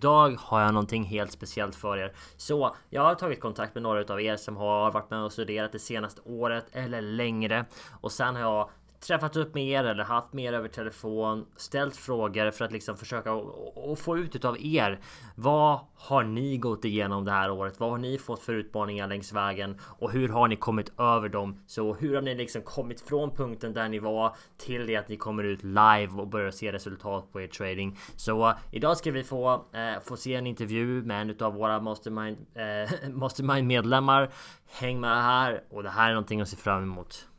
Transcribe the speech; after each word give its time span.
Idag 0.00 0.36
har 0.38 0.60
jag 0.60 0.74
någonting 0.74 1.04
helt 1.04 1.32
speciellt 1.32 1.74
för 1.74 1.98
er. 1.98 2.12
Så 2.36 2.76
jag 2.90 3.02
har 3.02 3.14
tagit 3.14 3.40
kontakt 3.40 3.74
med 3.74 3.82
några 3.82 4.14
av 4.14 4.20
er 4.20 4.36
som 4.36 4.56
har 4.56 4.90
varit 4.90 5.10
med 5.10 5.22
och 5.22 5.32
studerat 5.32 5.72
det 5.72 5.78
senaste 5.78 6.20
året 6.24 6.66
eller 6.72 7.00
längre. 7.00 7.64
Och 8.00 8.12
sen 8.12 8.34
har 8.34 8.42
jag 8.42 8.70
träffat 9.00 9.36
upp 9.36 9.54
med 9.54 9.64
er 9.64 9.84
eller 9.84 10.04
haft 10.04 10.32
med 10.32 10.44
er 10.44 10.52
över 10.52 10.68
telefon, 10.68 11.46
ställt 11.56 11.96
frågor 11.96 12.50
för 12.50 12.64
att 12.64 12.72
liksom 12.72 12.96
försöka 12.96 13.32
och 13.32 13.98
få 13.98 14.18
ut 14.18 14.36
utav 14.36 14.56
er. 14.60 15.00
Vad 15.34 15.80
har 15.94 16.24
ni 16.24 16.56
gått 16.56 16.84
igenom 16.84 17.24
det 17.24 17.30
här 17.30 17.50
året? 17.50 17.80
Vad 17.80 17.90
har 17.90 17.98
ni 17.98 18.18
fått 18.18 18.42
för 18.42 18.54
utmaningar 18.54 19.08
längs 19.08 19.32
vägen 19.32 19.78
och 19.82 20.10
hur 20.10 20.28
har 20.28 20.48
ni 20.48 20.56
kommit 20.56 20.92
över 20.98 21.28
dem? 21.28 21.62
Så 21.66 21.94
hur 21.94 22.14
har 22.14 22.22
ni 22.22 22.34
liksom 22.34 22.62
kommit 22.62 23.00
från 23.00 23.30
punkten 23.30 23.72
där 23.72 23.88
ni 23.88 23.98
var 23.98 24.36
till 24.58 24.86
det 24.86 24.96
att 24.96 25.08
ni 25.08 25.16
kommer 25.16 25.44
ut 25.44 25.62
live 25.62 26.10
och 26.16 26.28
börjar 26.28 26.50
se 26.50 26.72
resultat 26.72 27.32
på 27.32 27.40
er 27.40 27.46
trading? 27.46 27.98
Så 28.16 28.48
uh, 28.48 28.54
idag 28.70 28.96
ska 28.96 29.10
vi 29.10 29.24
få 29.24 29.54
uh, 29.54 30.00
få 30.04 30.16
se 30.16 30.34
en 30.34 30.46
intervju 30.46 31.02
med 31.02 31.22
en 31.22 31.30
utav 31.30 31.54
våra 31.54 31.80
mastermind, 31.80 32.36
eh, 32.54 32.64
uh, 33.08 33.14
mastermind 33.14 33.66
medlemmar. 33.66 34.30
Häng 34.66 35.00
med 35.00 35.22
här 35.22 35.62
och 35.70 35.82
det 35.82 35.90
här 35.90 36.08
är 36.08 36.14
någonting 36.14 36.40
att 36.40 36.48
se 36.48 36.56
fram 36.56 36.82
emot. 36.82 37.29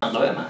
Då 0.00 0.18
är 0.18 0.26
jag 0.26 0.34
med. 0.34 0.44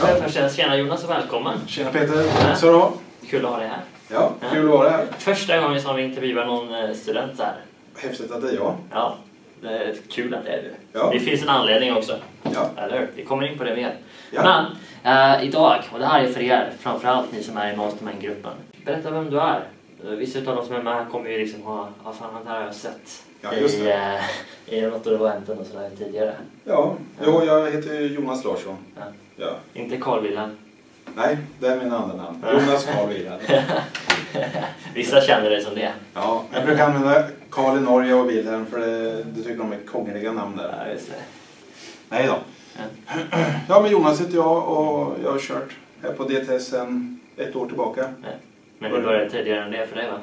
Ja. 0.00 0.06
Först, 0.06 0.56
tjena 0.56 0.76
Jonas 0.76 1.04
och 1.04 1.10
välkommen. 1.10 1.58
Tjena 1.66 1.90
Peter, 1.90 2.40
tack 2.40 2.58
så 2.58 2.92
du. 3.20 3.28
Kul 3.28 3.44
att 3.44 3.50
ha 3.50 3.58
dig 3.58 3.68
här. 3.68 3.80
Ja, 4.08 4.32
kul 4.52 4.64
att 4.64 4.70
vara 4.70 4.90
här. 4.90 5.06
Första 5.18 5.60
gången 5.60 5.82
som 5.82 5.96
vi 5.96 6.02
intervjuar 6.02 6.46
någon 6.46 6.74
eh, 6.74 6.94
student 6.94 7.40
här. 7.40 7.54
Häftigt 7.96 8.30
att 8.30 8.42
det 8.42 8.48
är 8.48 8.54
jag. 8.54 8.74
Ja, 8.90 9.16
det 9.62 9.68
är 9.68 9.94
kul 10.10 10.34
att 10.34 10.44
det 10.44 10.50
är 10.50 10.62
du. 10.62 10.74
Ja. 10.92 11.10
Det 11.12 11.20
finns 11.20 11.42
en 11.42 11.48
anledning 11.48 11.96
också. 11.96 12.16
Ja. 12.42 12.70
Eller 12.76 12.98
hur? 12.98 13.10
Vi 13.14 13.24
kommer 13.24 13.46
in 13.46 13.58
på 13.58 13.64
det 13.64 13.76
mer. 13.76 13.94
Ja. 14.30 14.66
Men 15.02 15.36
äh, 15.38 15.44
idag, 15.44 15.82
och 15.92 15.98
det 15.98 16.06
här 16.06 16.24
är 16.24 16.32
för 16.32 16.40
er, 16.40 16.72
framförallt 16.80 17.32
ni 17.32 17.42
som 17.42 17.56
är 17.56 17.72
i 17.72 17.76
Mastermind-gruppen. 17.76 18.52
Berätta 18.84 19.10
vem 19.10 19.30
du 19.30 19.40
är. 19.40 19.64
Vissa 20.02 20.38
av 20.38 20.56
de 20.56 20.66
som 20.66 20.74
är 20.76 20.82
med 20.82 21.06
kommer 21.10 21.30
ju 21.30 21.38
liksom 21.38 21.62
ha, 21.62 21.88
ja 22.04 22.12
fan 22.12 22.44
det 22.44 22.50
här 22.50 22.56
har 22.56 22.64
jag 22.64 22.74
sett 22.74 23.24
ja, 23.52 23.54
just 23.54 23.78
i, 23.78 23.88
äh, 23.88 24.74
i 24.74 24.80
något 24.80 25.06
av 25.06 25.12
eventen 25.12 25.58
och 25.58 25.66
sådär 25.66 25.90
tidigare. 25.98 26.34
Ja, 26.64 26.96
jo, 27.24 27.44
jag 27.46 27.70
heter 27.70 28.00
Jonas 28.00 28.44
Larsson. 28.44 28.76
Ja. 28.96 29.02
Ja. 29.36 29.56
Inte 29.74 29.96
Carl 29.96 30.22
Wilhelm? 30.22 30.56
Nej, 31.16 31.38
det 31.60 31.66
är 31.66 31.76
min 31.76 31.92
andra 31.92 32.16
namn. 32.16 32.44
Jonas 32.52 32.84
Carl 32.84 33.08
Wilhelm. 33.08 33.40
Vissa 34.94 35.20
känner 35.20 35.50
det 35.50 35.60
som 35.60 35.74
det. 35.74 35.92
Ja, 36.14 36.44
jag 36.52 36.64
brukar 36.64 36.86
använda 36.86 37.24
Carl 37.50 37.78
i 37.78 37.80
Norge 37.80 38.14
och 38.14 38.30
Wilhelm 38.30 38.66
för 38.66 38.78
det, 38.78 39.22
det 39.22 39.42
tycker 39.42 39.58
de 39.58 39.72
är 39.72 39.78
krångliga 39.86 40.32
namn 40.32 40.56
där. 40.56 40.74
Ja, 40.78 40.92
just 40.92 41.08
det. 41.08 41.16
Nej 42.08 42.26
då. 42.26 42.36
Ja. 42.76 43.38
ja, 43.68 43.80
men 43.80 43.90
Jonas 43.90 44.20
heter 44.20 44.34
jag 44.34 44.68
och 44.68 45.16
jag 45.24 45.32
har 45.32 45.38
kört 45.38 45.76
här 46.02 46.12
på 46.12 46.24
DTS 46.24 46.66
sedan 46.66 47.20
ett 47.36 47.56
år 47.56 47.66
tillbaka. 47.66 48.08
Ja. 48.22 48.28
Men 48.78 48.92
du 48.92 49.02
började 49.02 49.30
tidigare 49.30 49.64
än 49.64 49.70
det 49.70 49.86
för 49.86 49.96
dig 49.96 50.10
va? 50.10 50.18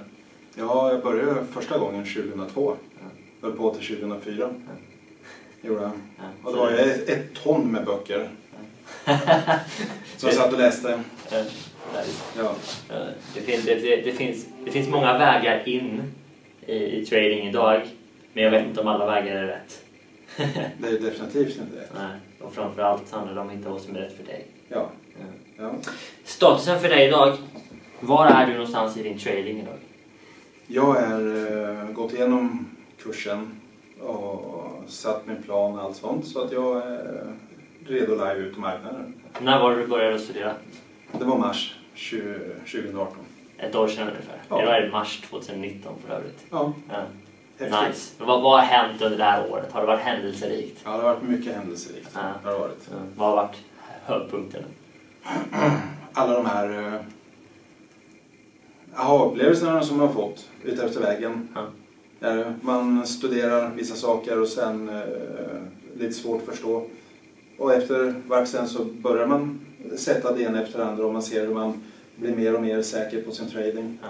Ja, 0.55 0.91
jag 0.91 1.03
började 1.03 1.45
första 1.53 1.77
gången 1.77 2.05
2002. 2.05 2.75
Höll 3.41 3.51
på 3.51 3.73
till 3.73 3.97
2004. 3.97 4.35
Ja. 4.37 4.49
Gjorde. 5.67 5.81
Ja. 6.17 6.23
Och 6.43 6.53
då 6.53 6.59
var 6.59 6.71
jag 6.71 6.79
ett, 6.87 7.33
ton 7.43 7.71
med 7.71 7.85
böcker. 7.85 8.29
Som 10.17 10.29
jag 10.29 10.33
satt 10.33 10.53
och 10.53 10.59
läste. 10.59 11.03
Ja. 12.37 12.55
Det, 13.33 13.41
finns, 13.41 13.65
det, 13.65 13.75
det, 13.75 14.11
finns, 14.11 14.45
det 14.65 14.71
finns 14.71 14.89
många 14.89 15.17
vägar 15.17 15.67
in 15.67 16.01
i, 16.65 16.75
i 16.75 17.05
trading 17.05 17.47
idag. 17.47 17.81
Men 18.33 18.43
jag 18.43 18.51
vet 18.51 18.65
inte 18.65 18.81
om 18.81 18.87
alla 18.87 19.05
vägar 19.05 19.35
är 19.35 19.47
rätt. 19.47 19.83
det 20.77 20.87
är 20.87 20.99
definitivt 20.99 21.57
inte 21.57 21.79
rätt. 21.79 21.91
Nej. 21.93 22.19
Och 22.39 22.53
framförallt 22.53 23.11
handlar 23.11 23.35
det 23.35 23.41
om 23.41 23.47
att 23.47 23.53
hitta 23.53 23.69
vad 23.69 23.81
som 23.81 23.95
är 23.95 23.99
rätt 23.99 24.17
för 24.17 24.23
dig. 24.23 24.47
Ja. 24.67 24.89
ja. 25.57 25.73
Statusen 26.23 26.79
för 26.79 26.89
dig 26.89 27.07
idag. 27.07 27.37
Var 27.99 28.25
är 28.25 28.47
du 28.47 28.53
någonstans 28.53 28.97
i 28.97 29.03
din 29.03 29.17
trading 29.17 29.59
idag? 29.59 29.77
Jag 30.67 30.81
har 30.81 31.21
uh, 31.21 31.91
gått 31.91 32.13
igenom 32.13 32.65
kursen 33.03 33.61
och 33.99 34.83
satt 34.87 35.27
min 35.27 35.43
plan 35.43 35.79
och 35.79 35.85
allt 35.85 35.95
sånt. 35.95 36.27
Så 36.27 36.41
att 36.41 36.51
jag 36.51 36.77
är 36.77 37.33
redo 37.85 38.11
live 38.11 38.35
ut 38.35 38.55
på 38.55 38.61
marknaden. 38.61 39.13
När 39.39 39.59
var 39.59 39.71
det 39.71 39.81
du 39.81 39.87
började 39.87 40.19
studera? 40.19 40.55
Det 41.19 41.25
var 41.25 41.37
mars 41.37 41.75
20, 41.93 42.39
2018. 42.57 43.17
Ett 43.57 43.75
år 43.75 43.87
sedan 43.87 44.07
ungefär? 44.07 44.41
Ja. 44.49 44.61
Idag 44.61 44.77
är 44.77 44.81
det 44.81 44.91
mars 44.91 45.21
2019 45.29 45.93
för 46.05 46.13
övrigt. 46.13 46.45
Ja. 46.49 46.73
ja. 46.89 47.03
Nice. 47.65 48.13
Vad, 48.17 48.41
vad 48.41 48.59
har 48.59 48.65
hänt 48.65 49.01
under 49.01 49.17
det 49.17 49.23
här 49.23 49.51
året? 49.51 49.71
Har 49.71 49.81
det 49.81 49.87
varit 49.87 50.01
händelserikt? 50.01 50.81
Ja, 50.83 50.91
det 50.91 50.97
har 50.97 51.03
varit 51.03 51.23
mycket 51.23 51.55
händelserikt. 51.55 52.09
Ja. 52.13 52.21
Har 52.43 52.51
det 52.51 52.59
varit. 52.59 52.89
Ja. 52.91 52.97
Vad 53.15 53.29
har 53.29 53.35
varit 53.35 53.57
höjdpunkterna? 54.05 54.67
Alla 56.13 56.33
de 56.33 56.45
här 56.45 56.69
uh, 56.69 57.01
aha-upplevelserna 58.95 59.83
som 59.83 59.97
man 59.97 60.07
har 60.07 60.13
fått 60.13 60.49
ute 60.63 60.85
efter 60.85 61.01
vägen. 61.01 61.47
Ja. 61.55 61.67
Man 62.61 63.07
studerar 63.07 63.71
vissa 63.75 63.95
saker 63.95 64.41
och 64.41 64.47
sen 64.47 64.89
uh, 64.89 65.99
lite 65.99 66.13
svårt 66.13 66.41
att 66.41 66.55
förstå 66.55 66.87
och 67.57 67.73
efter 67.73 68.13
vaxen 68.27 68.67
så 68.67 68.83
börjar 68.83 69.27
man 69.27 69.59
sätta 69.97 70.33
det 70.33 70.43
ena 70.43 70.61
efter 70.61 70.79
det 70.79 70.85
andra 70.85 71.05
och 71.05 71.13
man 71.13 71.21
ser 71.21 71.47
hur 71.47 71.53
man 71.53 71.83
blir 72.15 72.35
mer 72.35 72.55
och 72.55 72.61
mer 72.61 72.81
säker 72.81 73.21
på 73.21 73.31
sin 73.31 73.49
trading. 73.49 73.97
Ja. 74.01 74.07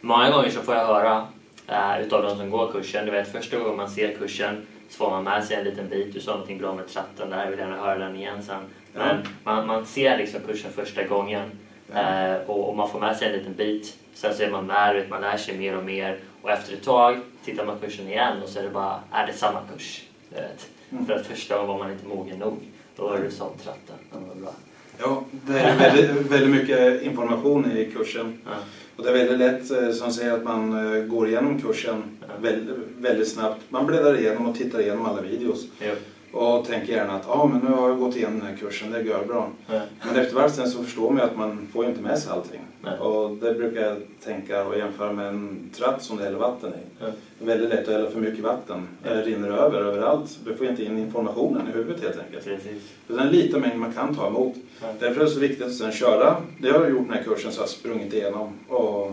Många 0.00 0.30
gånger 0.30 0.50
så 0.50 0.60
får 0.60 0.74
jag 0.74 0.86
höra 0.86 1.26
äh, 1.66 2.06
utav 2.06 2.22
de 2.22 2.36
som 2.36 2.50
går 2.50 2.72
kursen, 2.72 3.06
du 3.06 3.12
vet 3.12 3.32
första 3.32 3.58
gången 3.58 3.76
man 3.76 3.90
ser 3.90 4.14
kursen 4.14 4.66
så 4.88 4.96
får 4.96 5.10
man 5.10 5.24
med 5.24 5.44
sig 5.44 5.56
en 5.56 5.64
liten 5.64 5.88
bit, 5.88 6.14
du 6.14 6.20
sa 6.20 6.32
någonting 6.32 6.58
bra 6.58 6.74
med 6.74 6.88
tratten 6.88 7.30
där, 7.30 7.44
jag 7.44 7.50
vill 7.50 7.58
gärna 7.58 7.76
höra 7.76 7.98
den 7.98 8.16
igen 8.16 8.42
sen. 8.42 8.60
Men 8.94 9.16
ja. 9.16 9.30
man, 9.44 9.66
man 9.66 9.86
ser 9.86 10.18
liksom 10.18 10.40
kursen 10.46 10.72
första 10.72 11.02
gången 11.02 11.50
ja. 11.92 12.00
äh, 12.00 12.36
och, 12.46 12.68
och, 12.68 12.76
man 12.76 12.88
får 12.88 13.00
med 13.00 13.16
sig 13.16 13.28
en 13.28 13.32
liten 13.32 13.54
bit. 13.54 13.96
Sen 14.14 14.34
så 14.34 14.42
är 14.42 14.50
man 14.50 14.66
med, 14.66 14.94
vet, 14.94 15.10
man 15.10 15.20
lär 15.20 15.36
sig 15.36 15.58
mer 15.58 15.76
och 15.76 15.84
mer 15.84 16.18
och 16.42 16.50
efter 16.50 16.72
ett 16.72 16.84
tag 16.84 17.20
tittar 17.44 17.66
man 17.66 17.78
kursen 17.78 18.08
igen 18.08 18.42
och 18.42 18.48
så 18.48 18.58
är 18.58 18.62
det 18.62 18.70
bara, 18.70 19.00
är 19.12 19.26
det 19.26 19.32
samma 19.32 19.60
kurs? 19.72 20.02
Vet. 20.28 20.68
Mm. 20.90 21.06
För 21.06 21.12
att 21.12 21.26
första 21.26 21.54
gången 21.54 21.68
var 21.68 21.78
man 21.78 21.92
inte 21.92 22.06
mogen 22.06 22.38
nog. 22.38 22.58
Då 22.96 23.02
var 23.02 23.18
du 23.18 23.30
sålt 23.30 23.64
tratten. 23.64 23.96
Den 24.12 24.28
var 24.28 24.34
bra. 24.34 24.54
Ja, 24.98 25.24
det 25.30 25.58
är 25.58 25.78
väldigt, 25.78 26.30
väldigt 26.30 26.50
mycket 26.50 27.02
information 27.02 27.72
i 27.72 27.92
kursen. 27.94 28.38
Ja. 28.44 28.50
Och 28.96 29.04
det 29.04 29.10
är 29.10 29.14
väldigt 29.14 29.38
lätt, 29.38 29.70
eh, 29.70 29.90
som 29.90 30.12
säger 30.12 30.32
att 30.32 30.44
man 30.44 30.94
eh, 30.96 31.02
går 31.02 31.28
igenom 31.28 31.60
kursen 31.60 32.02
ja. 32.20 32.26
väldigt, 32.40 32.76
väldigt 32.98 33.28
snabbt. 33.28 33.60
Man 33.68 33.86
bläddrar 33.86 34.18
igenom 34.18 34.46
och 34.46 34.56
tittar 34.56 34.80
igenom 34.80 35.06
alla 35.06 35.22
videos. 35.22 35.66
Ja 35.78 35.94
och 36.32 36.66
tänker 36.66 36.92
gärna 36.92 37.12
att 37.12 37.28
ah, 37.28 37.46
men 37.46 37.60
nu 37.60 37.76
har 37.76 37.88
jag 37.88 37.98
gått 37.98 38.16
igenom 38.16 38.38
den 38.38 38.48
här 38.48 38.56
kursen, 38.56 38.90
det 38.90 39.02
går 39.02 39.24
bra. 39.26 39.50
Nej. 39.66 39.80
Men 40.06 40.16
eftervarv 40.16 40.48
sen 40.48 40.70
så 40.70 40.84
förstår 40.84 41.10
man 41.10 41.18
ju 41.18 41.24
att 41.24 41.36
man 41.36 41.68
får 41.72 41.84
ju 41.84 41.90
inte 41.90 42.02
med 42.02 42.18
sig 42.18 42.32
allting. 42.32 42.60
Nej. 42.82 42.98
Och 42.98 43.36
det 43.36 43.54
brukar 43.54 43.80
jag 43.80 43.96
tänka 44.24 44.64
och 44.64 44.78
jämföra 44.78 45.12
med 45.12 45.28
en 45.28 45.70
tratt 45.76 46.02
som 46.02 46.16
det 46.16 46.24
häller 46.24 46.38
vatten 46.38 46.70
i. 46.74 47.04
Ja. 47.04 47.06
Det 47.38 47.44
är 47.44 47.48
väldigt 47.48 47.68
lätt 47.68 47.88
att 47.88 47.94
hälla 47.94 48.10
för 48.10 48.20
mycket 48.20 48.44
vatten. 48.44 48.88
Det 49.02 49.22
rinner 49.22 49.48
över 49.48 49.80
överallt. 49.80 50.38
Du 50.44 50.56
får 50.56 50.66
inte 50.66 50.84
in 50.84 50.98
informationen 50.98 51.68
i 51.68 51.72
huvudet 51.72 52.02
helt 52.02 52.18
enkelt. 52.18 52.44
Precis. 52.44 52.82
Det 53.06 53.14
är 53.14 53.18
en 53.18 53.28
liten 53.28 53.60
mängd 53.60 53.78
man 53.78 53.92
kan 53.92 54.14
ta 54.14 54.26
emot. 54.26 54.54
Därför 55.00 55.20
är 55.20 55.24
det 55.24 55.30
så 55.30 55.40
viktigt 55.40 55.66
att 55.66 55.74
sen 55.74 55.92
köra. 55.92 56.36
Det 56.58 56.70
har 56.70 56.80
jag 56.80 56.90
gjort 56.90 57.08
den 57.08 57.16
här 57.16 57.24
kursen 57.24 57.52
så 57.52 57.58
jag 57.58 57.62
har 57.62 57.68
sprungit 57.68 58.12
igenom 58.12 58.52
och 58.68 59.12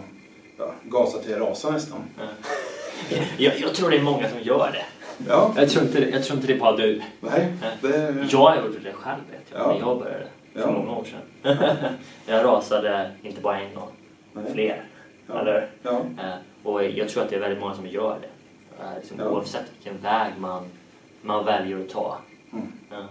ja, 0.57 0.73
gasat 0.83 1.23
till 1.23 1.35
rasa 1.35 1.71
nästan. 1.71 1.99
Ja. 2.17 2.23
Jag, 3.37 3.59
jag 3.59 3.73
tror 3.73 3.89
det 3.89 3.97
är 3.97 4.01
många 4.01 4.29
som 4.29 4.39
gör 4.41 4.71
det. 4.71 4.85
Ja. 5.27 5.53
Jag, 5.55 5.69
tror 5.69 5.85
inte, 5.85 6.09
jag 6.09 6.23
tror 6.23 6.37
inte 6.37 6.47
det 6.47 6.53
är 6.53 6.59
bara 6.59 6.75
du. 6.77 7.01
Nej, 7.19 7.53
det... 7.81 8.15
Jag 8.29 8.39
har 8.39 8.55
gjort 8.55 8.83
det 8.83 8.93
själv 8.93 9.21
vet 9.31 9.51
jag, 9.51 9.61
ja. 9.61 9.67
när 9.67 9.79
jag 9.79 9.99
började 9.99 10.27
för 10.53 10.59
ja. 10.59 10.71
många 10.71 10.91
år 10.91 11.03
sedan. 11.03 11.55
jag 12.25 12.45
rasade 12.45 13.11
inte 13.21 13.41
bara 13.41 13.59
en 13.59 13.75
gång, 13.75 13.89
Nej. 14.33 14.53
fler. 14.53 14.83
Ja. 15.27 15.39
Eller? 15.39 15.69
Ja. 15.83 15.91
Eh, 15.91 16.33
och 16.63 16.83
jag 16.83 17.09
tror 17.09 17.23
att 17.23 17.29
det 17.29 17.35
är 17.35 17.39
väldigt 17.39 17.59
många 17.59 17.75
som 17.75 17.87
gör 17.87 18.17
det. 18.21 18.83
Eh, 18.83 18.95
liksom 18.95 19.19
ja. 19.19 19.29
Oavsett 19.29 19.65
vilken 19.75 20.01
väg 20.01 20.33
man, 20.39 20.63
man 21.21 21.45
väljer 21.45 21.79
att 21.79 21.89
ta. 21.89 22.17
Mm. 22.53 22.71
Ja. 22.91 23.05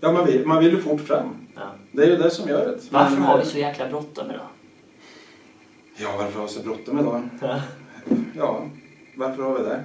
ja, 0.00 0.12
man 0.12 0.26
vill, 0.26 0.46
man 0.46 0.64
vill 0.64 0.72
ju 0.72 0.80
fort 0.80 1.00
fram. 1.00 1.46
Ja. 1.54 1.62
Det 1.92 2.02
är 2.02 2.06
ju 2.06 2.16
det 2.16 2.30
som 2.30 2.48
gör 2.48 2.66
det. 2.66 2.78
Varför 2.90 3.16
har 3.16 3.38
vi 3.38 3.44
så 3.44 3.58
jäkla 3.58 3.88
bråttom 3.88 4.30
idag? 4.30 4.46
Ja, 5.96 6.14
varför 6.18 6.38
har 6.38 6.46
vi 6.46 6.52
så 6.52 6.62
bråttom 6.62 6.98
idag? 6.98 7.28
ja, 8.36 8.62
varför 9.16 9.42
har 9.42 9.58
vi 9.58 9.64
det? 9.64 9.82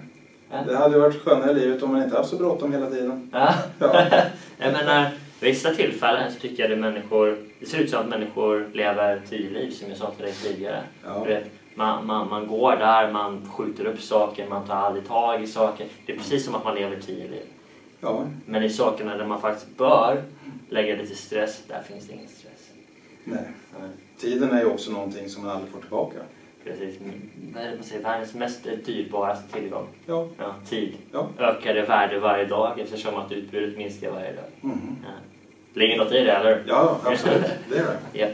Det 0.49 0.77
hade 0.77 0.95
ju 0.95 1.01
varit 1.01 1.21
skönare 1.21 1.51
i 1.51 1.53
livet 1.53 1.83
om 1.83 1.91
man 1.91 2.03
inte 2.03 2.17
haft 2.17 2.29
så 2.29 2.35
bråttom 2.35 2.73
hela 2.73 2.89
tiden. 2.89 3.29
Ja. 3.33 3.53
ja. 3.79 4.05
jag 4.57 4.73
menar, 4.73 5.09
vissa 5.39 5.73
tillfällen 5.73 6.31
så 6.31 6.39
tycker 6.39 6.63
jag 6.63 6.69
det 6.69 6.75
människor, 6.75 7.37
det 7.59 7.65
ser 7.65 7.79
ut 7.79 7.89
som 7.89 7.99
att 7.99 8.07
människor 8.07 8.67
lever 8.73 9.21
tio 9.29 9.49
liv 9.49 9.71
som 9.71 9.89
jag 9.89 9.97
sa 9.97 10.11
till 10.11 10.25
dig 10.25 10.33
tidigare. 10.33 10.83
Ja. 11.05 11.23
Vet, 11.23 11.43
man, 11.75 12.05
man, 12.05 12.29
man 12.29 12.47
går 12.47 12.75
där, 12.75 13.11
man 13.11 13.49
skjuter 13.51 13.85
upp 13.85 14.01
saker, 14.01 14.47
man 14.49 14.67
tar 14.67 14.75
aldrig 14.75 15.07
tag 15.07 15.43
i 15.43 15.47
saker. 15.47 15.87
Det 16.05 16.13
är 16.13 16.17
precis 16.17 16.45
som 16.45 16.55
att 16.55 16.63
man 16.63 16.75
lever 16.75 17.01
tio 17.01 17.27
liv. 17.27 17.45
Ja, 17.99 18.25
Men 18.45 18.63
i 18.63 18.69
sakerna 18.69 19.17
där 19.17 19.25
man 19.25 19.41
faktiskt 19.41 19.77
bör 19.77 20.23
lägga 20.69 20.95
lite 20.95 21.15
stress, 21.15 21.63
där 21.67 21.81
finns 21.81 22.07
det 22.07 22.13
ingen 22.13 22.27
stress. 22.27 22.69
nej. 23.23 23.47
Nej. 23.79 23.89
Tiden 24.17 24.51
är 24.51 24.59
ju 24.59 24.65
också 24.65 24.91
någonting 24.91 25.29
som 25.29 25.43
man 25.43 25.51
aldrig 25.51 25.71
får 25.71 25.79
tillbaka. 25.79 26.17
Precis. 26.63 27.01
Mm, 27.01 27.29
Vad 27.53 27.63
är 27.63 27.69
det 27.69 27.75
man 27.75 27.83
säger? 27.83 28.03
Världens 28.03 28.33
mest 28.33 28.63
dyrbaraste 28.85 29.53
tillgång. 29.53 29.87
Ja, 30.05 30.27
Ja, 30.37 30.55
tid. 30.69 30.93
ja. 31.11 31.27
Ökar 31.37 31.73
det 31.73 31.81
värde 31.81 32.19
varje 32.19 32.45
dag 32.45 32.79
eftersom 32.79 33.15
att 33.15 33.31
utbudet 33.31 33.77
minskar 33.77 34.11
varje 34.11 34.33
dag. 34.33 34.43
Mhm. 34.61 34.95
Ja. 35.03 35.09
Ligger 35.73 35.97
något 35.97 36.11
i 36.11 36.23
det 36.23 36.31
eller? 36.31 36.63
Ja, 36.67 36.97
absolut. 37.03 37.41
Det 37.69 37.77
är 37.77 37.83
det. 37.83 37.97
Ja. 38.19 38.27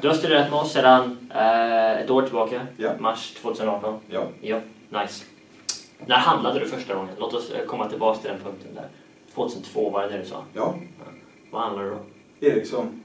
Du 0.00 0.08
har 0.08 0.14
studerat 0.14 0.50
med 0.50 0.58
oss 0.60 0.72
sedan 0.72 1.30
eh, 1.34 2.00
ett 2.00 2.10
år 2.10 2.22
tillbaka. 2.22 2.66
Ja. 2.76 2.90
Mars 2.98 3.34
2018. 3.42 4.00
Ja. 4.10 4.22
Ja, 4.40 4.60
nice. 4.88 5.24
När 6.06 6.16
handlade 6.16 6.60
du 6.60 6.66
första 6.66 6.94
gången? 6.94 7.14
Låt 7.18 7.34
oss 7.34 7.50
eh, 7.50 7.64
komma 7.66 7.88
tillbaka 7.88 8.20
till 8.20 8.30
den 8.30 8.40
punkten 8.40 8.74
där. 8.74 8.88
2002 9.34 9.90
var 9.90 10.02
det 10.02 10.08
det 10.08 10.18
du 10.18 10.24
sa. 10.24 10.44
Ja, 10.54 10.74
Vad 11.50 11.62
handlade 11.62 11.88
du 11.88 11.94
då? 11.94 12.46
Ericsson. 12.46 13.00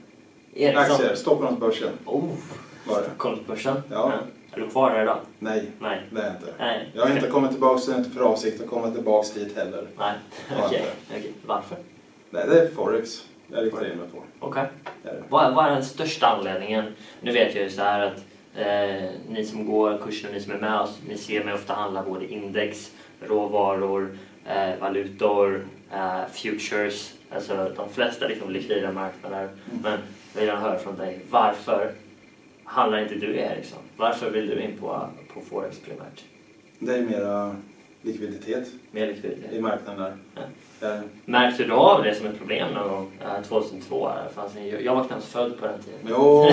Ericsson? 0.54 0.82
Aktier, 0.94 1.14
Stockholmsbörsen 1.14 1.92
Oh. 2.04 2.24
Stockholmsbörsen? 2.86 3.82
Ja. 3.90 4.12
Är 4.54 4.60
du 4.60 4.68
kvar 4.68 4.90
där 4.90 5.02
idag? 5.02 5.18
Nej, 5.38 5.70
Nej. 5.78 6.00
det 6.10 6.20
är 6.20 6.24
jag 6.24 6.34
inte. 6.34 6.54
Nej. 6.58 6.90
Jag 6.94 7.06
har 7.06 7.14
inte 7.14 7.28
kommit 7.28 7.50
tillbaka, 7.50 7.78
så 7.78 7.90
jag 7.90 7.96
har 7.96 8.04
inte 8.04 8.16
för 8.16 8.24
avsikt 8.24 8.60
att 8.60 8.68
komma 8.68 8.90
tillbaka 8.90 9.28
dit 9.34 9.56
heller. 9.56 9.86
Nej. 9.98 10.12
Okej. 10.64 10.78
inte. 10.78 11.18
Okej. 11.18 11.32
Varför? 11.46 11.76
Nej, 12.30 12.44
det 12.48 12.60
är 12.60 12.68
Forex 12.68 13.24
jag 13.52 13.64
riktar 13.64 13.92
in 13.92 13.98
mig 13.98 14.08
på. 14.08 14.22
Okej. 14.46 14.66
Det. 15.02 15.22
Vad, 15.28 15.54
vad 15.54 15.66
är 15.66 15.70
den 15.70 15.84
största 15.84 16.26
anledningen? 16.26 16.84
Nu 17.20 17.32
vet 17.32 17.54
jag 17.54 17.64
ju 17.64 17.70
så 17.70 17.82
här 17.82 18.00
att 18.00 18.24
eh, 18.56 19.10
ni 19.28 19.44
som 19.44 19.66
går 19.66 19.98
kursen 19.98 20.28
och 20.28 20.34
ni 20.34 20.40
som 20.40 20.52
är 20.52 20.58
med 20.58 20.80
oss, 20.80 20.98
ni 21.08 21.16
ser 21.16 21.44
mig 21.44 21.54
ofta 21.54 21.72
handla 21.74 22.02
både 22.02 22.32
index, 22.32 22.92
råvaror, 23.20 24.18
eh, 24.46 24.80
valutor, 24.80 25.66
eh, 25.92 26.26
futures, 26.32 27.14
alltså 27.30 27.72
de 27.76 27.88
flesta 27.88 28.28
liksom 28.28 28.50
likvida 28.50 28.92
marknader. 28.92 29.48
Men 29.82 29.98
jag 30.32 30.40
vill 30.40 30.48
gärna 30.48 30.60
höra 30.60 30.78
från 30.78 30.96
dig, 30.96 31.20
varför 31.30 31.92
handlar 32.68 32.98
inte 33.02 33.14
du 33.14 33.26
i 33.34 33.38
Ericsson? 33.38 33.78
Varför 33.96 34.30
vill 34.30 34.46
du 34.46 34.60
in 34.62 34.78
på, 34.80 35.08
på 35.34 35.40
Forex 35.40 35.78
primärt? 35.80 36.24
Det 36.78 36.94
är 36.96 37.02
mera 37.02 37.56
likviditet 38.02 38.68
Mer 38.90 39.06
likviditet? 39.06 39.52
i 39.52 39.60
marknaden 39.60 40.02
där. 40.02 40.16
Ja. 40.34 40.40
Ja. 40.88 41.00
Märkte 41.24 41.64
du 41.64 41.72
av 41.72 42.02
det 42.02 42.14
som 42.14 42.26
ett 42.26 42.38
problem 42.38 42.74
någon 42.74 42.88
gång? 42.88 43.10
Eh, 43.20 43.42
2002? 43.42 44.08
Det 44.28 44.34
fanns 44.34 44.56
en, 44.56 44.84
jag 44.84 44.94
var 44.94 45.04
knappt 45.04 45.24
född 45.24 45.58
på 45.60 45.66
den 45.66 45.82
tiden. 45.82 46.00
Jo, 46.08 46.48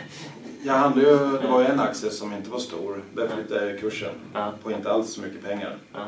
jag 0.64 0.72
handlade 0.74 1.08
ju, 1.10 1.16
det 1.42 1.48
var 1.48 1.60
ju 1.60 1.66
en 1.66 1.80
aktie 1.80 2.10
som 2.10 2.32
inte 2.32 2.50
var 2.50 2.58
stor. 2.58 3.02
Där 3.14 3.28
flyttade 3.28 3.70
jag 3.70 3.80
kursen 3.80 4.10
Ja. 4.34 4.52
på 4.62 4.70
inte 4.70 4.90
alls 4.92 5.12
så 5.12 5.20
mycket 5.20 5.44
pengar. 5.44 5.76
Ja. 5.92 6.04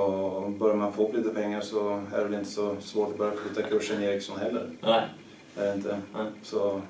Och 0.00 0.50
börjar 0.50 0.76
man 0.76 0.92
få 0.92 1.08
upp 1.08 1.14
lite 1.16 1.28
pengar 1.28 1.60
så 1.60 2.02
är 2.14 2.18
det 2.18 2.24
väl 2.24 2.34
inte 2.34 2.50
så 2.50 2.76
svårt 2.80 3.08
att 3.12 3.18
börja 3.18 3.32
flytta 3.32 3.62
kursen 3.68 4.02
i 4.02 4.06
Ericsson 4.06 4.38
heller. 4.40 4.70
Nej. 4.80 5.02
Är 5.56 5.66
det 5.66 5.74
inte? 5.74 5.98
Nej. 6.14 6.26
Så 6.42 6.80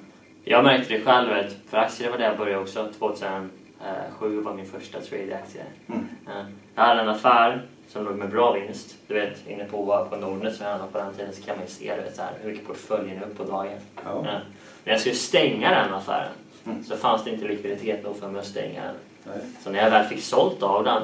Jag 0.48 0.64
märkte 0.64 0.94
det 0.96 1.04
själv, 1.04 1.28
för 1.69 1.76
aktier 1.78 2.10
var 2.10 2.19
där 2.19 2.25
jag 2.25 2.38
började 2.38 2.62
också. 2.62 2.88
2007 2.98 4.40
var 4.40 4.54
min 4.54 4.66
första 4.66 5.00
trade-aktie. 5.00 5.62
Mm. 5.88 6.08
Jag 6.75 6.82
hade 6.82 7.00
en 7.00 7.08
affär 7.08 7.62
som 7.88 8.04
låg 8.04 8.14
med 8.16 8.31
bra 8.31 8.52
vinst. 8.52 8.96
Du 9.06 9.14
vet, 9.14 9.46
inne 9.48 9.64
på, 9.64 10.06
på 10.10 10.16
Nordnet 10.16 10.54
som 10.56 10.64
jag 10.64 10.70
handlade 10.70 10.93
på 10.93 10.98
den 10.98 11.14
tiden 11.14 11.32
så 11.34 11.43
kan 11.43 11.56
man 11.56 11.64
ju 11.66 11.70
se 11.72 11.96
du 11.96 12.02
vet, 12.02 12.16
så 12.16 12.22
här, 12.22 12.32
hur 12.43 12.50
mycket 12.50 12.66
portföljen 12.66 13.19
är 13.22 13.26
upp 13.26 13.37
på 13.38 13.44
dagen. 13.44 13.72
ja. 14.04 14.22
Ja. 14.25 14.40
När 14.84 14.93
jag 14.93 15.00
skulle 15.00 15.14
stänga 15.14 15.70
den 15.70 15.94
affären 15.94 16.32
Mm. 16.66 16.84
så 16.84 16.96
fanns 16.96 17.25
det 17.25 17.31
inte 17.31 17.44
likviditet 17.49 18.04
nog 18.04 18.16
för 18.16 18.28
mig 18.28 18.40
att 18.40 18.46
stänga 18.46 18.82
den. 18.82 18.94
Nej. 19.25 19.37
Så 19.64 19.70
när 19.70 19.78
jag 19.82 19.90
väl 19.90 20.04
fick 20.08 20.22
sålt 20.22 20.62
av 20.62 20.84
den 20.84 21.02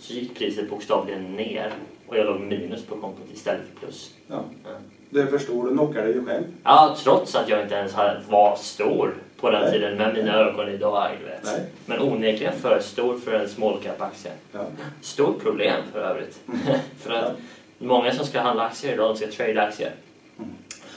så 0.00 0.12
gick 0.12 0.38
priset 0.38 0.70
bokstavligen 0.70 1.22
ner 1.24 1.72
och 2.14 2.20
jag 2.20 2.26
låg 2.26 2.40
minus 2.40 2.84
på 2.84 2.96
kontot 2.96 3.26
istället 3.32 3.62
för 3.72 3.80
plus. 3.80 4.14
ja. 4.26 4.44
Ja. 4.64 4.70
Det 5.10 5.26
förstår 5.26 5.64
du, 5.64 5.70
knockar 5.70 6.02
dig 6.02 6.12
ju 6.12 6.24
själv. 6.24 6.44
Ja, 6.64 6.96
trots 7.02 7.34
att 7.34 7.48
jag 7.48 7.62
inte 7.62 7.74
ens 7.74 7.94
var 8.28 8.56
stor 8.56 9.14
på 9.40 9.50
den 9.50 9.62
Nej. 9.62 9.72
tiden 9.72 9.98
med 9.98 10.14
mina 10.14 10.34
ögon 10.34 10.68
idag. 10.68 11.10
Du 11.20 11.26
vet. 11.26 11.44
Nej. 11.44 11.66
Men 11.86 12.00
onekligen 12.00 12.52
för 12.52 12.80
stor 12.80 13.18
för 13.18 13.32
en 13.32 13.48
small 13.48 13.78
cap-aktie. 13.82 14.32
Ja. 14.52 14.64
Stort 15.00 15.42
problem 15.42 15.82
för 15.92 15.98
övrigt. 15.98 16.40
för 17.00 17.10
att 17.10 17.32
många 17.78 18.12
som 18.12 18.26
ska 18.26 18.40
handla 18.40 18.64
aktier 18.64 18.92
idag, 18.92 19.10
de 19.10 19.16
ska 19.16 19.44
trade 19.44 19.62
aktier. 19.62 19.92
Mm. 20.38 20.50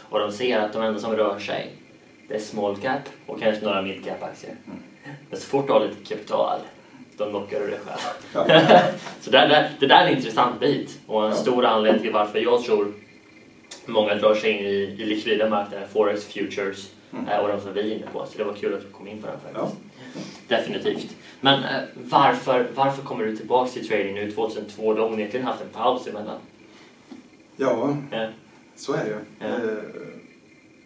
Och 0.10 0.20
de 0.20 0.32
ser 0.32 0.60
att 0.60 0.74
de 0.74 0.82
enda 0.82 1.00
som 1.00 1.16
rör 1.16 1.40
sig, 1.40 1.72
det 2.28 2.36
är 2.36 2.40
small 2.40 2.76
cap 2.76 3.02
och 3.26 3.40
kanske 3.40 3.66
några 3.66 3.82
mid 3.82 4.06
cap-aktier. 4.06 4.56
Mm. 4.66 4.80
Men 5.30 5.40
så 5.40 5.46
fort 5.48 5.68
du 5.68 5.74
har 5.74 5.80
lite 5.80 6.16
kapital, 6.16 6.60
då 7.18 7.26
knockar 7.30 7.60
du 7.60 7.68
dig 7.68 7.80
själv. 7.86 8.00
Ja. 8.34 8.46
så 9.22 9.32
där, 9.32 9.48
där, 9.50 9.72
det 9.80 9.88
där 9.88 10.04
är 10.04 10.08
en 10.12 10.18
intressant 10.18 10.60
bit 10.60 11.00
och 11.08 11.24
en 11.24 11.30
Ja. 11.30 11.36
stor 11.36 11.66
anledning 11.66 12.02
till 12.02 12.12
varför 12.14 12.40
jag 12.40 12.64
tror 12.64 12.94
många 13.86 14.16
drar 14.16 14.36
sig 14.36 14.52
in 14.52 14.66
i, 14.66 14.74
i 15.02 15.06
likvida 15.06 15.50
marknader, 15.50 15.88
forex, 15.94 16.26
futures 16.26 16.92
Mm. 17.14 17.28
eh, 17.28 17.38
och 17.40 17.48
de 17.48 17.62
som 17.62 17.74
vi 17.74 17.80
är 17.92 17.96
inne 17.96 18.06
på. 18.14 18.26
Så 18.26 18.38
det 18.38 18.44
var 18.44 18.54
kul 18.54 18.74
att 18.74 18.82
du 18.82 18.88
kom 18.90 19.08
in 19.08 19.22
på 19.22 19.28
den 19.28 19.36
faktiskt. 19.40 19.82
Ja. 20.48 20.58
Definitivt. 20.58 21.16
Men 21.42 21.64
eh, 21.64 21.70
varför, 21.96 22.68
varför 22.76 23.02
kommer 23.04 23.26
du 23.26 23.38
tillbaka 23.38 23.72
till 23.72 23.88
trading 23.88 24.16
nu 24.16 24.32
2002? 24.32 24.94
Du 24.94 25.02
har 25.02 25.08
onekligen 25.10 25.46
haft 25.48 25.62
en 25.62 25.70
paus 25.70 26.08
emellan. 26.08 26.38
ja, 27.58 27.98
Ja. 28.12 28.28
så 28.76 28.94
är 28.94 28.98
det 29.04 29.10
ju. 29.10 29.48
Eh, 29.48 29.78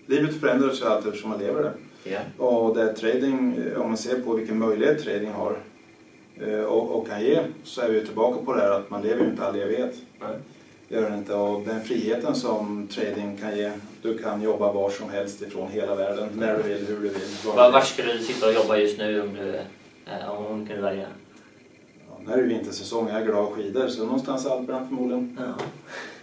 livet 0.05 0.39
förändras 0.39 0.81
ju 0.81 0.85
allt 0.85 1.05
eftersom 1.05 1.29
man 1.29 1.39
lever 1.39 1.63
det. 1.63 1.73
Ja. 2.11 2.45
Och 2.45 2.75
det 2.75 2.93
trading, 2.93 3.55
om 3.77 3.87
man 3.87 3.97
ser 3.97 4.19
på 4.21 4.33
vilken 4.33 4.59
möjlighet 4.59 5.03
trading 5.03 5.31
har 5.31 5.55
och, 6.65 6.91
och 6.95 7.07
kan 7.07 7.21
ge, 7.21 7.39
så 7.63 7.81
är 7.81 7.89
vi 7.89 8.05
tillbaka 8.05 8.45
på 8.45 8.53
det 8.53 8.61
här 8.61 8.71
att 8.71 8.89
man 8.89 9.01
lever 9.01 9.23
ju 9.23 9.29
inte 9.29 9.43
all 9.45 9.55
evighet. 9.59 9.95
Nej. 10.19 10.29
Det 10.87 10.95
gör 10.95 11.09
det 11.09 11.17
inte. 11.17 11.33
Och 11.33 11.61
den 11.61 11.83
friheten 11.83 12.35
som 12.35 12.87
trading 12.87 13.37
kan 13.37 13.57
ge, 13.57 13.71
du 14.01 14.17
kan 14.17 14.41
jobba 14.41 14.71
var 14.73 14.89
som 14.89 15.09
helst 15.09 15.41
ifrån 15.41 15.71
hela 15.71 15.95
världen, 15.95 16.29
när 16.35 16.57
du 16.57 16.63
vill, 16.63 16.85
hur 16.87 16.95
du 16.95 17.01
vill. 17.01 17.13
var 17.45 17.71
Var, 17.71 17.81
skulle 17.81 18.13
du 18.13 18.19
sitta 18.19 18.47
och 18.47 18.53
jobba 18.53 18.77
just 18.77 18.97
nu 18.97 19.21
om 19.21 19.33
du, 19.33 19.55
eh, 20.11 20.31
om 20.31 20.59
du 20.61 20.65
kunde 20.67 20.81
välja? 20.81 21.07
Ja, 22.09 22.17
nu 22.25 22.31
är 22.33 22.37
det 22.37 22.43
ju 22.43 22.49
vintersäsong, 22.49 23.07
jag 23.09 23.21
är 23.21 23.25
glad 23.25 23.47
skidor, 23.53 23.87
så 23.87 24.03
någonstans 24.05 24.45
i 24.45 24.49
Alperna 24.49 24.85
förmodligen. 24.87 25.37
Ja. 25.39 25.63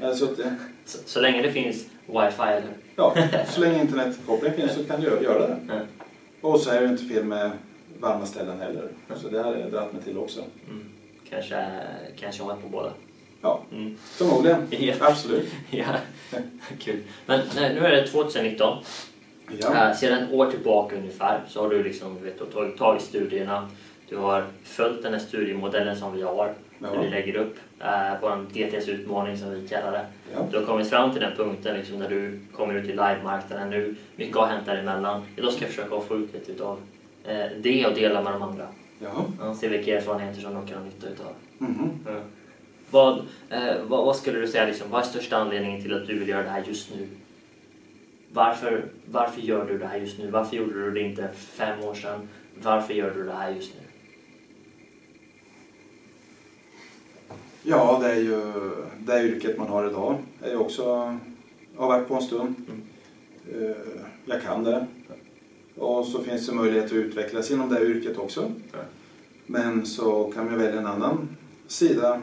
Jag 0.06 0.17
suttit. 0.17 0.47
Så, 0.85 0.99
så 1.06 1.20
länge 1.20 1.43
det 1.43 1.53
finns 1.53 1.85
wifi 2.06 2.43
eller? 2.43 2.62
Ja, 2.97 3.15
så 3.55 3.61
länge 3.61 3.81
internetkoppling 3.81 4.53
finns 4.53 4.75
så 4.75 4.85
kan 4.85 5.00
du 5.00 5.06
göra- 5.06 5.23
göra 5.23 5.47
det. 5.47 5.56
Ja. 5.69 5.75
Och 6.41 6.61
så 6.61 6.70
är 6.70 6.81
det 6.81 6.87
inte 6.88 7.05
fel 7.05 7.25
med 7.25 7.50
varma 8.00 8.26
ställen 8.26 8.60
heller. 8.60 8.88
Så 9.16 9.28
det 9.28 9.38
har 9.42 9.54
jag 9.56 9.70
dragit 9.70 9.92
mig 9.92 10.02
till 10.02 10.18
också. 10.18 10.40
Mm. 10.68 10.84
Kanske, 11.30 11.66
kanske 12.16 12.42
hålla 12.42 12.56
på 12.56 12.68
båda. 12.68 12.92
Ja, 13.42 13.62
Mm. 13.72 13.96
förmodligen. 14.00 14.66
Ja. 14.70 14.94
Absolut. 15.00 15.48
Ja, 15.70 15.84
kul. 16.78 17.00
Men 17.26 17.40
nej, 17.56 17.74
nu 17.74 17.80
är 17.86 17.90
det 17.90 18.06
2019. 18.06 18.78
Ja. 19.60 19.88
Eh, 19.90 19.96
sedan 19.96 20.22
ett 20.22 20.32
år 20.32 20.50
tillbaka 20.50 20.96
ungefär 20.96 21.40
så 21.48 21.60
har 21.62 21.68
du 21.70 21.82
liksom, 21.82 22.22
vet, 22.22 22.38
du 22.38 22.44
tagit 22.46 22.76
tag 22.78 22.96
i 22.96 23.00
studierna. 23.00 23.69
Du 24.08 24.17
har 24.17 24.44
följt 24.64 25.02
den 25.02 25.12
här 25.12 25.20
studiemodellen 25.20 25.96
som 25.96 26.17
vi 26.17 26.22
har. 26.22 26.55
Ja. 26.78 26.88
Där 26.90 26.98
vi 27.02 27.08
lägger 27.10 27.36
upp 27.36 27.56
eh, 27.81 28.12
vår 28.22 28.46
DTS-utmaning 28.52 29.36
som 29.38 29.50
vi 29.55 29.69
kallar 29.69 29.93
det. 29.93 30.06
Ja. 30.34 30.38
Du 30.50 30.58
har 30.58 30.64
kommit 30.64 30.90
fram 30.90 31.12
till 31.12 31.20
den 31.20 31.36
punkten 31.36 31.76
liksom, 31.76 31.98
när 31.98 32.08
du 32.08 32.40
kommer 32.56 32.74
ut 32.74 32.84
i 32.84 32.88
livemarknaden 32.88 33.70
nu. 33.70 33.94
Mycket 34.17 34.36
har 34.36 34.46
hänt 34.46 34.67
däremellan. 34.67 35.22
Idag 35.36 35.52
ska 35.52 35.62
jag 35.64 35.70
försöka 35.70 36.00
få 36.00 36.17
ut 36.17 36.32
lite 36.34 36.62
eh, 36.62 36.76
det 37.63 37.87
och 37.87 37.94
dela 37.94 38.23
med 38.23 38.32
de 38.32 38.43
andra. 38.43 38.67
Jaha. 38.99 39.25
Ja, 39.41 39.55
se 39.55 39.69
vilka 39.69 39.97
erfarenheter 39.97 40.41
som 40.41 40.55
de 40.55 40.67
kan 40.67 40.79
ha 40.79 40.85
nytta 40.85 41.08
utav. 41.08 41.32
Mhm. 41.58 41.91
Ja. 42.06 42.20
Vad, 42.91 43.19
eh, 43.51 43.82
vad, 43.89 44.06
vad 44.06 44.17
skulle 44.17 44.39
du 44.39 44.49
säga, 44.49 44.67
liksom, 44.67 44.91
vad 44.91 45.01
är 45.01 45.05
största 45.06 45.37
anledningen 45.37 45.82
till 45.82 45.94
att 45.94 46.06
du 46.06 46.19
vill 46.19 46.29
göra 46.29 46.43
det 46.43 46.49
här 46.49 46.65
just 46.67 46.94
nu? 46.94 47.08
Varför, 48.32 48.85
varför 49.05 49.41
gör 49.41 49.65
du 49.67 49.79
det 49.79 49.87
här 49.87 49.99
just 49.99 50.19
nu? 50.19 50.31
Varför 50.31 50.56
gjorde 50.56 50.73
du 50.85 50.91
det 50.91 51.01
inte 51.01 51.23
för 51.29 51.56
fem 51.56 51.85
år 51.85 51.94
sedan? 51.94 52.29
Varför 52.63 52.94
gör 52.94 53.11
du 53.15 53.25
det 53.25 53.32
här 53.32 53.51
just 53.51 53.75
nu? 53.75 53.81
Ja, 57.63 57.99
det 58.03 58.11
är 58.11 58.17
ju 58.20 58.53
det 58.99 59.23
yrket 59.25 59.58
man 59.58 59.69
har 59.69 59.87
idag. 59.91 60.17
Jag 60.43 60.51
är 60.51 60.61
också, 60.61 60.85
har 61.77 61.87
varit 61.89 62.08
på 62.08 62.15
en 62.15 62.23
stund. 62.23 62.55
Mm. 62.69 62.82
Eh, 63.70 63.77
Jag 64.27 64.43
kan 64.43 64.65
det. 64.65 64.87
Och 65.79 66.06
så 66.06 66.23
finns 66.23 66.47
det 66.47 66.55
möjlighet 66.55 66.85
att 66.87 66.93
utvecklas 66.93 67.51
inom 67.51 67.69
det 67.69 67.75
här 67.75 67.85
yrket 67.85 68.19
också. 68.19 68.53
Men 69.47 69.87
så 69.87 70.32
kan 70.35 70.44
man 70.47 70.58
välja 70.58 70.79
en 70.81 70.87
annan 70.87 71.29
sida, 71.67 72.20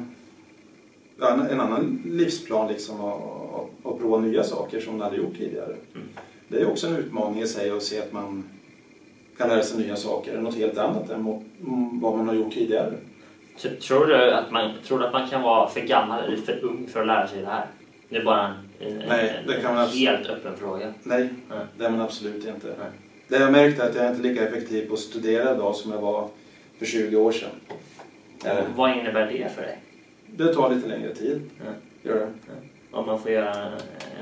en- 1.21 1.59
annan 1.59 2.01
livsplan 2.05 2.67
liksom 2.67 2.99
och, 3.01 3.53
och, 3.53 3.69
och 3.83 3.99
prova 3.99 4.17
nya 4.19 4.43
saker 4.43 4.79
som 4.79 4.93
man 4.97 5.01
hade 5.01 5.17
gjort 5.17 5.37
tidigare. 5.37 5.75
Mm. 5.95 6.07
Det 6.47 6.61
är 6.61 6.67
också 6.67 6.87
en 6.87 6.95
utmaning 6.95 7.41
i 7.41 7.47
sig 7.47 7.69
att 7.71 7.83
se 7.83 7.99
att 8.01 8.11
man 8.13 8.43
kan 9.37 9.49
lära 9.49 9.63
sig 9.63 9.79
nya 9.85 9.95
saker, 9.95 10.41
något 10.41 10.55
helt 10.55 10.77
annat 10.77 11.09
än 11.09 11.25
vad- 12.01 12.17
man 12.17 12.27
har 12.27 12.35
gjort 12.35 12.53
tidigare. 12.53 12.93
Tror 13.87 14.05
du, 14.05 14.31
att 14.33 14.51
man, 14.51 14.71
tror 14.87 14.99
du 14.99 15.05
att 15.05 15.13
man 15.13 15.29
kan 15.29 15.41
vara 15.41 15.69
för 15.69 15.81
gammal 15.81 16.23
eller 16.23 16.37
för 16.37 16.63
ung 16.63 16.87
för 16.87 17.01
att 17.01 17.07
lära 17.07 17.27
sig 17.27 17.41
det 17.41 17.47
här? 17.47 17.65
Det 18.09 18.15
är 18.17 18.23
bara 18.25 18.47
en, 18.79 18.87
en, 19.01 19.07
Nej, 19.07 19.37
en, 19.41 19.47
det 19.47 19.61
kan 19.61 19.77
en 19.77 19.87
helt 19.89 20.27
öppen 20.27 20.57
fråga. 20.57 20.93
Nej, 21.03 21.29
Nej. 21.49 21.59
det 21.77 21.85
är 21.85 21.89
man 21.89 22.01
absolut 22.01 22.47
inte. 22.47 22.67
Nej. 22.67 22.87
Det 23.27 23.35
jag 23.35 23.45
har 23.45 23.51
märkt 23.51 23.79
är 23.79 23.89
att 23.89 23.95
jag 23.95 24.05
är 24.05 24.09
inte 24.09 24.21
lika 24.21 24.47
effektiv 24.47 24.87
på 24.87 24.93
att 24.93 24.99
studera 24.99 25.55
idag 25.55 25.75
som 25.75 25.91
jag 25.91 26.01
var 26.01 26.29
för 26.79 26.85
20 26.85 27.17
år 27.17 27.31
sedan. 27.31 27.49
Är 28.43 28.55
det? 28.55 28.65
Vad 28.75 28.97
innebär 28.97 29.31
det 29.31 29.51
för 29.55 29.61
dig? 29.61 29.79
Det 30.25 30.53
tar 30.53 30.75
lite 30.75 30.87
längre 30.87 31.15
tid. 31.15 31.41
Ja. 31.65 31.71
Gör 32.09 32.19
det. 32.19 32.31
Om 32.91 33.05
man 33.05 33.19
får 33.19 33.31
göra 33.31 33.71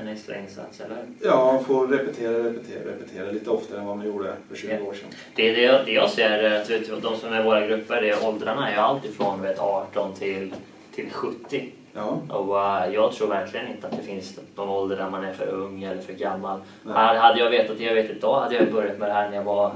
en 0.00 0.08
extra 0.08 0.38
insats, 0.38 0.80
eller? 0.80 1.04
Ja, 1.22 1.62
få 1.66 1.86
repetera, 1.86 2.38
repetera, 2.38 2.90
repetera 2.90 3.30
lite 3.30 3.50
oftare 3.50 3.80
än 3.80 3.86
vad 3.86 3.96
man 3.96 4.06
gjorde 4.06 4.32
för 4.48 4.56
20 4.56 4.80
år 4.80 4.94
sedan. 4.94 5.08
Det, 5.34 5.52
det, 5.52 5.82
det 5.86 5.92
jag 5.92 6.10
ser, 6.10 6.30
är 6.30 6.60
att 6.60 6.68
du, 6.68 7.00
de 7.02 7.16
som 7.16 7.32
är 7.32 7.40
i 7.40 7.44
våra 7.44 7.66
grupper, 7.66 8.02
det 8.02 8.10
är 8.10 8.28
åldrarna 8.28 8.68
är 8.68 8.72
ju 8.72 8.78
allt 8.78 9.04
ifrån 9.04 9.42
vet, 9.42 9.58
18 9.58 10.14
till, 10.14 10.54
till 10.94 11.10
70. 11.10 11.72
Ja, 11.94 12.20
Och 12.28 12.56
uh, 12.56 12.94
jag 12.94 13.12
tror 13.12 13.28
verkligen 13.28 13.68
inte 13.68 13.86
att 13.86 13.96
det 13.96 14.02
finns 14.02 14.38
någon 14.54 14.68
ålder 14.68 14.96
där 14.96 15.10
man 15.10 15.24
är 15.24 15.32
för 15.32 15.46
ung 15.46 15.82
eller 15.82 16.02
för 16.02 16.12
gammal. 16.12 16.60
Nej. 16.82 17.18
Hade, 17.18 17.38
jag 17.38 17.50
vetat 17.50 17.78
det 17.78 17.84
jag 17.84 17.94
vet 17.94 18.10
idag 18.10 18.40
hade 18.40 18.54
jag 18.54 18.72
börjat 18.72 18.98
med 18.98 19.08
det 19.08 19.12
här 19.12 19.28
när 19.28 19.36
jag 19.36 19.44
var 19.44 19.72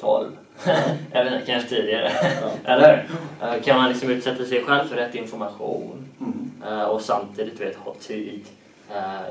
12. 0.00 0.30
eller 1.12 1.42
kanske 1.46 1.68
tidigare. 1.68 2.10
eller 2.64 3.06
hur? 3.40 3.48
Uh, 3.48 3.62
kan 3.62 3.76
man 3.76 3.88
liksom 3.88 4.10
utsätta 4.10 4.44
sig 4.44 4.64
själv 4.64 4.88
för 4.88 4.96
rätt 4.96 5.14
information 5.14 6.04
mm. 6.20 6.72
uh, 6.72 6.84
och 6.84 7.00
samtidigt 7.00 7.60
vet, 7.60 7.76
ha 7.76 7.94
tid. 7.94 8.44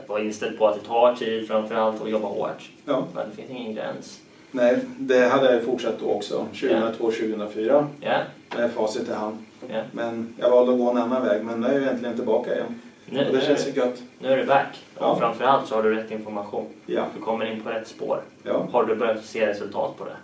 Vara 0.08 0.22
inställd 0.22 0.58
på 0.58 0.68
att 0.68 0.82
det 0.82 0.88
tar 0.88 1.16
tid 1.16 1.48
framförallt 1.48 2.02
och 2.02 2.10
jobba 2.10 2.28
hårt. 2.28 2.70
ja. 2.86 3.04
Men 3.14 3.30
det 3.30 3.36
finns 3.36 3.50
ingen 3.50 3.76
gräns. 3.76 4.20
Nej, 4.52 4.80
det 4.98 5.30
hade 5.30 5.54
jag 5.54 5.64
fortsatt 5.64 6.00
då 6.00 6.06
också. 6.06 6.46
2002, 6.46 7.12
2004 7.12 7.88
Ja, 8.00 8.18
med 8.58 8.72
facit 8.72 9.10
i 9.10 9.14
hand. 9.14 9.46
Ja. 9.70 9.84
Men 9.92 10.34
jag 10.40 10.50
valde 10.50 10.72
att 10.72 10.78
gå 10.80 10.90
en 10.92 10.98
annan 10.98 11.24
väg. 11.26 11.44
Men 11.46 11.62
nu 11.62 11.68
är 11.68 11.74
jag 11.74 11.82
egentligen 11.82 12.16
tillbaka 12.16 12.54
igen. 12.56 12.82
Nu, 13.06 13.28
Och 13.28 13.34
det 13.34 13.42
känns 13.42 13.68
ju 13.68 13.72
gött. 13.72 14.02
nu 14.20 14.28
är 14.28 14.38
du 14.38 14.46
back. 14.46 14.80
Ja. 15.00 15.12
Och 15.12 15.20
framförallt 15.20 15.68
så 15.68 15.76
har 15.76 15.84
du 15.84 15.94
rätt 15.96 16.12
information. 16.12 16.66
Ja, 16.86 17.06
Du 17.16 17.22
kommer 17.22 17.46
in 17.46 17.62
på 17.62 17.70
rätt 17.70 17.88
spår. 17.88 18.22
ja, 18.44 18.68
Har 18.72 18.84
du 18.86 18.96
börjat 18.96 19.26
se 19.26 19.48
resultat 19.48 19.98
på 19.98 20.06
det? 20.06 20.16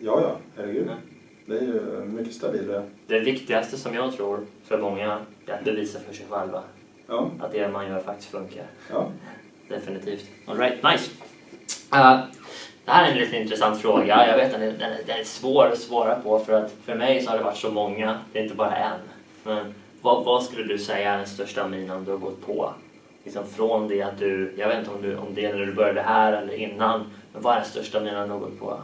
ja, 0.00 0.20
ja 0.20 0.36
herregud. 0.56 0.86
Ja. 0.88 0.94
Det 1.46 1.58
är 1.58 1.62
ju 1.62 2.04
mycket 2.04 2.34
stabilare. 2.34 2.82
Det 3.06 3.18
viktigaste 3.20 3.76
som 3.76 3.94
jag 3.94 4.12
tror 4.12 4.40
för 4.64 4.78
många 4.78 5.20
är 5.46 5.52
att 5.52 5.64
bevisa 5.64 5.98
för 6.00 6.14
sig 6.14 6.26
själva 6.30 6.62
Ja, 7.06 7.30
att 7.40 7.52
det 7.52 7.68
man 7.68 7.88
gör 7.88 8.00
faktiskt 8.00 8.30
funkar. 8.30 8.64
ja. 8.92 9.08
Definitivt. 9.68 10.24
Alright, 10.46 10.82
nice. 10.82 11.10
Uh, 11.94 12.20
det 12.86 12.92
här 12.92 13.06
är 13.08 13.12
en 13.12 13.18
lite 13.18 13.36
intressant 13.36 13.80
fråga. 13.82 14.26
Jag 14.28 14.36
vet 14.36 14.54
att 14.54 14.60
den, 14.60 14.78
den, 14.78 14.92
är- 15.20 15.24
svår 15.24 15.66
att 15.66 15.78
svara 15.78 16.14
på 16.14 16.38
för 16.38 16.52
att 16.52 16.74
för 16.84 16.94
mig 16.94 17.22
så 17.22 17.30
har 17.30 17.38
det 17.38 17.44
varit 17.44 17.56
så 17.56 17.70
många. 17.70 18.18
Det 18.32 18.38
är 18.38 18.42
inte 18.42 18.54
bara 18.54 18.76
en. 18.76 18.98
Men 19.44 19.74
vad, 20.02 20.24
vad 20.24 20.42
skulle 20.42 20.64
du 20.64 20.78
säga 20.78 21.12
är 21.12 21.16
den 21.16 21.26
största 21.26 21.68
minan 21.68 22.04
du 22.04 22.10
har 22.10 22.18
gått 22.18 22.46
på? 22.46 22.72
Liksom 23.24 23.46
från 23.46 23.88
det 23.88 24.02
att 24.02 24.18
du, 24.18 24.54
jag 24.58 24.68
vet 24.68 24.78
inte 24.78 24.90
om, 24.90 25.02
du, 25.02 25.16
om 25.16 25.34
det 25.34 25.44
är 25.44 25.54
när 25.54 25.66
du 25.66 25.72
började 25.74 26.02
här 26.02 26.32
eller 26.32 26.54
innan. 26.54 27.04
Men 27.32 27.42
vad 27.42 27.52
är 27.56 27.60
den 27.60 27.68
största 27.68 28.00
minan 28.00 28.26
du 28.28 28.32
har 28.32 28.40
gått 28.40 28.58
på 28.60 28.78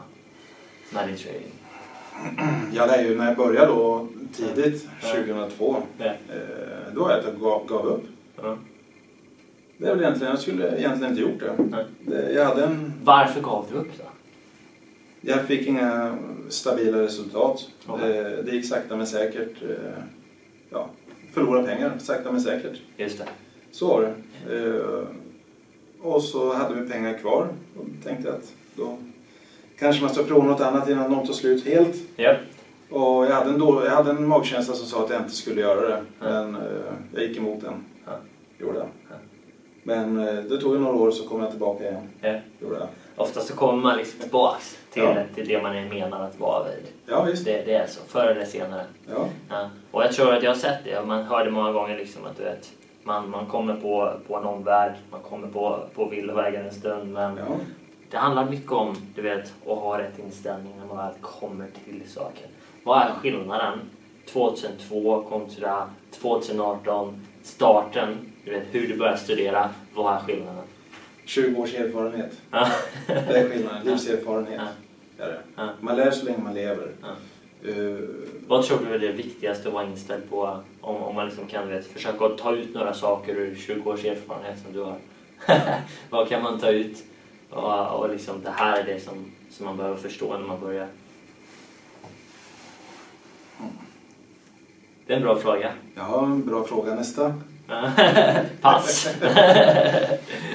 med 0.90 1.08
din 1.08 1.16
trading? 1.16 1.52
Ja, 2.72 2.86
det 2.86 2.92
är 2.94 3.02
ju 3.02 3.18
när 3.18 3.26
jag 3.26 3.36
började 3.36 3.66
då 3.66 4.08
tidigt, 4.36 4.88
Ja. 5.02 5.08
2002. 5.08 5.76
Ja. 5.98 6.04
Eh, 6.04 6.12
då 6.94 7.00
var 7.02 7.10
jag 7.10 7.18
att 7.18 7.24
jag 7.24 7.40
gav, 7.40 7.66
gav 7.66 7.86
upp. 7.86 8.04
Ja. 8.42 8.56
Det 9.82 9.88
är 9.88 9.94
väl 9.94 10.00
egentligen, 10.04 10.30
jag 10.30 10.40
skulle 10.40 10.78
egentligen 10.78 11.10
inte 11.12 11.22
gjort 11.22 11.40
det. 11.40 11.52
Nej. 11.70 11.84
det 12.06 12.32
jag 12.32 12.44
hade 12.44 12.64
en 12.64 12.92
Varför 13.04 13.40
gav 13.40 13.66
du 13.72 13.78
upp 13.78 13.98
då? 13.98 14.04
Jag 15.20 15.44
fick 15.44 15.66
inga 15.66 16.18
stabila 16.48 16.98
resultat. 17.02 17.68
Okej. 17.86 18.18
Eh, 18.18 18.24
Det 18.44 18.50
gick 18.50 18.66
sakta 18.68 18.96
men 18.96 19.06
säkert. 19.06 19.62
eh, 19.62 20.02
Ja, 20.70 20.88
förlora 21.34 21.62
pengar 21.62 21.92
sakta 21.98 22.32
men 22.32 22.40
säkert. 22.40 22.80
Just 22.96 23.18
det. 23.18 23.24
Så 23.70 23.86
var 23.88 24.02
det. 24.46 24.56
Eh, 24.56 25.04
Och 26.02 26.22
så 26.22 26.52
hade 26.54 26.80
vi 26.80 26.88
pengar 26.90 27.18
kvar 27.18 27.48
och 27.78 27.84
tänkte 28.04 28.32
att 28.32 28.52
då 28.76 28.96
kanske 29.78 30.02
man 30.02 30.10
ska 30.14 30.22
prova 30.22 30.44
något 30.46 30.60
annat 30.60 30.88
innan 30.88 31.10
de 31.10 31.26
tog 31.26 31.34
slut 31.36 31.64
helt. 31.66 31.96
Ja. 32.16 32.34
Och 32.90 33.24
jag 33.26 33.32
hade 33.34 33.50
en, 33.50 33.58
då, 33.58 33.82
jag 33.84 33.90
hade 33.90 34.10
en 34.10 34.26
magkänsla 34.26 34.74
som 34.74 34.86
sa 34.86 35.04
att 35.04 35.10
jag 35.10 35.20
inte 35.20 35.32
skulle 35.34 35.60
göra 35.60 35.88
det. 35.88 36.02
Ja. 36.20 36.24
Men 36.30 36.54
eh, 36.54 36.60
jag 37.14 37.22
gick 37.24 37.36
emot 37.36 37.60
den. 37.60 37.74
Ja. 38.06 38.12
Gjorde 38.58 38.78
jag. 38.78 38.88
Ja. 39.10 39.16
Men 39.82 40.28
eh, 40.28 40.34
det 40.34 40.58
tog 40.60 40.72
ju 40.74 40.78
några 40.80 40.96
år 40.96 41.10
så 41.10 41.28
kom 41.28 41.40
jag 41.40 41.50
tillbaka 41.50 41.84
igen. 41.84 42.08
Ja. 42.20 42.34
Gjorde 42.60 42.74
jag. 42.78 42.88
Oftast 43.16 43.48
så 43.48 43.56
kommer 43.56 43.82
man 43.82 43.96
liksom 43.98 44.20
tillbaks 44.20 44.78
till, 44.90 45.02
Ja. 45.02 45.14
till 45.34 45.48
det 45.48 45.62
man 45.62 45.76
är 45.76 45.88
menad 45.88 46.22
att 46.22 46.40
vara 46.40 46.64
vid. 46.64 46.86
Ja 47.06 47.22
visst. 47.24 47.44
Det, 47.44 47.62
det 47.66 47.74
är 47.74 47.86
så, 47.86 48.00
förr 48.06 48.26
eller 48.26 48.44
senare. 48.44 48.84
Ja. 49.10 49.26
Ja. 49.50 49.70
Och 49.90 50.02
jag 50.02 50.12
tror 50.12 50.32
att 50.34 50.42
jag 50.42 50.50
har 50.50 50.56
sett 50.56 50.84
det. 50.84 51.06
Man 51.06 51.24
hör 51.24 51.44
det 51.44 51.50
många 51.50 51.72
gånger 51.72 51.96
liksom 51.98 52.24
att 52.26 52.36
du 52.36 52.42
vet, 52.42 52.72
man, 53.02 53.30
man 53.30 53.46
kommer 53.46 53.74
på, 53.74 54.12
på 54.28 54.36
en 54.36 54.44
omvärld, 54.44 54.92
man 55.10 55.20
kommer 55.20 55.48
på, 55.48 55.80
på 55.94 56.04
villovägar 56.08 56.64
en 56.64 56.72
stund. 56.74 57.12
Men 57.12 57.36
Ja. 57.36 57.44
det 58.10 58.16
handlar 58.16 58.50
mycket 58.50 58.72
om 58.72 58.96
du 59.14 59.22
vet, 59.22 59.52
att 59.66 59.78
ha 59.78 59.98
rätt 59.98 60.18
inställning 60.18 60.72
när 60.80 60.86
man 60.86 60.96
väl 60.96 61.14
kommer 61.20 61.66
till 61.84 62.02
saker. 62.10 62.46
Vad 62.84 63.02
är 63.02 63.10
skillnaden 63.10 63.78
2002 64.32 65.22
kontra 65.22 65.90
2018? 66.20 67.26
Starten, 67.42 68.31
du 68.44 68.50
vet 68.50 68.64
hur 68.70 68.88
du 68.88 68.96
börjar 68.96 69.16
studera. 69.16 69.70
Vad 69.94 70.14
är 70.14 70.20
skillnaden? 70.20 70.64
20 71.24 71.60
års 71.60 71.74
erfarenhet. 71.74 72.40
Ja. 72.50 72.68
Det 73.06 73.14
är 73.38 73.48
skillnaden. 73.48 73.86
Livserfarenhet. 73.86 74.60
Ja. 75.16 75.24
Är 75.24 75.28
det. 75.56 75.68
Man 75.80 75.96
lär 75.96 76.10
så 76.10 76.24
länge 76.26 76.38
man 76.38 76.54
lever. 76.54 76.90
Eh, 77.64 77.74
Vad 78.46 78.64
tror 78.64 78.78
du 78.88 78.94
är 78.94 78.98
det 78.98 79.12
viktigaste 79.12 79.68
att 79.68 79.74
vara 79.74 79.84
inställd 79.86 80.30
på 80.30 80.60
om, 80.80 80.96
om 80.96 81.14
man 81.14 81.26
liksom 81.26 81.46
kan 81.46 81.68
vet, 81.68 81.86
försöka 81.86 82.28
ta 82.28 82.54
ut 82.56 82.74
några 82.74 82.94
saker 82.94 83.34
ur 83.34 83.54
20 83.56 83.90
års 83.90 84.04
erfarenhet 84.04 84.58
som 84.64 84.72
du 84.72 84.80
har? 84.80 84.96
Vad 86.10 86.28
kan 86.28 86.42
man 86.42 86.58
ta 86.58 86.70
ut? 86.70 87.04
Och, 87.50 88.00
och 88.00 88.10
liksom, 88.10 88.42
det 88.42 88.50
här 88.50 88.78
är 88.80 88.84
det 88.84 89.00
som, 89.00 89.14
som 89.50 89.66
man 89.66 89.76
behöver 89.76 89.96
förstå 89.96 90.38
när 90.38 90.46
man 90.46 90.60
börjar. 90.60 90.88
Det 95.06 95.12
är 95.12 95.16
en 95.16 95.22
bra 95.22 95.36
fråga. 95.36 95.72
ja, 95.94 96.26
bra 96.44 96.64
fråga. 96.64 96.94
Nästa. 96.94 97.34
Pass. 98.60 99.08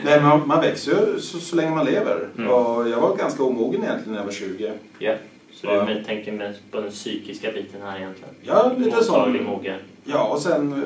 Nej, 0.04 0.22
man, 0.22 0.48
man 0.48 0.62
växer 0.62 0.92
ju 0.92 1.20
så, 1.20 1.40
så 1.40 1.56
länge 1.56 1.72
man 1.72 1.86
lever. 1.86 2.30
Mm. 2.38 2.52
Och 2.52 2.90
jag 2.90 3.02
var 3.02 3.16
ganska 3.18 3.44
omogen 3.44 3.84
egentligen 3.84 4.12
när 4.12 4.20
jag 4.20 4.26
var 4.26 4.32
20. 4.32 4.72
ja. 5.00 5.14
Så 5.54 5.68
Ja. 5.68 5.86
du 5.86 6.04
tänker 6.04 6.32
mest 6.32 6.60
på 6.72 6.82
den 6.82 6.92
psykiska 6.92 7.52
biten 7.52 7.82
här 7.82 7.98
egentligen? 7.98 8.34
Ja, 8.42 8.72
lite 8.78 9.04
sån. 9.04 9.44
mogen. 9.44 9.80
Ja, 10.04 10.24
och 10.28 10.40
sen 10.40 10.74
eh, 10.74 10.80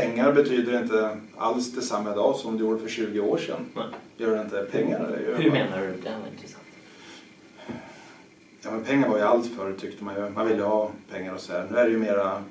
pengar 0.00 0.32
betyder 0.32 0.82
inte 0.82 1.16
alls 1.36 1.72
detsamma 1.74 2.12
idag 2.12 2.36
som 2.36 2.56
det 2.56 2.60
gjorde 2.64 2.80
för 2.82 2.88
20 2.88 3.20
år 3.20 3.38
sedan. 3.38 3.66
Nej. 3.74 3.84
Gör 4.16 4.36
det 4.36 4.42
inte. 4.42 4.66
Pengar 4.72 5.18
ju... 5.26 5.42
Hur 5.42 5.50
menar 5.50 5.78
du? 5.78 5.86
Det 5.86 6.10
var 6.10 6.28
intressant. 6.34 6.62
Ja, 8.64 8.70
men 8.70 8.84
pengar 8.84 9.08
var 9.08 9.16
ju 9.18 9.22
allt 9.24 9.46
förr 9.56 9.72
tyckte 9.80 10.04
man 10.04 10.14
ju. 10.14 10.28
Man 10.30 10.48
ville 10.48 10.62
ha 10.62 10.90
pengar 11.12 11.34
och 11.34 11.40
så 11.40 11.52
här. 11.52 11.66
Nu 11.70 11.76
är 11.78 11.84
det 11.84 11.90
ju 11.90 11.98
mera 11.98 12.42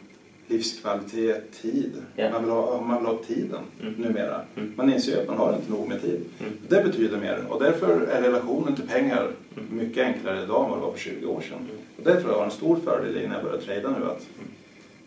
livskvalitet, 0.51 1.51
tid. 1.61 1.91
Ja. 2.15 2.29
Man, 2.29 2.41
vill 2.43 2.51
ha, 2.51 2.81
man 2.81 2.97
vill 2.97 3.05
ha 3.07 3.23
tiden 3.23 3.59
Mm. 3.81 3.93
numera. 3.93 4.41
Mm. 4.55 4.73
Man 4.77 4.93
inser 4.93 5.11
ju 5.11 5.21
att 5.21 5.27
man 5.27 5.37
har 5.37 5.53
inte 5.55 5.71
nog 5.71 5.87
med 5.89 6.01
tid. 6.01 6.21
Mm. 6.39 6.53
Det 6.67 6.83
betyder 6.83 7.17
mer 7.17 7.45
och 7.49 7.63
därför 7.63 8.01
är 8.01 8.21
relationen 8.21 8.75
till 8.75 8.87
pengar 8.87 9.27
Mm. 9.57 9.77
mycket 9.77 10.05
enklare 10.05 10.43
idag 10.43 10.63
än 10.63 10.69
vad 10.69 10.79
det 10.79 10.83
var 10.85 10.91
för 10.91 10.99
20 10.99 11.25
år 11.25 11.41
sedan. 11.41 11.67
Och 11.97 12.03
det 12.03 12.19
tror 12.21 12.31
jag 12.31 12.37
var 12.37 12.45
en 12.45 12.51
stor 12.51 12.75
fördel 12.75 13.17
i 13.17 13.27
när 13.27 13.35
jag 13.35 13.43
började 13.43 13.61
trada 13.63 13.89
nu 13.99 14.05
att 14.05 14.27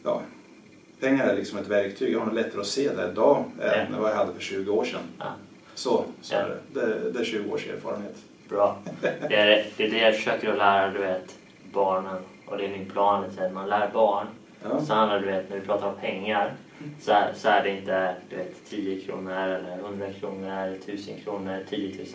ja, 0.04 0.20
pengar 1.00 1.26
är 1.28 1.36
liksom 1.36 1.58
ett 1.58 1.68
verktyg. 1.68 2.12
Jag 2.14 2.18
har 2.18 2.26
nog 2.26 2.34
lättare 2.34 2.60
att 2.60 2.66
se 2.66 2.88
det 2.94 3.08
idag 3.12 3.44
än 3.62 3.86
Ja. 3.92 4.00
vad 4.00 4.10
jag 4.10 4.16
hade 4.16 4.32
för 4.32 4.40
20 4.40 4.72
år 4.72 4.84
sedan. 4.84 5.00
Ja. 5.18 5.24
Så, 5.74 6.04
så 6.20 6.34
Ja. 6.34 6.40
är 6.40 6.48
det. 6.72 6.80
det. 6.80 7.10
Det 7.10 7.20
är 7.20 7.24
20 7.24 7.52
års 7.52 7.66
erfarenhet. 7.68 8.16
Bra. 8.48 8.78
Det 9.00 9.34
är, 9.36 9.66
det 9.76 9.84
är 9.86 9.90
det 9.90 9.98
jag 9.98 10.14
försöker 10.16 10.48
att 10.50 10.58
lära 10.58 10.90
du 10.92 10.98
vet, 10.98 11.38
barnen. 11.72 12.16
Och 12.46 12.58
det 12.58 12.64
är 12.64 12.70
min 12.70 12.90
plan. 12.90 13.24
Man 13.54 13.68
lär 13.68 13.90
barn. 13.94 14.26
Ja. 14.70 14.80
Så 14.80 14.94
handlar 14.94 15.20
du 15.20 15.26
vet, 15.26 15.50
när 15.50 15.58
vi 15.60 15.66
pratar 15.66 15.86
om 15.88 15.94
pengar 16.00 16.52
så 17.00 17.12
är, 17.12 17.32
så 17.34 17.48
är 17.48 17.62
det 17.62 17.70
inte 17.70 18.14
du 18.30 18.36
vet, 18.36 18.64
10 18.70 19.00
kronor 19.00 19.32
eller 19.32 19.78
100 19.78 20.06
kronor 20.20 20.50
eller 20.50 20.76
1000 20.76 21.14
kronor, 21.24 21.58
10 21.70 21.96
000. 21.96 22.06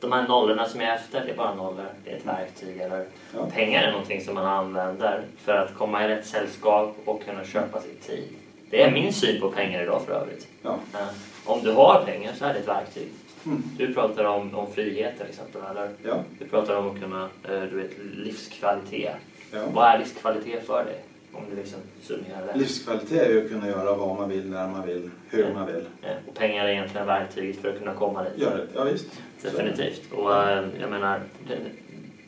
De 0.00 0.12
här 0.12 0.28
nollorna 0.28 0.64
som 0.68 0.80
är 0.80 0.94
efter, 0.94 1.24
det 1.24 1.32
är 1.32 1.36
bara 1.36 1.54
nollor. 1.54 1.86
Det 2.04 2.10
är 2.12 2.16
ett 2.16 2.26
verktyg. 2.26 2.80
Eller, 2.80 3.06
Ja. 3.34 3.46
Pengar 3.54 3.82
är 3.82 3.90
någonting 3.92 4.20
som 4.20 4.34
man 4.34 4.46
använder 4.46 5.22
för 5.36 5.52
att 5.52 5.74
komma 5.74 6.04
i 6.04 6.08
rätt 6.08 6.26
sällskap 6.26 6.96
och 7.04 7.24
kunna 7.24 7.44
köpa 7.44 7.80
sin 7.80 7.96
tid. 8.06 8.28
Det 8.70 8.82
är 8.82 8.90
min 8.90 9.12
syn 9.12 9.40
på 9.40 9.50
pengar 9.50 9.82
idag 9.82 10.02
för 10.06 10.12
övrigt. 10.12 10.48
Ja. 10.62 10.78
Eh, 10.94 11.06
Om 11.44 11.60
du 11.62 11.72
har 11.72 12.02
pengar 12.06 12.32
så 12.32 12.44
är 12.44 12.52
det 12.54 12.58
ett 12.60 12.68
verktyg. 12.68 13.08
Mm. 13.46 13.62
Du 13.78 13.94
pratar 13.94 14.24
om, 14.24 14.54
om 14.54 14.72
frihet 14.72 15.16
till 15.18 15.26
exempel. 15.28 15.60
Eller? 15.70 15.88
Ja. 16.02 16.14
Du 16.38 16.44
pratar 16.48 16.76
om 16.76 16.90
att 16.90 17.00
kunna, 17.02 17.22
eh, 17.24 17.60
du 17.62 17.76
vet, 17.82 17.90
livskvalitet. 18.14 19.16
Ja. 19.52 19.58
Vad 19.72 19.84
är 19.94 19.98
livskvalitet 19.98 20.66
för 20.66 20.84
dig? 20.84 21.00
Om 21.36 21.42
du 21.50 21.56
liksom 21.56 21.78
summerar 22.02 22.52
det. 22.52 22.58
Livskvalitet 22.58 23.22
är 23.22 23.30
ju 23.30 23.44
att 23.44 23.50
kunna 23.50 23.68
göra 23.68 23.94
vad 23.94 24.16
man 24.16 24.28
vill, 24.28 24.50
när 24.50 24.68
man 24.68 24.86
vill, 24.86 25.10
hur 25.30 25.42
Ja. 25.42 25.54
man 25.54 25.66
vill. 25.66 25.84
Eh, 26.02 26.10
Och 26.28 26.34
pengar 26.34 26.64
är 26.64 26.68
egentligen 26.68 27.06
verktyget 27.06 27.60
för 27.60 27.68
att 27.68 27.78
kunna 27.78 27.94
komma 27.94 28.22
dit. 28.22 28.32
Det. 28.38 28.66
Ja, 28.74 28.84
visst. 28.84 29.06
Definitivt. 29.42 30.12
Och 30.12 30.36
eh, 30.42 30.64
jag 30.80 30.90
menar, 30.90 31.20
det, 31.48 31.56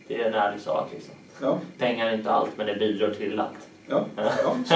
det 0.08 0.22
är 0.22 0.26
en 0.26 0.34
ärlig 0.34 0.60
sak 0.60 0.90
liksom. 0.92 1.14
Ja. 1.40 1.58
Pengar 1.78 2.06
är 2.06 2.14
inte 2.14 2.30
allt, 2.30 2.50
men 2.56 2.66
det 2.66 2.74
bidrar 2.74 3.10
till 3.14 3.40
att 3.40 3.68
Ja, 3.88 4.04
ja 4.16 4.56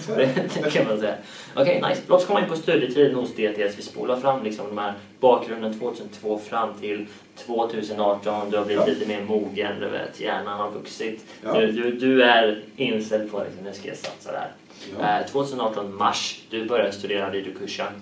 så 0.00 0.12
är 0.12 0.16
det. 0.16 0.34
Det. 0.62 0.70
kan 0.70 0.86
man 0.86 0.98
säga. 1.00 1.14
Okej, 1.56 1.82
nice. 1.88 2.02
Låt 2.06 2.20
oss 2.20 2.26
komma 2.26 2.40
in 2.40 2.48
på 2.48 2.56
studietiden 2.56 3.14
hos 3.14 3.34
DTS. 3.34 3.78
Vi 3.78 3.82
spolar 3.82 4.16
fram 4.16 4.42
liksom 4.42 4.66
de 4.68 4.78
här 4.78 4.94
bakgrunden 5.20 5.78
2002 5.78 6.38
fram 6.38 6.68
till 6.80 7.06
2018. 7.38 8.50
Du 8.50 8.56
har 8.56 8.64
blivit 8.64 8.86
Ja. 8.86 8.92
lite 8.94 9.08
mer 9.08 9.22
mogen, 9.24 9.80
du 9.80 9.88
vet, 9.88 10.20
hjärnan 10.20 10.58
har 10.60 10.70
vuxit. 10.70 11.24
Ja. 11.42 11.60
Du, 11.60 11.72
du, 11.72 11.92
du 11.92 12.22
är 12.22 12.64
inställd 12.76 13.30
på 13.30 13.44
liksom, 13.44 13.64
nu 13.64 13.72
ska 13.72 13.88
jag 13.88 13.96
satsa 13.96 14.32
där. 14.32 14.52
Ja. 15.00 15.20
Eh, 15.20 15.26
2018 15.26 15.96
mars, 15.96 16.42
du 16.50 16.66
började 16.68 16.92
studera 16.92 17.30
videokursen. 17.30 17.92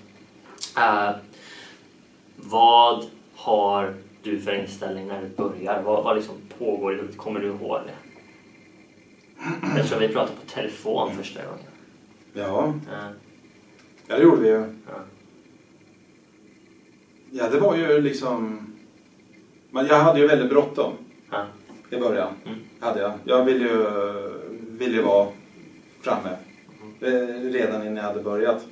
Eh, 0.79 1.11
vad 2.37 3.05
har 3.35 3.95
du 4.23 4.41
för 4.41 4.53
inställning 4.55 5.07
när 5.07 5.23
du 5.23 5.29
börjar? 5.29 5.83
Vad, 5.83 6.05
vad 6.05 6.17
liksom 6.17 6.35
pågår 6.59 6.93
i 6.93 6.97
huvudet? 6.97 7.17
Kommer 7.17 7.41
du 7.41 7.47
ihåg 7.47 7.81
det? 7.87 7.93
Jag 9.77 9.87
tror 9.89 9.99
vi 10.01 10.09
pratade 10.09 10.39
på 10.45 10.51
telefon 10.51 11.13
första 11.17 11.41
gången. 11.45 11.61
Ja, 12.35 12.67
Eh, 12.93 13.11
ja, 14.07 14.17
det 14.17 14.23
gjorde 14.23 14.43
vi 14.43 14.49
ju. 14.49 14.55
ja. 14.87 14.93
Ja, 17.31 17.49
det 17.49 17.59
var 17.59 17.77
ju 17.77 18.01
liksom... 18.01 18.67
Men 19.77 19.87
jag 19.87 19.99
hade 20.01 20.21
ju 20.21 20.27
väldigt 20.27 20.49
bråttom 20.51 20.93
Ja. 21.31 21.45
i 21.91 21.97
början. 21.97 22.29
Mm. 22.47 22.59
Hade 22.81 23.01
jag. 23.01 23.13
Jag 23.25 23.45
ville 23.45 23.65
ju, 23.65 23.85
ville 24.79 24.97
ju 24.97 25.03
vara 25.03 25.29
framme 26.01 26.29
eh, 27.01 27.51
redan 27.53 27.83
innan 27.83 27.97
jag 27.97 28.03
hade 28.03 28.21
börjat. 28.23 28.67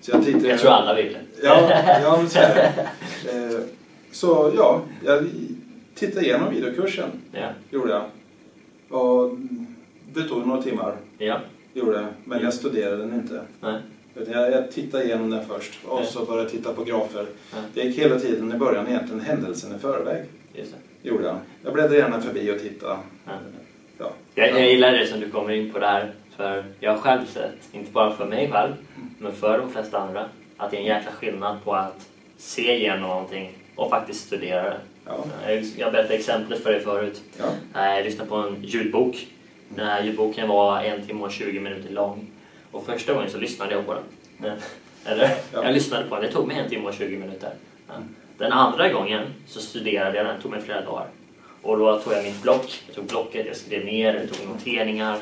Så 0.00 0.10
jag, 0.10 0.24
tittade, 0.24 0.48
Jag 0.48 0.58
tror 0.60 0.70
alla 0.70 0.94
vill 0.94 1.12
det. 1.12 1.46
Ja, 1.46 1.70
ja 2.02 2.26
så 2.28 2.38
det. 2.38 2.72
Eh, 3.32 3.60
Så 4.12 4.52
ja, 4.56 4.80
jag 5.04 5.24
tittade 5.94 6.26
igenom 6.26 6.50
videokursen. 6.50 7.08
Ja. 7.32 7.48
Gjorde 7.70 7.90
jag. 7.92 8.04
Och 9.00 9.36
det 10.14 10.22
tog 10.22 10.46
några 10.46 10.62
timmar. 10.62 10.96
Ja. 11.18 11.40
Gjorde 11.72 11.96
jag. 11.96 12.06
Men 12.24 12.42
jag 12.42 12.54
studerade 12.54 12.96
den 12.96 13.14
inte. 13.14 13.40
Nej. 13.60 13.80
Jag, 14.32 14.52
jag 14.52 14.70
tittade 14.72 15.04
igenom 15.04 15.30
den 15.30 15.46
först 15.48 15.72
och 15.84 16.04
så 16.04 16.24
började 16.24 16.42
jag 16.42 16.50
titta 16.52 16.72
på 16.72 16.84
grafer. 16.84 17.26
Jag 17.74 17.84
gick 17.86 17.98
hela 17.98 18.18
tiden 18.20 18.52
i 18.52 18.58
början 18.58 18.88
egentligen 18.88 19.20
händelsen 19.20 19.76
i 19.76 19.78
förväg. 19.78 20.24
Just 20.54 20.72
det. 21.02 21.08
Gjorde 21.08 21.24
jag. 21.24 21.36
Jag 21.64 21.72
bläddrade 21.72 21.96
gärna 21.98 22.20
förbi 22.20 22.50
och 22.56 22.58
tittade. 22.60 22.96
Ja. 23.26 23.32
Ja. 23.98 24.10
Jag, 24.34 24.50
jag 24.50 24.68
gillar 24.70 24.92
det 24.92 25.06
som 25.06 25.20
du 25.20 25.30
kommer 25.30 25.50
in 25.54 25.72
på 25.72 25.78
där. 25.78 26.12
För 26.36 26.64
jag 26.80 26.90
har 26.92 26.98
själv 26.98 27.26
sett, 27.26 27.52
inte 27.72 27.90
bara 27.92 28.16
för 28.16 28.26
mig 28.26 28.50
själv, 28.52 28.72
men 29.18 29.32
för 29.32 29.58
de 29.58 29.70
flesta 29.70 29.98
andra, 29.98 30.28
att 30.56 30.70
det 30.70 30.76
är 30.76 30.80
en 30.80 30.86
jäkla 30.86 31.12
skillnad 31.12 31.56
på 31.64 31.74
att 31.74 32.08
se 32.36 32.74
igenom 32.76 33.00
någonting 33.08 33.52
och 33.76 33.90
faktiskt 33.90 34.26
studera 34.26 34.62
det. 34.62 34.76
Ja. 35.06 35.24
Jag- 35.46 35.64
Jag 35.76 35.92
berättade 35.92 36.14
exemplet 36.14 36.62
för 36.62 36.70
dig 36.72 36.80
förut. 36.80 37.20
Ja. 37.38 37.44
Eh, 37.80 37.96
Jag 37.96 38.04
lyssnade 38.04 38.30
på 38.30 38.36
en 38.36 38.62
ljudbok. 38.64 39.26
Den 39.68 39.86
här 39.86 40.02
ljudboken 40.04 40.48
var 40.48 40.80
en 40.82 41.06
timme 41.06 41.22
och 41.24 41.30
20 41.32 41.60
minuter 41.60 41.92
lång. 41.92 42.26
Och 42.76 42.86
första 42.86 43.14
gången 43.14 43.30
så 43.30 43.38
lyssnade 43.38 43.74
jag 43.74 43.86
på 43.86 43.94
den. 43.94 44.52
Eller? 45.04 45.28
Ja. 45.52 45.64
Jag 45.64 45.74
lyssnade 45.74 46.04
på 46.04 46.14
den. 46.14 46.24
Det 46.24 46.32
tog 46.32 46.46
mig 46.46 46.58
en 46.58 46.70
timme 46.70 46.88
och 46.88 46.94
20 46.94 47.16
minuter. 47.16 47.50
Ja. 47.88 47.94
Den 48.38 48.52
andra 48.52 48.88
gången 48.88 49.22
så 49.46 49.60
studerade 49.60 50.16
jag 50.16 50.26
den. 50.26 50.36
Det 50.36 50.42
tog 50.42 50.50
mig 50.50 50.60
flera 50.60 50.80
dagar. 50.80 51.06
Och 51.62 51.78
då 51.78 51.98
tog 51.98 52.12
jag 52.12 52.24
mitt 52.24 52.42
block. 52.42 52.82
Jag 52.86 52.96
tog 52.96 53.04
blocket, 53.04 53.46
jag 53.46 53.56
skrev 53.56 53.84
ner, 53.84 54.14
jag 54.14 54.32
tog 54.32 54.48
noteringar, 54.48 55.18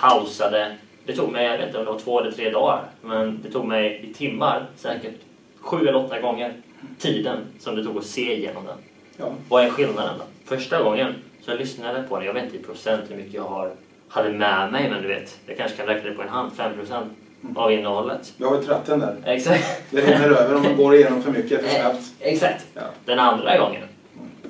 pausade. 0.00 0.76
Det 1.04 1.16
tog 1.16 1.32
mig, 1.32 1.44
jag 1.44 1.58
vet 1.58 1.66
inte 1.66 1.78
om 1.78 1.84
det 1.84 1.92
var 1.92 1.98
två 1.98 2.20
eller 2.20 2.32
tre 2.32 2.50
dagar. 2.50 2.84
Men 3.02 3.42
det 3.42 3.50
tog 3.50 3.66
mig 3.66 4.06
i 4.10 4.14
timmar 4.14 4.66
säkert 4.76 5.14
sju 5.60 5.88
eller 5.88 5.96
åtta 5.96 6.20
gånger 6.20 6.52
tiden 6.98 7.38
som 7.58 7.76
det 7.76 7.84
tog 7.84 7.96
att 7.96 8.06
se 8.06 8.36
igenom 8.36 8.64
den. 8.64 8.78
Ja. 9.16 9.32
Vad 9.48 9.64
är 9.64 9.70
skillnaden 9.70 10.18
då? 10.18 10.24
Första 10.44 10.82
gången 10.82 11.14
så 11.42 11.50
jag 11.50 11.58
lyssnade 11.58 12.02
på 12.02 12.16
den, 12.16 12.26
jag 12.26 12.34
vet 12.34 12.44
inte 12.44 12.56
i 12.56 12.62
procent 12.62 13.10
hur 13.10 13.16
mycket 13.16 13.34
jag 13.34 13.42
har, 13.42 13.72
hade 14.08 14.32
med 14.32 14.72
mig, 14.72 14.90
men 14.90 15.02
du 15.02 15.08
vet, 15.08 15.38
jag 15.46 15.56
kanske 15.56 15.76
kan 15.76 15.86
räkna 15.86 16.10
det 16.10 16.16
på 16.16 16.22
en 16.22 16.28
hand, 16.28 16.52
5 16.56 16.74
procent 16.74 17.12
av 17.56 17.72
innehållet. 17.72 18.32
Jag 18.36 18.48
har 18.48 18.56
ju 18.56 18.62
tratten 18.62 19.00
där. 19.00 19.16
Exakt. 19.24 19.82
Det 19.90 20.00
rinner 20.00 20.30
över 20.30 20.54
om 20.54 20.62
man 20.62 20.76
går 20.76 20.94
igenom 20.94 21.22
för 21.22 21.30
mycket 21.30 21.62
för 21.66 21.80
snabbt. 21.80 22.04
Exakt. 22.20 22.66
Ja. 22.74 22.82
Den 23.04 23.18
andra 23.18 23.58
gången 23.58 23.82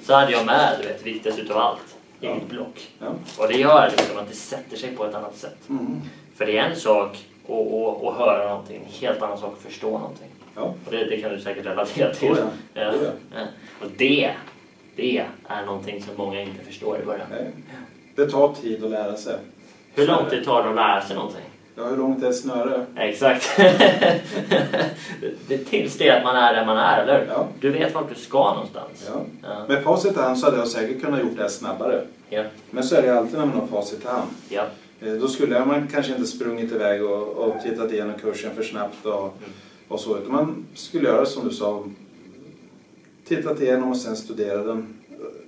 så 0.03 0.15
hade 0.15 0.33
jag 0.33 0.47
med, 0.47 0.75
du 0.83 0.89
vet, 0.89 1.07
viktigast 1.07 1.39
utav 1.39 1.59
allt 1.59 1.97
i 2.21 2.27
Ja. 2.27 2.35
mitt 2.35 2.49
block. 2.49 2.91
Ja. 2.99 3.07
Och 3.39 3.49
det 3.49 3.55
gör 3.59 3.91
liksom 3.97 4.19
att 4.19 4.29
det 4.29 4.35
sätter 4.35 4.77
sig 4.77 4.97
på 4.97 5.05
ett 5.05 5.15
annat 5.15 5.37
sätt. 5.37 5.57
Mm. 5.69 6.01
För 6.37 6.47
det 6.47 6.59
är 6.59 6.63
en 6.71 6.77
sak 6.77 7.11
att, 7.45 7.51
att, 7.53 8.05
att 8.05 8.17
höra 8.19 8.49
någonting, 8.49 8.77
en 8.87 8.93
helt 9.01 9.23
annan 9.23 9.39
sak 9.39 9.55
att 9.59 9.73
förstå 9.73 9.91
någonting. 9.91 10.29
Ja. 10.55 10.63
Och 10.63 10.91
det, 10.91 11.05
det 11.05 11.17
kan 11.21 11.31
du 11.33 11.41
säkert 11.41 11.67
relatera 11.67 12.15
till. 12.15 12.31
Oh 12.33 12.39
ja. 12.75 12.91
Ja. 13.35 13.43
Och 13.81 13.87
det, 13.97 14.31
det 14.97 15.25
är 15.49 15.67
någonting 15.67 16.03
som 16.03 16.17
många 16.17 16.41
inte 16.41 16.65
förstår 16.65 17.01
i 17.03 17.05
början. 17.05 17.27
Nej. 17.31 17.51
Det 18.17 18.27
tar 18.31 18.55
tid 18.63 18.85
att 18.85 18.91
lära 18.91 19.17
sig. 19.17 19.37
Hur 19.95 20.07
lång 20.07 20.25
det. 20.25 20.31
tid 20.31 20.45
tar 20.45 20.63
det 20.63 20.69
att 20.69 20.75
lära 20.77 21.03
sig 21.03 21.17
någonting? 21.17 21.41
Ja, 21.75 21.85
hur 21.85 21.97
långt 21.97 22.23
är 22.23 22.29
ett 22.31 22.37
snöre? 22.37 22.87
Exakt. 22.97 23.51
det 25.49 25.59
tills 25.59 25.99
det 25.99 26.11
att 26.11 26.25
man 26.25 26.37
är 26.37 26.55
där 26.55 26.67
man 26.67 26.77
är, 26.77 27.03
eller? 27.03 27.27
Ja. 27.29 27.49
Du 27.61 27.71
vet 27.71 27.95
vart 27.95 28.09
du 28.09 28.15
ska 28.15 28.55
någonstans. 28.55 29.11
Ja. 29.15 29.21
Ja. 29.43 29.65
Med 29.69 29.83
facit 29.85 30.17
i 30.17 30.21
hand 30.21 30.39
så 30.39 30.47
hade 30.47 30.59
jag 30.59 30.69
säkert 30.69 31.03
kunnat 31.03 31.21
gjort 31.21 31.37
det 31.37 31.43
här 31.43 31.49
snabbare. 31.49 32.03
Ja. 32.31 32.45
Men 32.71 32.85
så 32.85 32.97
är 32.97 33.03
det 33.03 33.19
alltid 33.19 33.39
när 33.39 33.47
man 33.47 33.61
har 33.61 33.67
facit 33.67 34.05
i 34.05 34.07
hand. 34.09 34.31
Ja. 34.49 34.63
Eh, 35.01 35.13
Då 35.13 35.29
skulle 35.29 35.65
man 35.65 35.89
kanske 35.93 36.13
inte 36.13 36.27
sprungit 36.27 36.73
iväg 36.73 37.05
och, 37.05 37.29
och 37.29 37.63
tittat 37.63 37.93
igenom 37.93 38.15
kursen 38.19 38.55
för 38.55 38.63
snabbt 38.63 39.07
och, 39.07 39.39
och 39.89 40.01
så. 40.01 40.19
Utan 40.19 40.33
man 40.33 40.67
skulle 40.75 41.09
göra 41.09 41.27
som 41.27 41.49
du 41.49 41.55
sa. 41.55 41.85
Tittat 43.29 43.61
igenom 43.61 43.91
och 43.91 43.97
sen 43.97 44.17
studera 44.17 44.63
den 44.63 44.99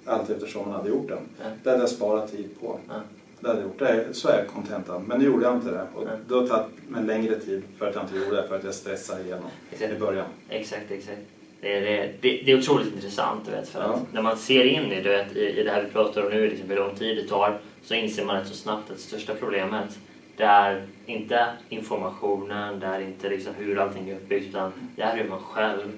allt 0.09 0.31
eftersom 0.31 0.69
man 0.69 0.75
hade 0.77 0.89
gjort 0.89 1.09
den. 1.09 1.19
Ja. 1.39 1.45
Det 1.63 1.71
hade 1.71 1.83
jag 1.83 1.91
sparat 1.91 2.33
tid 2.33 2.51
på. 2.61 2.79
Ja. 2.89 2.95
Det 3.41 3.49
hade 3.49 3.61
jag 3.61 3.67
gjort. 3.69 3.79
Det 3.79 3.89
är, 3.89 4.13
så 4.13 4.29
är 4.29 4.45
kontentan. 4.45 5.05
Men 5.09 5.19
nu 5.19 5.25
gjorde 5.25 5.45
jag 5.45 5.55
inte 5.55 5.71
det. 5.71 5.87
Och 5.95 6.05
Nej. 6.05 6.17
det 6.29 6.35
har 6.35 6.47
tagit 6.47 6.67
mig 6.89 7.05
längre 7.05 7.35
tid 7.35 7.63
för 7.79 7.89
att 7.89 7.95
jag 7.95 8.05
inte 8.05 8.17
gjorde 8.17 8.37
det. 8.37 8.49
För 8.49 8.57
att 8.57 8.65
jag 8.65 8.75
stressade 8.75 9.23
igenom 9.23 9.51
Exakt. 9.73 9.93
i 9.93 9.99
början. 9.99 10.27
Exakt, 10.49 10.91
exakt. 10.91 11.21
Det 11.61 11.99
är, 11.99 12.13
det, 12.21 12.51
är 12.53 12.59
otroligt 12.59 12.95
intressant, 12.95 13.49
vet. 13.49 13.69
För 13.69 13.81
Ja. 13.81 13.87
att 13.87 14.13
när 14.13 14.23
man 14.23 14.37
ser 14.37 14.65
in 14.65 14.93
i, 14.93 15.01
vet, 15.01 15.37
i, 15.37 15.41
i 15.41 15.63
det 15.63 15.71
här 15.71 15.83
vi 15.83 15.91
pratar 15.91 16.23
om 16.25 16.31
nu, 16.31 16.49
liksom 16.49 16.69
hur 16.69 16.77
lång 16.77 16.95
tid 16.95 17.17
det 17.17 17.29
tar, 17.29 17.59
så 17.83 17.95
inser 17.95 18.25
man 18.25 18.37
rätt 18.37 18.49
så 18.49 18.55
snabbt 18.55 18.91
att 18.91 18.97
det 18.97 19.03
största 19.03 19.35
problemet 19.35 19.99
det 20.39 20.45
är 20.45 20.87
inte 21.07 21.47
informationen, 21.69 22.81
det 22.81 22.87
är 22.87 23.01
inte 23.01 23.29
liksom 23.29 23.55
hur 23.59 23.79
allting 23.79 24.11
är 24.11 24.15
uppbyggt, 24.15 24.49
utan 24.49 24.73
det 24.97 25.03
är 25.03 25.17
hur 25.17 25.29
man 25.29 25.41
själv 25.41 25.93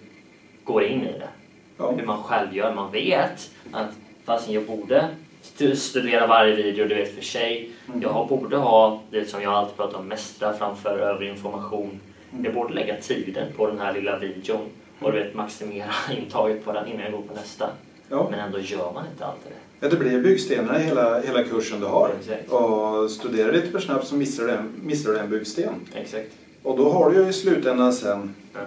går 0.65 0.85
in 0.85 1.01
i 1.03 1.13
det. 1.19 1.29
Ja. 1.81 1.91
hur 1.97 2.07
man 2.07 2.23
själv 2.23 2.57
gör. 2.57 2.75
Man 2.75 2.93
vet 2.93 3.51
att 3.73 3.91
fastän 4.25 4.55
jag 4.55 4.63
borde 4.67 5.09
stu- 5.43 5.75
studera 5.75 6.27
varje 6.27 6.55
video, 6.55 6.89
du 6.89 6.95
vet 6.95 7.15
för 7.15 7.23
sig. 7.23 7.71
Mm. 7.89 8.03
Jag 8.03 8.29
borde 8.29 8.57
ha, 8.57 9.03
det 9.11 9.25
som 9.25 9.43
jag 9.43 9.53
alltid 9.53 9.77
pratar 9.77 9.99
om, 9.99 10.07
mästra 10.09 10.53
framför 10.53 10.99
övrig 10.99 11.29
information. 11.31 12.01
Mm. 12.33 12.45
Jag 12.45 12.55
borde 12.55 12.75
lägga 12.75 12.97
tiden 13.01 13.47
på 13.57 13.67
den 13.67 13.79
här 13.81 13.93
lilla 13.95 14.19
videon 14.19 14.61
och 15.01 15.13
du 15.13 15.19
vet 15.19 15.35
maximera 15.35 15.91
intaget 16.19 16.65
på 16.65 16.73
den 16.73 16.87
innan 16.87 17.03
jag 17.03 17.13
går 17.13 17.23
på 17.23 17.35
nästa. 17.35 17.71
Ja. 18.09 18.29
Men 18.31 18.41
ändå 18.41 18.59
gör 18.59 18.93
man 18.93 19.05
inte 19.13 19.25
alltid 19.27 19.51
det. 19.53 19.87
Ja, 19.87 19.89
det 19.91 19.97
blir 19.97 20.23
byggstenar 20.23 20.81
i 20.81 20.83
hela, 20.83 21.21
hela 21.21 21.43
kursen 21.45 21.81
du 21.81 21.87
har. 21.87 22.11
Exakt. 22.21 22.51
Och 22.53 23.11
studerar 23.11 23.53
lite 23.53 23.71
för 23.71 23.79
snabbt 23.79 24.07
så 24.07 24.15
missar 24.15 24.45
du 24.45 24.51
en, 24.51 24.73
missar 24.83 25.13
du 25.13 25.19
en 25.19 25.31
byggsten. 25.31 25.75
Exakt. 25.95 26.29
Och 26.63 26.77
då 26.77 26.91
har 26.91 27.11
du 27.11 27.17
ju 27.23 27.29
i 27.29 27.33
slutändan 27.33 27.93
sen, 27.93 28.35
Ja. 28.55 28.61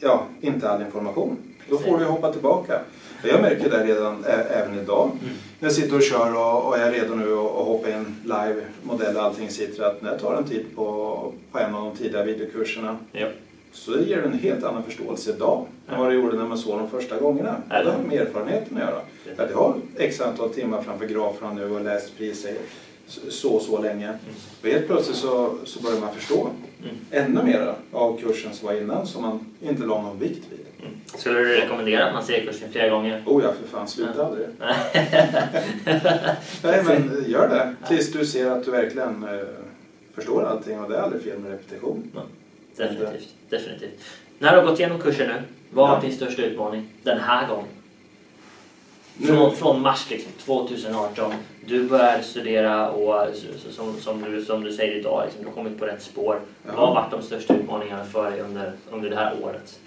ja, 0.00 0.22
inte 0.40 0.70
all 0.70 0.82
information. 0.82 1.36
Då 1.68 1.78
får 1.78 1.98
du 1.98 2.04
hoppa 2.04 2.32
tillbaka. 2.32 2.80
Jag 3.24 3.40
märker 3.40 3.70
det 3.70 3.84
redan 3.84 4.24
även 4.50 4.78
idag. 4.78 5.10
Mm. 5.22 5.34
När 5.58 5.68
jag 5.68 5.72
sitter 5.72 5.96
och 5.96 6.02
kör 6.02 6.36
och, 6.36 6.66
och 6.66 6.78
är 6.78 6.92
redo 6.92 7.14
nu 7.14 7.32
att 7.32 7.66
hoppa 7.66 7.90
in 7.90 8.16
live, 8.22 8.62
modell 8.82 9.16
och 9.16 9.22
allting 9.22 9.50
sitter 9.50 9.82
att 9.82 10.02
när 10.02 10.10
jag 10.10 10.20
tar 10.20 10.36
en 10.36 10.44
titt 10.44 10.76
på, 10.76 11.32
på 11.52 11.58
en 11.58 11.74
av 11.74 11.84
de 11.84 11.96
tidiga 11.96 12.24
videokurserna 12.24 12.96
Ja. 13.12 13.26
så 13.72 13.90
det 13.90 14.02
ger 14.02 14.22
en 14.22 14.38
helt 14.38 14.64
annan 14.64 14.82
förståelse 14.82 15.30
idag 15.30 15.66
än 15.88 15.98
vad 16.00 16.08
det 16.08 16.14
gjorde 16.14 16.36
när 16.36 16.46
man 16.46 16.58
såg 16.58 16.78
de 16.78 16.90
första 16.90 17.18
gångerna. 17.18 17.56
Eller? 17.70 17.84
det 17.84 17.90
har 17.96 18.02
med 18.02 18.20
erfarenheten 18.20 18.76
att 18.76 18.82
göra. 18.82 19.00
För 19.36 19.44
att 19.44 19.50
jag 19.50 19.58
har 19.58 19.74
x 19.96 20.20
antal 20.20 20.50
timmar 20.50 20.82
framför 20.82 21.06
graferna 21.06 21.52
nu 21.52 21.74
och 21.74 21.80
läst 21.80 22.16
priser 22.16 22.54
så 23.30 23.52
och 23.52 23.62
så 23.62 23.82
länge. 23.82 24.12
Och 24.62 24.68
helt 24.68 24.86
plötsligt 24.86 25.16
så, 25.16 25.54
så 25.64 25.80
börjar 25.82 26.00
man 26.00 26.14
förstå 26.14 26.50
Mm. 26.84 26.96
ännu 27.10 27.42
mer 27.42 27.74
av 27.92 28.20
kursen 28.20 28.54
som 28.54 28.66
var 28.68 28.74
innan 28.74 29.06
som 29.06 29.22
man 29.22 29.46
inte 29.62 29.82
la 29.82 30.02
någon 30.02 30.18
vikt 30.18 30.42
vid. 30.50 30.60
Mm. 30.80 30.92
Skulle 31.06 31.38
du 31.38 31.44
rekommendera 31.60 32.06
att 32.06 32.12
man 32.14 32.24
ser 32.24 32.44
kursen 32.46 32.72
flera 32.72 32.88
gånger? 32.88 33.22
Oh 33.26 33.42
ja, 33.44 33.52
för 33.62 33.68
fan, 33.68 33.88
sluta 33.88 34.26
aldrig. 34.26 34.46
Nej, 36.62 36.82
men 36.84 37.24
gör 37.28 37.48
det. 37.48 37.74
Tills 37.88 38.12
du 38.12 38.26
ser 38.26 38.50
att 38.50 38.64
du 38.64 38.70
verkligen 38.70 39.24
eh, 39.24 39.40
förstår 40.14 40.44
allting 40.46 40.80
och 40.80 40.90
det 40.90 40.96
är 40.96 41.00
aldrig 41.02 41.22
fel 41.22 41.38
med 41.38 41.50
repetition. 41.50 42.10
Definitivt. 42.76 43.28
Definitivt. 43.48 44.00
När 44.38 44.52
du 44.52 44.58
har 44.60 44.66
gått 44.66 44.78
igenom 44.80 44.98
kursen 45.00 45.28
nu, 45.28 45.42
vad 45.70 45.88
har 45.88 45.94
Ja. 45.96 46.00
din 46.02 46.12
största 46.16 46.42
utmaning 46.42 46.88
den 47.02 47.18
här 47.20 47.48
gången? 47.48 47.66
Från, 49.26 49.56
från 49.56 49.82
mars 49.82 50.10
liksom, 50.10 50.32
2018. 50.32 51.32
Du 51.66 51.88
började 51.88 52.22
studera 52.22 52.90
och 52.90 53.26
som, 53.70 54.00
som, 54.00 54.22
du, 54.22 54.44
som 54.44 54.64
du 54.64 54.72
säger 54.72 54.98
idag, 54.98 55.22
liksom, 55.24 55.42
du 55.42 55.48
har 55.48 55.54
kommit 55.54 55.78
på 55.78 55.86
rätt 55.86 56.02
spår. 56.02 56.40
Vad 56.66 56.88
har 56.88 56.94
varit 56.94 57.10
de 57.10 57.22
största 57.22 57.54
utmaningarna 57.54 58.04
för 58.04 58.30
dig 58.30 58.40
under, 58.40 58.72
under 58.90 59.10
det 59.10 59.16
här 59.16 59.34
året? 59.42 59.80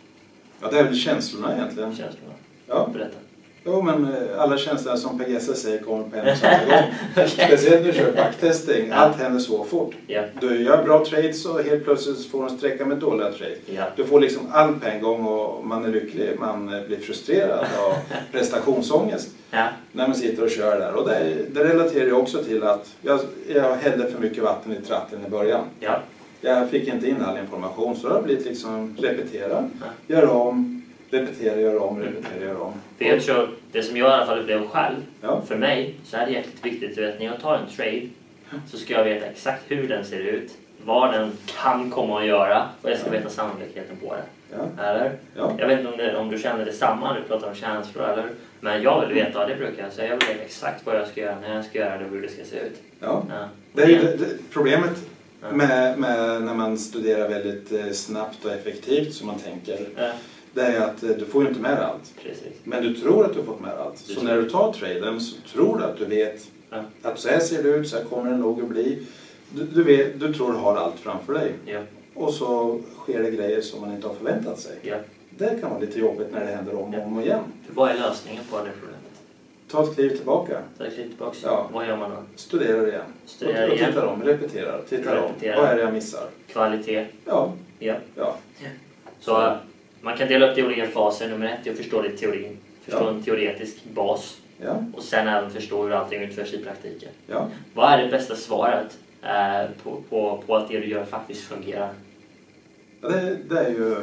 Ja, 0.61 0.67
det 0.71 0.79
är 0.79 0.83
väl 0.83 0.95
känslorna 0.95 1.55
egentligen. 1.55 1.95
Känslorna. 1.95 2.33
Ja. 2.67 2.89
Berätta. 2.93 3.17
Jo, 3.65 3.81
men 3.81 4.03
eh, 4.05 4.41
alla 4.41 4.57
tjänster 4.57 4.95
som 4.95 5.17
Per 5.19 5.25
Gessle 5.27 5.55
säger 5.55 5.79
kommer 5.79 6.03
på 6.03 6.15
en 6.15 6.27
och 6.31 6.37
samma 6.37 6.53
gång. 6.69 7.27
Speciellt 7.27 7.85
när 7.85 7.91
du 7.91 7.97
kör 7.97 8.11
backtesting. 8.11 8.87
Ja. 8.89 8.95
Allt 8.95 9.17
händer 9.19 9.39
så 9.39 9.63
fort. 9.63 9.95
Ja, 10.07 10.21
Du 10.41 10.63
gör 10.63 10.83
bra 10.83 11.05
trades 11.05 11.45
och 11.45 11.63
helt 11.63 11.83
plötsligt 11.83 12.25
får 12.25 12.43
du 12.45 12.49
en 12.51 12.57
sträcka 12.57 12.85
med 12.85 12.97
dåliga 12.97 13.31
trades. 13.31 13.57
ja, 13.65 13.83
Du 13.95 14.03
får 14.03 14.19
liksom 14.19 14.41
allt 14.51 14.81
på 14.81 14.87
en 14.87 15.01
gång 15.01 15.25
och 15.25 15.65
man 15.65 15.85
är 15.85 15.89
lycklig. 15.89 16.29
Man 16.39 16.73
eh, 16.73 16.81
blir 16.87 16.97
frustrerad 16.97 17.59
av 17.59 17.93
prestationsångest 18.31 19.29
när 19.91 20.07
man 20.07 20.15
sitter 20.15 20.43
och 20.43 20.49
kör 20.49 20.79
där. 20.79 20.93
Och 20.93 21.07
det, 21.09 21.33
det 21.53 21.63
relaterar 21.63 22.05
ju 22.05 22.13
också 22.13 22.43
till 22.43 22.63
att 22.63 22.93
jag, 23.01 23.19
jag 23.55 23.75
hällde 23.75 24.11
för 24.11 24.19
mycket 24.21 24.43
vatten 24.43 24.71
i 24.71 24.87
tratten 24.87 25.19
i 25.27 25.29
början. 25.29 25.61
ja, 25.79 25.99
Jag 26.41 26.69
fick 26.69 26.87
inte 26.87 27.07
in 27.09 27.21
all 27.21 27.37
information 27.37 27.95
så 27.95 28.07
det 28.07 28.13
har 28.13 28.21
blivit 28.21 28.45
liksom 28.45 28.95
repetera, 28.99 29.63
göra 30.07 30.31
om, 30.31 30.82
repetera, 31.13 31.59
göra 31.59 31.79
om, 31.79 32.01
repetera, 32.01 32.43
göra 32.45 32.59
om. 32.59 32.73
För 32.97 33.05
jag 33.05 33.21
tror, 33.23 33.49
det 33.71 33.83
som 33.83 33.97
jag 33.97 34.09
i 34.09 34.13
alla 34.13 34.25
fall 34.25 34.39
upplever 34.39 34.67
själv, 34.67 34.95
Ja. 35.21 35.41
för 35.47 35.55
mig 35.55 35.95
så 36.05 36.17
är 36.17 36.25
det 36.25 36.31
jäkligt 36.31 36.65
viktigt. 36.65 36.97
Vet, 36.97 37.19
när 37.19 37.25
jag 37.25 37.39
tar 37.41 37.55
en 37.55 37.75
trade 37.75 38.07
så 38.71 38.77
ska 38.77 38.93
jag 38.93 39.03
veta 39.03 39.25
exakt 39.25 39.63
hur 39.67 39.87
den 39.87 40.05
ser 40.05 40.19
ut, 40.19 40.51
vad 40.85 41.13
den 41.13 41.31
kan 41.63 41.91
komma 41.91 42.19
att 42.19 42.25
göra 42.25 42.67
och 42.81 42.89
jag 42.91 42.99
ska 42.99 43.09
veta 43.09 43.29
sannolikheten 43.29 43.95
på 44.01 44.13
det. 44.15 44.23
Ja. 44.57 44.83
Eller? 44.83 45.11
Ja. 45.35 45.51
Jag 45.59 45.67
vet 45.67 45.79
inte 45.79 45.91
om, 45.91 45.97
det, 45.97 46.17
om 46.17 46.29
du 46.29 46.37
känner 46.37 46.65
detsamma, 46.65 47.13
du 47.13 47.21
pratar 47.27 47.47
om 47.49 47.55
känslor 47.55 48.03
eller? 48.09 48.29
Men 48.59 48.81
jag 48.83 49.05
vill 49.05 49.15
veta, 49.15 49.47
det 49.47 49.55
brukar 49.55 49.83
jag 49.83 49.93
säga, 49.93 50.09
jag 50.09 50.17
vill 50.17 50.27
veta 50.27 50.43
exakt 50.43 50.85
vad 50.85 50.95
jag 50.95 51.07
ska 51.07 51.21
göra, 51.21 51.39
när 51.39 51.55
jag 51.55 51.65
ska 51.65 51.79
göra 51.79 51.97
det 51.97 52.05
och 52.05 52.11
hur 52.11 52.21
det 52.21 52.29
ska 52.29 52.43
se 52.43 52.59
ut. 52.59 52.81
Ja. 52.99 53.23
Ja. 53.29 53.47
Det 53.73 53.81
är 53.83 53.87
ju 53.87 53.99
det, 53.99 54.17
det, 54.17 54.25
problemet 54.53 54.97
med, 55.51 55.99
med 55.99 56.41
när 56.41 56.53
man 56.53 56.77
studerar 56.77 57.29
väldigt 57.29 57.71
eh, 57.71 57.91
snabbt 57.91 58.45
och 58.45 58.51
effektivt 58.51 59.13
som 59.13 59.27
man 59.27 59.39
tänker. 59.39 59.77
Det 60.53 60.61
är 60.61 60.81
att 60.81 61.03
eh, 61.03 61.09
du 61.09 61.25
får 61.25 61.41
ju 61.43 61.47
inte 61.49 61.61
med 61.61 61.79
allt. 61.79 62.13
precis. 62.23 62.53
Men 62.63 62.83
du 62.83 62.95
tror 62.95 63.25
att 63.25 63.33
du 63.33 63.39
har 63.39 63.45
fått 63.45 63.61
med 63.61 63.71
allt. 63.79 64.07
Du 64.07 64.13
Så 64.13 64.21
när 64.23 64.37
du 64.37 64.49
tar 64.49 64.73
traden 64.73 65.21
så 65.21 65.35
tror 65.53 65.77
du 65.77 65.83
att 65.83 65.97
du 65.97 66.05
vet 66.05 66.47
Ja. 66.69 66.83
att 67.01 67.19
så 67.19 67.29
här 67.29 67.39
ser 67.39 67.63
det 67.63 67.69
ut, 67.69 67.87
så 67.89 67.97
här 67.97 68.03
kommer 68.03 68.31
det 68.31 68.37
nog 68.37 68.61
att 68.61 68.67
bli. 68.69 68.99
Du, 69.55 69.63
du, 69.63 69.83
vet, 69.83 70.19
du 70.19 70.33
tror 70.33 70.51
du 70.51 70.57
har 70.57 70.75
allt 70.75 70.99
framför 70.99 71.33
dig. 71.33 71.51
Ja, 71.65 71.79
Och 72.13 72.33
så 72.33 72.79
sker 72.97 73.23
det 73.23 73.31
grejer 73.31 73.61
som 73.61 73.81
man 73.81 73.91
inte 73.95 74.07
har 74.07 74.13
förväntat 74.15 74.59
sig. 74.59 74.75
ja. 74.81 74.95
Det 75.37 75.59
kan 75.61 75.69
vara 75.69 75.79
lite 75.79 75.99
jobbigt 75.99 76.27
när 76.31 76.39
det 76.39 76.51
händer 76.51 76.75
om 76.75 76.95
och 76.95 77.05
om 77.07 77.19
igen. 77.19 77.39
För 77.67 77.73
vad 77.75 77.89
är 77.89 77.93
lösningen 77.93 78.43
på 78.51 78.57
det 78.57 78.71
problemet? 78.79 78.99
Ta 79.71 79.83
ett 79.83 79.95
kliv 79.95 80.09
tillbaka. 80.09 80.57
Ta 80.77 80.85
ett 80.85 80.93
kliv 80.93 81.07
tillbaka. 81.07 81.37
Ja. 81.43 81.69
Vad 81.73 81.87
gör 81.87 81.97
man 81.97 82.09
då? 82.11 82.17
Studera 82.35 82.87
igen. 82.87 83.01
Studera 83.25 83.63
och, 83.65 83.69
och 83.71 83.75
igen. 83.75 83.89
tittar 83.93 84.05
om, 84.07 84.23
repeterar, 84.23 84.81
tittar 84.89 85.15
Repetera. 85.15 85.55
om. 85.57 85.61
Vad 85.61 85.71
är 85.71 85.75
det 85.75 85.81
jag 85.81 85.93
missar? 85.93 86.27
Kvalitet. 86.47 87.05
Ja, 87.25 87.53
Ja. 87.79 87.95
ja, 88.15 88.35
Så 89.19 89.57
man 90.03 90.17
kan 90.17 90.27
dela 90.27 90.49
upp 90.49 90.55
det 90.55 90.61
i 90.61 90.65
olika 90.65 90.87
faser. 90.87 91.29
Nummer 91.29 91.45
ett 91.45 91.67
är 91.67 91.71
att 91.71 91.77
förstå 91.77 92.01
lite 92.01 92.17
teorin. 92.17 92.57
Förstå 92.85 93.03
Ja. 93.03 93.09
en 93.09 93.23
teoretisk 93.23 93.83
bas. 93.93 94.37
ja, 94.61 94.83
Och 94.93 95.03
sen 95.03 95.27
även 95.27 95.49
förstå 95.51 95.83
hur 95.83 95.91
allting 95.91 96.21
utförs 96.21 96.53
i 96.53 96.63
praktiken. 96.63 97.09
ja. 97.27 97.47
Vad 97.73 97.91
är 97.93 98.03
det 98.03 98.09
bästa 98.09 98.35
svaret 98.35 98.97
eh, 99.21 99.65
på, 99.83 100.01
på, 100.09 100.43
på 100.47 100.55
att 100.55 100.69
det 100.69 100.79
du 100.79 100.87
gör 100.87 101.05
faktiskt 101.05 101.41
fungerar? 101.43 101.89
ja 103.01 103.09
det, 103.09 103.37
det 103.49 103.59
är 103.59 103.69
ju 103.69 103.95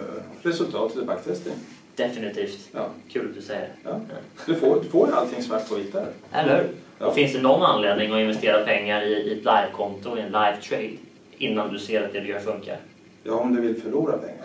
resultatet 0.42 1.02
i 1.02 1.06
backtesting. 1.06 1.52
Definitivt. 1.96 2.68
Ja, 2.72 2.88
Kul 3.12 3.28
att 3.28 3.34
du 3.34 3.42
säger 3.42 3.60
det. 3.60 3.90
ja. 3.90 4.00
Du, 4.46 4.54
får, 4.54 4.80
du 4.82 4.88
får 4.88 5.12
allting 5.12 5.42
svart 5.42 5.68
på 5.68 5.74
vitt 5.74 5.92
där. 5.92 6.06
Eller 6.32 6.56
hur? 6.56 6.68
Ja. 6.98 7.12
Finns 7.12 7.32
det 7.32 7.42
någon 7.42 7.62
anledning 7.62 8.12
att 8.12 8.20
investera 8.20 8.64
pengar 8.64 9.02
i, 9.02 9.12
i 9.12 9.32
ett 9.32 9.38
livekonto, 9.44 10.16
i 10.16 10.20
en 10.20 10.26
live 10.26 10.56
trade, 10.68 10.90
innan 11.38 11.72
du 11.72 11.78
ser 11.78 12.02
att 12.04 12.12
det 12.12 12.20
du 12.20 12.28
gör 12.28 12.40
funkar? 12.40 12.76
Ja, 13.22 13.33
om 13.35 13.54
du 13.56 13.61
vill 13.62 13.83
förlora 13.83 14.18
pengar. 14.18 14.44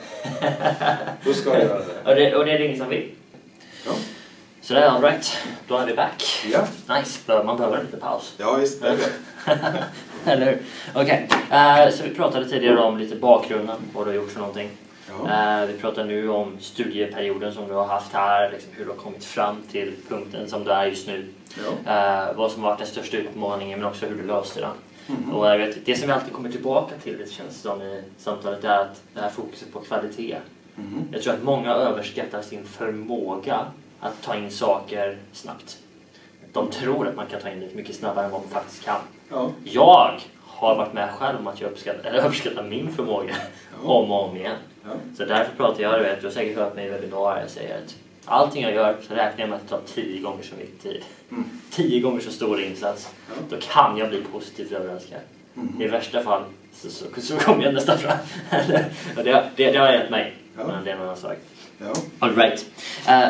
Då 1.25 1.33
ska 1.33 1.53
du 1.53 1.59
göra 1.59 1.79
det. 1.79 2.09
Och 2.09 2.15
det, 2.15 2.35
och 2.35 2.45
det 2.45 2.51
är 2.51 2.59
det 2.59 2.65
ingen 2.65 2.77
som 2.77 2.89
vill. 2.89 3.11
Ja, 3.85 3.91
Så 4.61 4.73
det 4.73 4.79
är 4.79 4.87
alright. 4.89 5.37
Då 5.67 5.77
är 5.77 5.85
vi 5.85 5.93
back. 5.93 6.23
ja, 6.51 6.67
Nice. 6.97 7.43
Man 7.43 7.57
behöver 7.57 7.81
lite 7.83 7.97
paus. 7.97 8.33
ja 8.37 8.55
visst. 8.55 8.81
Det. 8.81 8.97
Eller 10.31 10.45
hur? 10.45 10.61
Okej. 10.93 11.27
Eh, 11.51 11.89
så 11.89 12.03
vi 12.03 12.09
pratade 12.15 12.49
tidigare 12.49 12.77
om 12.79 12.97
lite 12.97 13.15
bakgrunden, 13.15 13.77
vad 13.93 14.05
du 14.05 14.09
har 14.09 14.15
gjort 14.15 14.31
för 14.31 14.39
någonting. 14.39 14.69
Eh, 15.29 15.65
vi 15.65 15.73
pratar 15.77 16.03
nu 16.03 16.29
om 16.29 16.57
studieperioden 16.59 17.53
som 17.53 17.67
du 17.67 17.73
har 17.73 17.85
haft 17.85 18.13
här, 18.13 18.51
liksom 18.51 18.71
hur 18.75 18.85
du 18.85 18.91
har 18.91 18.97
kommit 18.97 19.25
fram 19.25 19.55
till 19.71 19.93
punkten 20.09 20.49
som 20.49 20.63
du 20.63 20.71
är 20.71 20.85
just 20.85 21.07
nu. 21.07 21.27
Eh, 21.87 22.33
vad 22.35 22.51
som 22.51 22.61
varit 22.61 22.77
den 22.77 22.87
största 22.87 23.17
utmaningen 23.17 23.79
men 23.79 23.87
också 23.87 24.05
hur 24.05 24.15
du 24.15 24.27
löste 24.27 24.59
den. 24.59 24.71
Mhm. 25.07 25.31
Och 25.33 25.45
det 25.85 25.95
som 25.95 26.07
vi 26.07 26.13
alltid 26.13 26.33
kommer 26.33 26.49
tillbaka 26.51 26.95
till, 27.03 27.17
det 27.17 27.31
känns 27.31 27.61
som 27.61 27.81
i 27.81 28.03
samtalet, 28.17 28.63
är 28.63 28.79
att 28.79 29.01
det 29.13 29.19
här 29.21 29.29
fokuset 29.29 29.73
på 29.73 29.79
kvalitet. 29.79 30.37
Mhm. 30.75 31.07
Jag 31.11 31.21
tror 31.21 31.33
att 31.33 31.43
många 31.43 31.73
överskattar 31.73 32.41
sin 32.41 32.65
förmåga 32.65 33.65
att 33.99 34.21
ta 34.21 34.35
in 34.35 34.51
saker 34.51 35.17
snabbt. 35.31 35.77
De 36.53 36.69
tror 36.71 37.07
att 37.07 37.15
man 37.15 37.25
kan 37.27 37.41
ta 37.41 37.49
in 37.49 37.59
det 37.59 37.75
mycket 37.75 37.95
snabbare 37.95 38.25
än 38.25 38.31
vad 38.31 38.41
man 38.41 38.49
faktiskt 38.49 38.85
kan. 38.85 38.99
Ja. 39.29 39.49
Jag 39.63 40.19
har 40.41 40.75
varit 40.75 40.93
med 40.93 41.09
själv 41.11 41.39
om 41.39 41.47
att 41.47 41.61
jag 41.61 41.71
uppskattar, 41.71 42.09
överskattar 42.13 42.63
min 42.63 42.91
förmåga 42.93 43.35
Ja. 43.83 43.89
om 43.93 44.11
och 44.11 44.29
om 44.29 44.37
igen. 44.37 44.55
Ja. 44.83 44.89
Så 45.17 45.25
därför 45.25 45.55
pratar 45.57 45.83
jag, 45.83 45.99
du 45.99 46.03
vet, 46.03 46.21
du 46.21 46.27
har 46.27 46.31
säkert 46.33 46.57
hört 46.57 46.75
mig 46.75 46.85
i 46.85 46.89
webbinarier, 46.89 47.41
jag 47.41 47.49
säger 47.49 47.77
att 47.77 47.95
allting 48.25 48.63
jag 48.63 48.73
gör 48.73 48.97
så 49.07 49.13
räknar 49.13 49.39
jag 49.39 49.49
med 49.49 49.55
att 49.55 49.63
det 49.63 49.69
tar 49.69 49.81
tio 49.85 50.21
gånger 50.21 50.43
så 50.43 50.55
mycket 50.55 50.83
tid. 50.83 51.03
Mm. 51.31 51.43
Tio 51.71 51.99
gånger 51.99 52.19
så 52.19 52.31
stor 52.31 52.61
insats. 52.61 53.13
Ja. 53.27 53.33
Då 53.49 53.57
kan 53.61 53.97
jag 53.97 54.09
bli 54.09 54.21
positivt 54.31 54.71
överraskad. 54.71 55.19
Mhm. 55.53 55.81
I 55.81 55.87
värsta 55.87 56.23
fall 56.23 56.43
så, 56.73 56.89
så, 56.89 57.05
så 57.21 57.37
kommer 57.37 57.63
jag 57.63 57.73
nästan 57.73 57.97
fram. 57.97 58.17
Det, 59.15 59.51
det, 59.55 59.71
det 59.71 59.77
har 59.77 59.91
hjälpt 59.91 60.11
mig. 60.11 60.33
Ja. 60.57 60.67
Men 60.67 60.83
det 60.83 60.91
är 60.91 60.95
en 60.95 61.01
annan 61.01 61.17
sak. 61.17 61.37
Ja. 61.77 61.93
All 62.19 62.35
right. 62.35 62.65
Eh, 63.07 63.27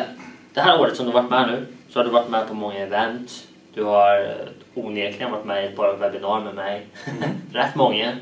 det 0.54 0.60
här 0.60 0.80
året 0.80 0.96
som 0.96 1.06
du 1.06 1.12
har 1.12 1.22
varit 1.22 1.30
med 1.30 1.46
nu 1.48 1.66
så 1.90 1.98
har 1.98 2.04
du 2.04 2.10
varit 2.10 2.30
med 2.30 2.48
på 2.48 2.54
många 2.54 2.78
event. 2.78 3.46
Du 3.74 3.84
har 3.84 4.20
eh, 4.20 4.84
onekligen 4.84 5.32
varit 5.32 5.44
med 5.44 5.64
i 5.64 5.66
ett 5.66 5.76
par 5.76 5.96
webbinarier 5.96 6.44
med 6.44 6.54
mig. 6.54 6.86
Rätt 7.52 7.74
många. 7.74 8.12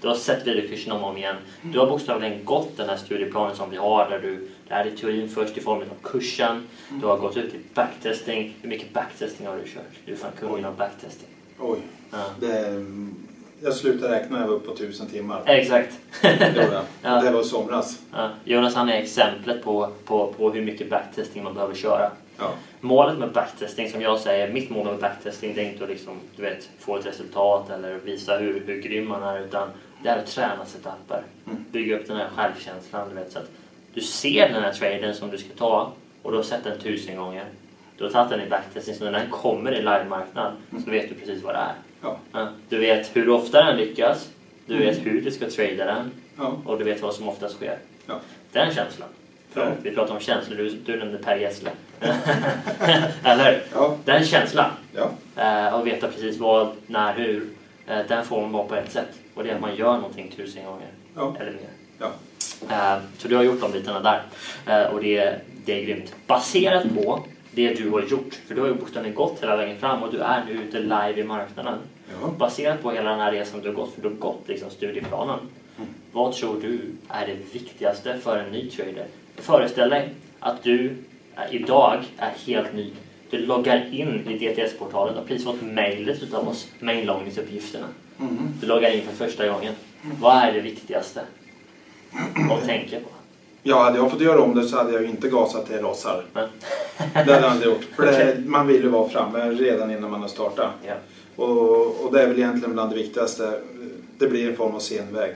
Du 0.00 0.08
har 0.08 0.14
sett 0.14 0.46
videokursen 0.46 0.92
om 0.92 1.04
och 1.04 1.10
om 1.10 1.16
igen. 1.16 1.36
Du 1.62 1.78
har 1.78 1.86
bokstavligen 1.86 2.44
gått 2.44 2.76
den 2.76 2.88
här 2.88 2.96
studieplanen 2.96 3.56
som 3.56 3.70
vi 3.70 3.76
har 3.76 4.10
där 4.10 4.18
du 4.18 4.48
lärde 4.70 4.90
dig 4.90 4.98
teorin 4.98 5.28
först 5.28 5.58
i 5.58 5.60
form 5.60 5.78
av 5.78 6.08
kursen. 6.10 6.68
Du 7.00 7.06
har 7.06 7.16
gått 7.16 7.36
ut 7.36 7.54
i 7.54 7.58
backtesting. 7.74 8.56
Hur 8.62 8.68
mycket 8.68 8.92
backtesting 8.92 9.46
har 9.46 9.56
du 9.56 9.62
kört? 9.62 9.84
Du 10.04 10.12
är 10.12 10.16
fan 10.16 10.30
kung 10.40 10.58
inom 10.58 10.76
backtesting. 10.76 11.28
Oj. 11.58 11.78
Ja. 12.10 12.24
Det, 12.40 12.86
jag 13.62 13.74
slutade 13.74 14.14
räkna 14.14 14.36
när 14.36 14.40
jag 14.40 14.48
var 14.48 14.56
uppe 14.56 14.66
på 14.66 14.76
tusen 14.76 15.06
timmar. 15.06 15.42
Exakt. 15.46 15.98
Det. 16.22 16.82
Ja. 17.02 17.22
Det 17.22 17.30
var 17.30 17.40
i 17.40 17.44
somras. 17.44 17.98
Ja. 18.12 18.30
Jonas 18.44 18.74
han 18.74 18.88
är 18.88 19.02
exemplet 19.02 19.62
på, 19.62 19.92
på, 20.04 20.32
på 20.32 20.50
hur 20.50 20.62
mycket 20.62 20.90
backtesting 20.90 21.44
man 21.44 21.54
behöver 21.54 21.74
köra. 21.74 22.10
Ja. 22.38 22.52
Målet 22.80 23.18
med 23.18 23.32
backtesting, 23.32 23.90
som 23.90 24.00
jag 24.00 24.20
säger, 24.20 24.52
mitt 24.52 24.70
mål 24.70 24.86
med 24.86 24.98
backtesting 24.98 25.54
det 25.54 25.60
är 25.60 25.72
inte 25.72 25.84
att 25.84 25.90
liksom, 25.90 26.16
du 26.36 26.42
vet, 26.42 26.68
få 26.78 26.96
ett 26.96 27.06
resultat 27.06 27.70
eller 27.70 27.94
visa 27.94 28.36
hur, 28.36 28.62
hur 28.66 28.82
grym 28.82 29.08
man 29.08 29.22
är 29.22 29.40
utan 29.40 29.68
det 30.02 30.08
är 30.08 30.18
att 30.18 30.26
träna 30.26 30.66
setuper. 30.66 31.22
Mm. 31.46 31.64
Bygga 31.70 31.98
upp 31.98 32.06
den 32.06 32.16
här 32.16 32.28
självkänslan. 32.36 33.08
Du 33.08 33.14
vet, 33.14 33.32
så 33.32 33.38
att 33.38 33.50
du 33.94 34.00
ser 34.00 34.48
den 34.48 34.62
här 34.62 34.72
traden 34.72 35.14
som 35.14 35.30
du 35.30 35.38
ska 35.38 35.48
ta 35.58 35.92
och 36.22 36.30
du 36.30 36.36
har 36.36 36.44
sett 36.44 36.64
den 36.64 36.78
tusen 36.80 37.16
gånger. 37.16 37.44
Du 37.98 38.04
har 38.04 38.10
tagit 38.10 38.30
den 38.30 38.40
i 38.40 38.50
backtesting 38.50 38.94
så 38.94 39.04
när 39.04 39.12
den 39.12 39.30
kommer 39.30 39.72
i 39.72 39.76
livemarknad 39.76 40.52
så 40.84 40.90
vet 40.90 41.08
du 41.08 41.14
precis 41.14 41.42
vad 41.42 41.54
det 41.54 41.58
är. 41.58 41.72
Ja. 42.32 42.48
Du 42.68 42.78
vet 42.78 43.16
hur 43.16 43.28
ofta 43.28 43.64
den 43.64 43.76
lyckas, 43.76 44.28
du 44.66 44.78
vet 44.78 45.06
hur 45.06 45.20
du 45.20 45.30
ska 45.30 45.50
trada 45.50 45.84
den 45.84 46.10
Ja. 46.38 46.56
och 46.66 46.78
du 46.78 46.84
vet 46.84 47.02
vad 47.02 47.14
som 47.14 47.28
oftast 47.28 47.54
sker. 47.56 47.78
Ja. 48.06 48.14
Den 48.52 48.74
känslan. 48.74 49.08
För. 49.52 49.74
Vi 49.82 49.90
pratar 49.94 50.14
om 50.14 50.20
känslor, 50.20 50.56
du, 50.56 50.68
du 50.70 50.96
nämnde 50.98 51.18
Per 51.18 51.36
Gessle. 51.36 51.70
Eller 53.24 53.62
Ja. 53.74 53.96
Den 54.04 54.24
känslan, 54.24 54.70
Ja. 54.94 55.10
eh, 55.36 55.74
att 55.74 55.84
veta 55.86 56.08
precis 56.08 56.38
vad, 56.38 56.72
när, 56.86 57.14
hur, 57.14 57.46
eh, 57.86 57.98
den 58.08 58.24
får 58.24 58.40
man 58.40 58.52
bara 58.52 58.66
på 58.66 58.74
ett 58.74 58.92
sätt. 58.92 59.08
Och 59.34 59.44
det 59.44 59.50
är 59.50 59.54
att 59.54 59.60
man 59.60 59.76
gör 59.76 59.96
någonting 59.96 60.32
tusen 60.36 60.64
gånger. 60.64 60.88
Eller 61.40 61.52
mer. 61.52 62.10
Eh, 62.68 62.98
så 63.18 63.28
du 63.28 63.36
har 63.36 63.42
gjort 63.42 63.60
de 63.60 63.72
bitarna 63.72 64.00
där. 64.00 64.22
Eh, 64.66 64.92
och 64.92 65.00
det, 65.00 65.40
det 65.64 65.80
är 65.80 65.84
grymt. 65.84 66.14
Baserat 66.26 66.94
på 66.94 67.24
det 67.50 67.74
du 67.74 67.90
har 67.90 68.02
gjort, 68.02 68.34
för 68.46 68.54
du 68.54 68.60
har 68.60 68.68
ju 68.68 68.74
bokstavligen 68.74 69.14
gått 69.14 69.42
hela 69.42 69.56
vägen 69.56 69.78
fram 69.78 70.02
och 70.02 70.12
du 70.12 70.18
är 70.18 70.44
nu 70.44 70.52
ute 70.52 70.80
live 70.80 71.14
i 71.20 71.24
marknaden. 71.24 71.78
Ja. 72.22 72.28
Baserat 72.38 72.82
på 72.82 72.90
hela 72.90 73.10
den 73.10 73.20
här 73.20 73.32
resan 73.32 73.60
du 73.60 73.68
har 73.68 73.74
gått, 73.74 73.94
för 73.94 74.02
du 74.02 74.08
har 74.08 74.16
gått 74.16 74.48
liksom 74.48 74.70
studieplanen. 74.70 75.38
Mm. 75.76 75.88
Vad 76.12 76.32
tror 76.34 76.60
du 76.60 76.80
är 77.08 77.26
det 77.26 77.36
viktigaste 77.52 78.18
för 78.18 78.38
en 78.38 78.52
ny 78.52 78.70
trader? 78.70 79.06
Föreställ 79.36 79.90
dig 79.90 80.08
att 80.40 80.62
du 80.62 80.96
är, 81.34 81.54
idag 81.54 82.02
är 82.16 82.32
helt 82.46 82.74
ny. 82.74 82.90
Du 83.30 83.38
loggar 83.38 83.94
in 83.94 84.28
i 84.28 84.38
DTS-portalen 84.38 85.16
och 85.16 85.26
precis 85.26 85.44
fått 85.44 85.62
mejlet 85.62 86.22
utav 86.22 86.48
oss 86.48 86.68
med 86.78 86.98
inloggningsuppgifterna. 86.98 87.86
Mhm. 88.16 88.54
Du 88.60 88.66
loggar 88.66 88.90
in 88.90 89.02
för 89.02 89.26
första 89.26 89.48
gången. 89.48 89.74
Vad 90.20 90.36
är 90.36 90.52
det 90.52 90.60
viktigaste 90.60 91.20
att 92.50 92.66
tänka 92.66 92.96
på? 92.96 93.08
Ja, 93.62 93.82
hade 93.82 93.98
jag 93.98 94.10
fått 94.10 94.20
göra 94.20 94.40
om 94.40 94.54
det 94.54 94.64
så 94.64 94.76
hade 94.76 94.92
jag 94.92 95.02
ju 95.02 95.08
inte 95.08 95.28
gasat 95.28 95.66
till 95.66 95.78
rasar. 95.78 96.24
Det 96.32 97.32
hade 97.32 97.32
jag 97.32 97.52
inte 97.52 97.68
gjort. 97.68 97.84
För 97.96 98.06
det, 98.06 98.42
man 98.46 98.66
vill 98.66 98.82
ju 98.82 98.88
vara 98.88 99.08
framme 99.08 99.50
redan 99.50 99.90
innan 99.90 100.10
man 100.10 100.20
har 100.20 100.28
startat. 100.28 100.70
ja, 100.86 100.94
Och, 101.36 102.04
och 102.04 102.12
det 102.12 102.22
är 102.22 102.26
väl 102.26 102.38
egentligen 102.38 102.72
bland 102.72 102.90
det 102.90 102.96
viktigaste. 102.96 103.60
Det 104.18 104.26
blir 104.26 104.50
en 104.50 104.56
form 104.56 104.74
av 104.74 104.78
senväg. 104.78 105.34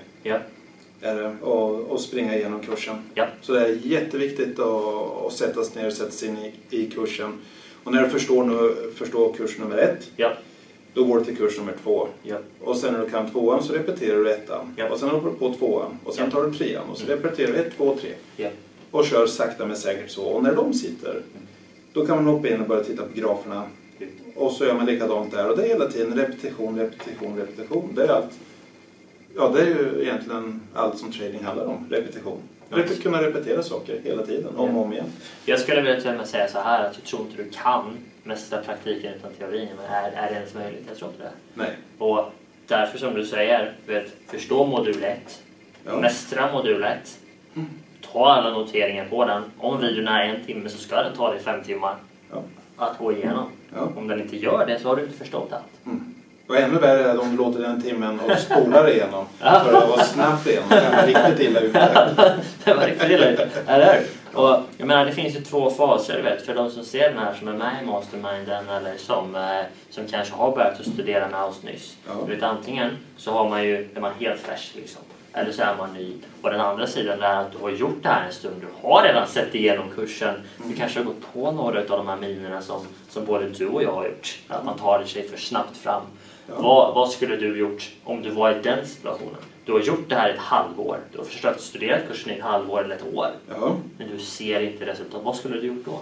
det, 1.15 1.37
och, 1.43 1.81
och 1.81 2.01
springa 2.01 2.37
igenom 2.37 2.61
kursen. 2.61 2.97
Ja. 3.15 3.27
Så 3.41 3.53
det 3.53 3.61
är 3.61 3.79
jätteviktigt 3.83 4.59
att, 4.59 5.27
att 5.27 5.33
sätta 5.33 5.65
sig 5.65 5.83
ner 5.83 5.87
och 5.87 5.93
sätta 5.93 6.11
sig 6.11 6.29
in 6.29 6.39
i, 6.39 6.55
i 6.71 6.91
kursen. 6.91 7.33
Och 7.85 7.93
när 7.93 8.03
du 8.03 8.09
förstår, 8.09 8.45
nu, 8.45 8.75
förstår 8.99 9.33
kurs 9.33 9.59
nummer 9.59 9.79
ett. 9.79 10.11
Då 10.95 11.05
går 11.05 11.19
du 11.19 11.25
till 11.25 11.37
kurs 11.37 11.59
nummer 11.59 11.75
två. 11.83 12.09
Ja. 12.23 12.37
Och 12.65 12.77
sen 12.77 12.93
när 12.93 13.01
du 13.05 13.11
kan 13.11 13.31
tvåan 13.31 13.63
så 13.63 13.73
repeterar 13.73 14.17
du 14.17 14.31
ettan. 14.31 14.75
Ja. 14.77 14.89
Och 14.89 14.99
sen 14.99 15.09
hoppar 15.09 15.29
du 15.31 15.35
på 15.37 15.55
tvåan. 15.55 15.99
Och 16.05 16.15
sen 16.15 16.31
tar 16.31 16.43
du 16.43 16.55
trean. 16.55 16.85
Och 16.91 16.99
så 16.99 17.05
Mm. 17.05 17.17
repeterar 17.17 17.53
du 17.53 17.59
ett, 17.59 17.77
två, 17.77 17.97
tre. 18.01 18.11
Ja. 18.37 18.49
Och 18.91 19.05
kör 19.05 19.27
sakta 19.27 19.67
men 19.67 19.77
säkert 19.77 20.11
så. 20.11 20.25
Och 20.25 20.43
när 20.43 20.55
de 20.55 20.75
sitter, 20.75 21.23
då 21.93 22.07
kan 22.07 22.17
man 22.25 22.35
hoppa 22.35 22.49
in 22.49 22.61
och 22.61 22.69
börja 22.69 22.85
titta 22.85 23.03
på 23.03 23.09
graferna. 23.15 23.63
Och 24.37 24.53
så 24.53 24.65
gör 24.65 24.75
man 24.75 24.87
likadant 24.87 25.31
där. 25.33 25.51
Och 25.51 25.57
det 25.57 25.63
är 25.65 25.69
hela 25.69 25.91
tiden 25.91 26.19
repetition, 26.19 26.79
repetition, 26.79 27.37
repetition. 27.37 27.95
Det 27.95 28.03
är 28.05 28.09
allt. 28.09 28.31
Ja, 29.37 29.53
det 29.55 29.61
är 29.61 29.67
ju 29.67 30.03
egentligen 30.03 30.61
allt 30.75 30.99
som 30.99 31.13
trading 31.13 31.43
handlar 31.45 31.65
om. 31.67 31.87
Repetition. 31.91 32.39
Rep- 32.71 33.03
kunna 33.03 33.23
repetera 33.23 33.63
saker 33.63 34.01
hela 34.05 34.27
tiden, 34.27 34.57
om 34.57 34.77
och 34.77 34.85
om 34.85 34.93
igen. 34.93 35.07
Jag 35.45 35.61
skulle 35.61 35.81
vilja 35.81 36.01
till 36.01 36.11
och 36.11 36.17
med 36.17 36.27
säga 36.27 36.49
så 36.49 36.59
här 36.61 36.85
att 36.85 36.95
jag 36.95 37.05
tror 37.05 37.23
inte 37.23 37.43
du 37.43 37.51
kan 37.51 37.99
mästra 38.23 38.59
praktiken 38.63 39.15
utan 39.15 39.33
teorin. 39.33 39.69
Men 39.77 39.87
är, 39.87 40.11
är 40.11 40.29
det 40.31 40.35
ens 40.37 40.55
möjligt? 40.55 40.85
Jag 40.89 40.97
tror 40.97 41.11
inte 41.11 41.23
det. 41.23 41.31
Nej. 41.55 41.71
Och 41.99 42.33
därför 42.67 42.99
som 42.99 43.15
du 43.15 43.27
säger, 43.27 43.73
vet, 43.87 44.13
förstå 44.27 44.67
modul 44.67 45.03
1. 45.05 45.43
Ja. 45.87 45.97
Mästra 46.01 46.53
modul 46.53 46.85
1. 46.85 47.19
Mm. 47.55 47.69
Ta 48.13 48.27
alla 48.33 48.51
noteringar 48.51 49.05
på 49.09 49.25
den. 49.25 49.43
Om 49.59 49.81
videon 49.81 50.09
är 50.09 50.25
en 50.25 50.45
timme 50.45 50.69
så 50.69 50.79
ska 50.79 51.03
den 51.03 51.17
ta 51.17 51.31
dig 51.31 51.41
fem 51.43 51.63
timmar 51.65 51.97
Ja. 52.31 52.43
att 52.77 52.99
gå 52.99 53.13
igenom. 53.13 53.47
Ja. 53.75 53.89
Om 53.97 54.09
den 54.09 54.21
inte 54.21 54.37
gör 54.37 54.67
det 54.67 54.79
så 54.79 54.89
har 54.89 54.97
du 54.97 55.03
inte 55.03 55.19
förstått 55.19 55.53
allt. 55.53 55.87
Mm. 55.87 56.14
Och 56.47 56.57
ännu 56.57 56.79
värre 56.79 57.11
är 57.11 57.31
du 57.31 57.37
låter 57.37 57.61
den 57.61 57.83
timmen 57.83 58.21
och 58.21 58.39
spolar 58.39 58.91
igenom. 58.91 59.27
För 59.39 59.75
att 59.75 59.89
vara 59.89 60.05
snabbt 60.05 60.47
igenom. 60.47 60.69
Det 60.69 60.91
vara 60.91 61.07
riktigt 61.07 61.49
illa 61.49 61.61
ute. 61.61 61.79
det 62.65 62.75
var 62.75 62.87
riktigt 62.87 63.11
illa 63.11 63.29
ute. 63.29 63.49
Eller 63.67 63.95
hur? 63.95 64.07
Och 64.35 64.61
jag 64.79 64.87
menar, 64.87 65.05
det 65.07 65.13
finns 65.13 65.37
ju 65.37 65.41
två 65.41 65.71
faser. 65.71 66.23
Vet, 66.23 66.47
för 66.47 66.55
de 66.55 66.71
som 66.71 66.85
ser 66.85 67.09
den 67.09 67.19
här 67.19 67.35
som 67.35 67.49
är 67.49 67.53
med 67.53 67.83
i 67.83 67.87
masterminden 67.87 68.69
eller 68.69 68.97
som, 68.97 69.35
eh, 69.35 69.65
som 69.91 70.07
kanske 70.07 70.35
har 70.35 70.51
börjat 70.51 70.81
att 70.81 70.87
studera 70.87 71.29
med 71.29 71.43
oss 71.43 71.63
nyss. 71.63 71.97
Ja. 72.07 72.25
Vet, 72.25 72.43
antingen 72.43 72.91
så 73.17 73.31
har 73.33 73.49
man 73.49 73.65
ju, 73.65 73.89
är 73.95 74.01
man 74.01 74.13
helt 74.21 74.41
färsk 74.41 74.75
liksom. 74.75 75.03
Eller 75.33 75.53
så 75.53 75.63
är 75.63 75.77
man 75.79 75.93
ny. 75.93 76.13
Och 76.43 76.51
den 76.51 76.61
andra 76.61 76.87
sidan 76.87 77.23
är 77.23 77.37
att 77.37 77.53
du 77.53 77.59
har 77.59 77.71
gjort 77.71 78.03
det 78.03 78.09
här 78.09 78.27
en 78.27 78.33
stund. 78.33 78.55
Du 78.61 78.89
har 78.89 79.03
redan 79.03 79.27
sett 79.27 79.55
igenom 79.55 79.91
kursen. 79.91 80.35
Du 80.69 80.77
kanske 80.77 81.01
har 81.01 81.05
gått 81.05 81.33
på 81.33 81.51
några 81.51 81.79
av 81.81 81.87
de 81.87 82.09
här 82.09 82.17
minerna 82.17 82.63
som, 82.63 82.87
som 83.09 83.25
både 83.25 83.49
du 83.49 83.67
och 83.67 83.83
jag 83.83 83.93
har 83.93 84.05
gjort. 84.05 84.39
Att 84.49 84.65
man 84.65 84.79
tar 84.79 85.05
sig 85.05 85.29
för 85.29 85.39
snabbt 85.39 85.77
fram. 85.77 86.03
Ja. 86.49 86.55
Vad, 86.63 86.95
vad 86.95 87.11
skulle 87.11 87.37
du 87.37 87.59
gjort 87.59 87.91
om 88.05 88.23
du 88.23 88.31
var 88.31 88.51
i 88.51 88.63
den 88.63 88.87
situationen? 88.87 89.37
Du 89.65 89.73
har 89.73 89.81
gjort 89.81 90.09
det 90.09 90.15
här 90.15 90.31
ett 90.31 90.39
halvår. 90.39 90.99
Du 91.13 91.19
har 91.19 91.25
försökt 91.25 91.61
studera 91.61 92.01
kursen 92.01 92.33
i 92.33 92.35
ett 92.35 92.43
halvår 92.43 92.85
eller 92.85 92.95
ett 92.95 93.15
år. 93.15 93.29
Ja. 93.49 93.77
Men 93.99 94.09
du 94.09 94.19
ser 94.19 94.61
inte 94.61 94.87
resultat. 94.87 95.21
Vad 95.25 95.37
skulle 95.37 95.61
du 95.61 95.67
gjort 95.67 95.85
då? 95.85 96.01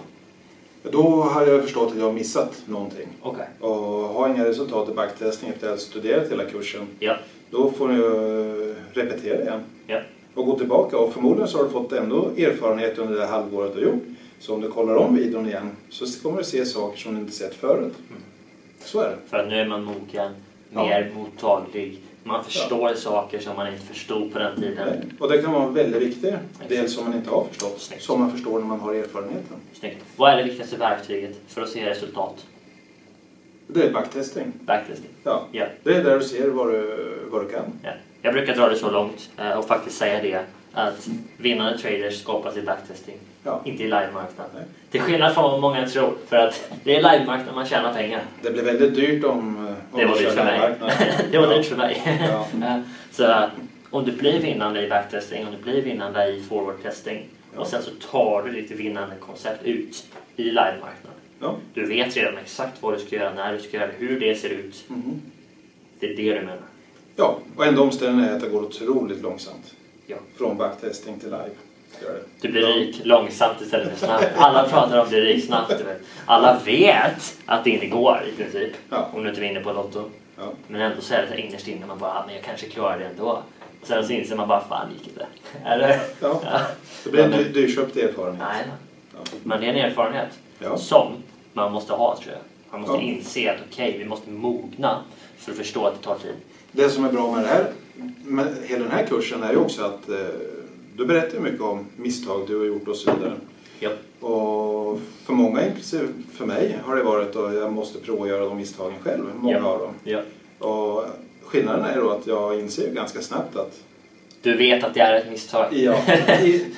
Då 0.91 1.21
har 1.21 1.47
jag 1.47 1.61
förstått 1.61 1.91
att 1.91 1.97
jag 1.97 2.05
har 2.05 2.13
missat 2.13 2.61
någonting. 2.65 3.07
Okej. 3.21 3.45
Och 3.59 3.69
har 3.79 4.29
inga 4.29 4.45
resultat 4.45 4.89
i 4.89 4.93
backtestning 4.93 5.51
efter 5.51 5.67
att 5.67 5.71
jag 5.71 5.79
studerat 5.79 6.31
hela 6.31 6.45
kursen. 6.45 6.87
Ja. 6.99 7.15
Då 7.49 7.71
får 7.71 7.87
du 7.87 8.75
repetera 8.93 9.41
igen. 9.41 9.59
Ja. 9.87 9.99
Och 10.33 10.45
gå 10.45 10.57
tillbaka. 10.57 10.97
Och 10.97 11.13
förmodligen 11.13 11.47
så 11.47 11.57
har 11.57 11.63
du 11.63 11.69
fått 11.69 11.91
ändå 11.91 12.29
erfarenhet 12.37 12.97
under 12.97 13.19
det 13.19 13.25
halvåret 13.25 13.75
du 13.75 13.79
har 13.85 13.93
gjort. 13.93 14.03
Så 14.39 14.53
om 14.53 14.61
du 14.61 14.71
kollar 14.71 14.95
om 14.95 15.15
videon 15.15 15.45
igen 15.45 15.71
så 15.89 16.05
kommer 16.23 16.37
du 16.37 16.43
se 16.43 16.65
saker 16.65 16.97
som 16.97 17.15
du 17.15 17.21
inte 17.21 17.33
sett 17.33 17.55
förut. 17.55 17.93
Så 18.85 18.99
är 19.01 19.09
det. 19.09 19.17
För 19.29 19.45
nu 19.45 19.55
är 19.59 19.65
man 19.65 19.83
mogen, 19.83 20.31
Ja. 20.75 20.85
mer 20.85 21.11
mottaglig. 21.15 21.99
Man 22.23 22.43
förstår 22.43 22.93
saker 22.93 23.39
som 23.39 23.55
man 23.55 23.67
inte 23.67 23.85
förstod 23.85 24.33
på 24.33 24.39
den 24.39 24.55
tiden. 24.55 25.13
Och 25.19 25.29
det 25.31 25.41
kan 25.41 25.51
vara 25.53 25.67
väldigt 25.69 26.01
viktig 26.01 26.33
del 26.67 26.89
som 26.89 27.03
man 27.05 27.13
inte 27.13 27.29
har 27.29 27.45
förstått. 27.45 27.75
Snyggt. 27.81 28.03
Som 28.03 28.19
man 28.19 28.31
förstår 28.31 28.59
när 28.59 28.65
man 28.67 28.79
har 28.79 28.93
erfarenheten. 28.93 29.57
Snyggt. 29.73 29.97
Vad 30.15 30.31
är 30.31 30.37
det 30.37 30.43
viktigaste 30.43 30.77
verktyget 30.77 31.35
för 31.47 31.61
att 31.61 31.69
se 31.69 31.89
resultat? 31.89 32.45
Det 33.67 33.83
är 33.83 33.91
backtesting. 33.93 34.53
Backtesting. 34.61 35.09
Ja. 35.23 35.43
Ja. 35.51 35.65
Det 35.83 35.95
är 35.95 36.03
där 36.03 36.19
du 36.19 36.25
ser 36.25 36.49
vad 36.49 36.71
du, 36.71 37.09
vad 37.31 37.45
du 37.45 37.49
kan. 37.49 37.65
Ja. 37.83 37.89
Jag 38.21 38.33
brukar 38.33 38.55
dra 38.55 38.69
det 38.69 38.75
så 38.75 38.91
långt 38.91 39.29
eh, 39.37 39.51
och 39.51 39.67
faktiskt 39.67 39.97
säga 39.97 40.21
det 40.21 40.45
att 40.73 41.07
vinnande 41.37 41.77
traders 41.77 42.21
skapas 42.21 42.57
i 42.57 42.61
backtesting, 42.61 43.15
Ja. 43.43 43.61
inte 43.65 43.83
i 43.83 43.85
livemarknad. 43.85 44.47
Nej. 44.55 44.63
Till 44.91 45.01
skillnad 45.01 45.33
från 45.33 45.51
vad 45.51 45.61
många 45.61 45.87
tror, 45.87 46.13
för 46.27 46.35
att 46.35 46.71
det 46.83 46.95
är 46.95 47.11
livemarknad 47.11 47.55
man 47.55 47.65
tjänar 47.65 47.93
pengar. 47.93 48.21
Det 48.41 48.51
blir 48.51 48.63
väldigt 48.63 48.95
dyrt 48.95 49.23
om, 49.23 49.67
om 49.91 49.99
Det 49.99 50.05
var 50.05 50.17
dyrt 50.19 50.29
för 50.31 50.43
mig. 50.45 50.59
det 51.31 51.37
var 51.37 51.47
Ja. 51.51 51.57
dyrt 51.57 51.65
för 51.65 51.75
mig. 51.75 52.19
Ja. 52.61 52.81
Så 53.11 53.49
om 53.89 54.05
du 54.05 54.11
blir 54.11 54.39
vinnande 54.39 54.85
i 54.85 54.89
backtesting, 54.89 55.45
om 55.47 55.51
du 55.57 55.63
blir 55.63 55.81
vinnande 55.81 56.27
i 56.27 56.41
forward 56.43 56.75
testing 56.83 57.25
Ja. 57.55 57.59
och 57.61 57.67
sen 57.67 57.81
så 57.83 57.91
tar 58.11 58.43
du 58.43 58.61
ditt 58.61 58.71
vinnande 58.71 59.15
koncept 59.19 59.63
ut 59.63 60.05
i 60.35 60.43
livemarknad. 60.43 61.13
Ja. 61.39 61.55
Du 61.73 61.85
vet 61.85 62.17
redan 62.17 62.37
exakt 62.37 62.81
vad 62.81 62.93
du 62.93 62.99
ska 62.99 63.15
göra, 63.15 63.33
när 63.33 63.53
du 63.53 63.59
ska 63.59 63.77
göra 63.77 63.87
det, 63.87 64.05
hur 64.05 64.19
det 64.19 64.35
ser 64.35 64.49
ut. 64.49 64.83
Mhm. 64.87 65.21
Det 65.99 66.05
är 66.13 66.17
det 66.17 66.33
du 66.33 66.39
menar. 66.39 66.57
ja, 67.15 67.37
och 67.55 67.65
enda 67.65 67.81
omständigheten 67.81 68.29
är 68.33 68.35
att 68.37 68.43
det 68.43 68.49
går 68.49 68.61
otroligt 68.63 69.21
långsamt. 69.21 69.73
Ja. 70.15 70.21
Från 70.37 70.57
backtesting 70.57 71.19
till 71.19 71.29
live. 71.29 71.49
Du 72.41 72.51
blir 72.51 72.61
rik 72.67 73.01
långsamt 73.03 73.61
istället 73.61 73.89
för 73.97 74.05
snabbt. 74.05 74.27
Alla 74.37 74.63
pratar 74.63 74.97
om 74.97 75.03
att 75.03 75.09
bli 75.09 75.21
rik 75.21 75.45
snabbt. 75.45 75.73
Alla 76.25 76.59
vet 76.65 77.37
att 77.45 77.63
det 77.63 77.69
inte 77.69 77.87
går 77.87 78.19
i 78.33 78.41
princip. 78.43 78.71
Ja. 78.89 79.09
Om 79.13 79.23
du 79.23 79.29
inte 79.29 79.41
vinner 79.41 79.63
på 79.63 79.71
Lotto. 79.73 80.03
Ja. 80.37 80.43
Men 80.67 80.81
ändå 80.81 81.01
så 81.01 81.13
är 81.13 81.21
det 81.21 81.27
så 81.27 81.33
innerst 81.33 81.67
inne 81.67 81.85
man 81.85 81.99
bara, 81.99 82.11
"Ah, 82.11 82.23
men 82.25 82.35
jag 82.35 82.43
kanske 82.43 82.65
klarar 82.69 82.99
det 82.99 83.05
ändå. 83.05 83.43
Och 83.81 83.87
sen 83.87 84.07
så 84.07 84.13
inser 84.13 84.35
man 84.35 84.47
bara, 84.47 84.61
fan 84.67 84.87
gick 84.97 85.07
inte. 85.07 85.25
Eller? 85.65 85.89
Ja. 86.19 86.41
Ja. 86.45 86.59
Det 87.03 87.09
blir 87.09 87.23
en 87.23 87.31
dy- 87.33 87.53
dyrköpt 87.53 87.97
erfarenhet. 87.97 88.43
Nej, 88.53 88.63
Ja. 89.13 89.19
men 89.43 89.61
det 89.61 89.65
är 89.67 89.69
en 89.73 89.75
erfarenhet 89.91 90.29
Ja. 90.59 90.77
som 90.77 91.07
man 91.53 91.71
måste 91.71 91.93
ha 91.93 92.17
tror 92.17 92.31
jag. 92.33 92.41
Man 92.71 92.81
måste 92.81 92.95
Ja. 92.95 93.01
inse 93.01 93.51
att 93.51 93.57
okej, 93.71 93.95
vi 93.99 94.05
måste 94.05 94.29
mogna 94.29 94.97
för 95.37 95.51
att 95.51 95.57
förstå 95.57 95.85
att 95.87 95.93
det 96.01 96.03
tar 96.03 96.15
tid. 96.17 96.35
Det 96.71 96.89
som 96.89 97.05
är 97.05 97.11
bra 97.11 97.31
med 97.31 97.43
det 97.43 97.47
här, 97.47 97.65
med 98.23 98.47
hela 98.63 98.83
den 98.83 98.91
här 98.91 99.05
kursen 99.05 99.43
är 99.43 99.51
ju 99.51 99.57
också 99.57 99.83
att 99.83 100.09
eh, 100.09 100.15
du 100.97 101.05
berättar 101.05 101.39
mycket 101.39 101.61
om 101.61 101.85
misstag 101.97 102.41
du 102.47 102.57
har 102.57 102.65
gjort 102.65 102.87
och 102.87 102.95
så 102.95 103.11
vidare. 103.13 103.33
Ja. 103.79 103.89
Och 104.27 104.99
för 105.25 105.33
många, 105.33 105.67
inklusive 105.67 106.07
för 106.33 106.45
mig, 106.45 106.77
har 106.83 106.95
det 106.95 107.03
varit 107.03 107.35
att 107.35 107.53
jag 107.55 107.73
måste 107.73 107.99
prova 107.99 108.23
att 108.23 108.29
göra 108.29 108.45
de 108.45 108.57
misstagen 108.57 108.93
själv. 109.03 109.23
Många 109.39 109.57
Ja. 109.57 109.65
av 109.65 109.79
dem. 109.79 109.93
Ja. 110.03 110.19
Och 110.67 111.05
skillnaden 111.43 111.85
är 111.85 112.01
då 112.01 112.09
att 112.09 112.27
jag 112.27 112.59
inser 112.59 112.93
ganska 112.93 113.21
snabbt 113.21 113.55
att 113.55 113.79
Du 114.41 114.57
vet 114.57 114.83
att 114.83 114.93
det 114.93 114.99
är 114.99 115.15
ett 115.19 115.29
misstag. 115.31 115.65
ja, 115.73 115.95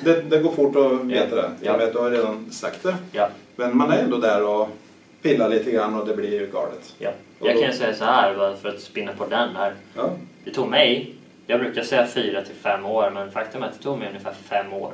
det, 0.03 0.29
det 0.29 0.39
går 0.39 0.51
fort 0.51 0.75
att 0.75 1.05
veta 1.05 1.35
det. 1.35 1.49
Ja. 1.61 1.71
Jag 1.71 1.77
vet, 1.77 1.93
du 1.93 1.99
har 1.99 2.11
redan 2.11 2.51
sagt 2.51 2.83
det. 2.83 2.95
Men 3.55 3.77
man 3.77 3.91
är 3.91 3.97
ändå 4.03 4.17
där 4.17 4.43
och 4.43 4.69
pillar 5.25 5.49
lite 5.49 5.71
grann 5.71 5.95
och 5.95 6.07
det 6.07 6.15
blir 6.15 6.31
ju 6.39 6.47
galet. 6.47 6.95
Ja. 6.99 7.11
Jag 7.39 7.61
kan 7.61 7.73
säga 7.73 7.93
så 7.95 8.05
här 8.05 8.55
för 8.61 8.69
att 8.69 8.79
spinna 8.79 9.13
på 9.13 9.25
den 9.25 9.55
här. 9.55 9.73
Ja, 9.95 10.09
Det 10.43 10.51
tog 10.51 10.67
mig, 10.67 11.13
jag 11.47 11.59
brukar 11.59 11.83
säga 11.83 12.07
fyra 12.07 12.41
till 12.41 12.55
fem 12.55 12.85
år, 12.85 13.11
men 13.13 13.31
faktum 13.31 13.63
är 13.63 13.67
att 13.67 13.77
det 13.77 13.83
tog 13.83 13.99
mig 13.99 14.07
ungefär 14.07 14.33
fem 14.33 14.73
år. 14.73 14.93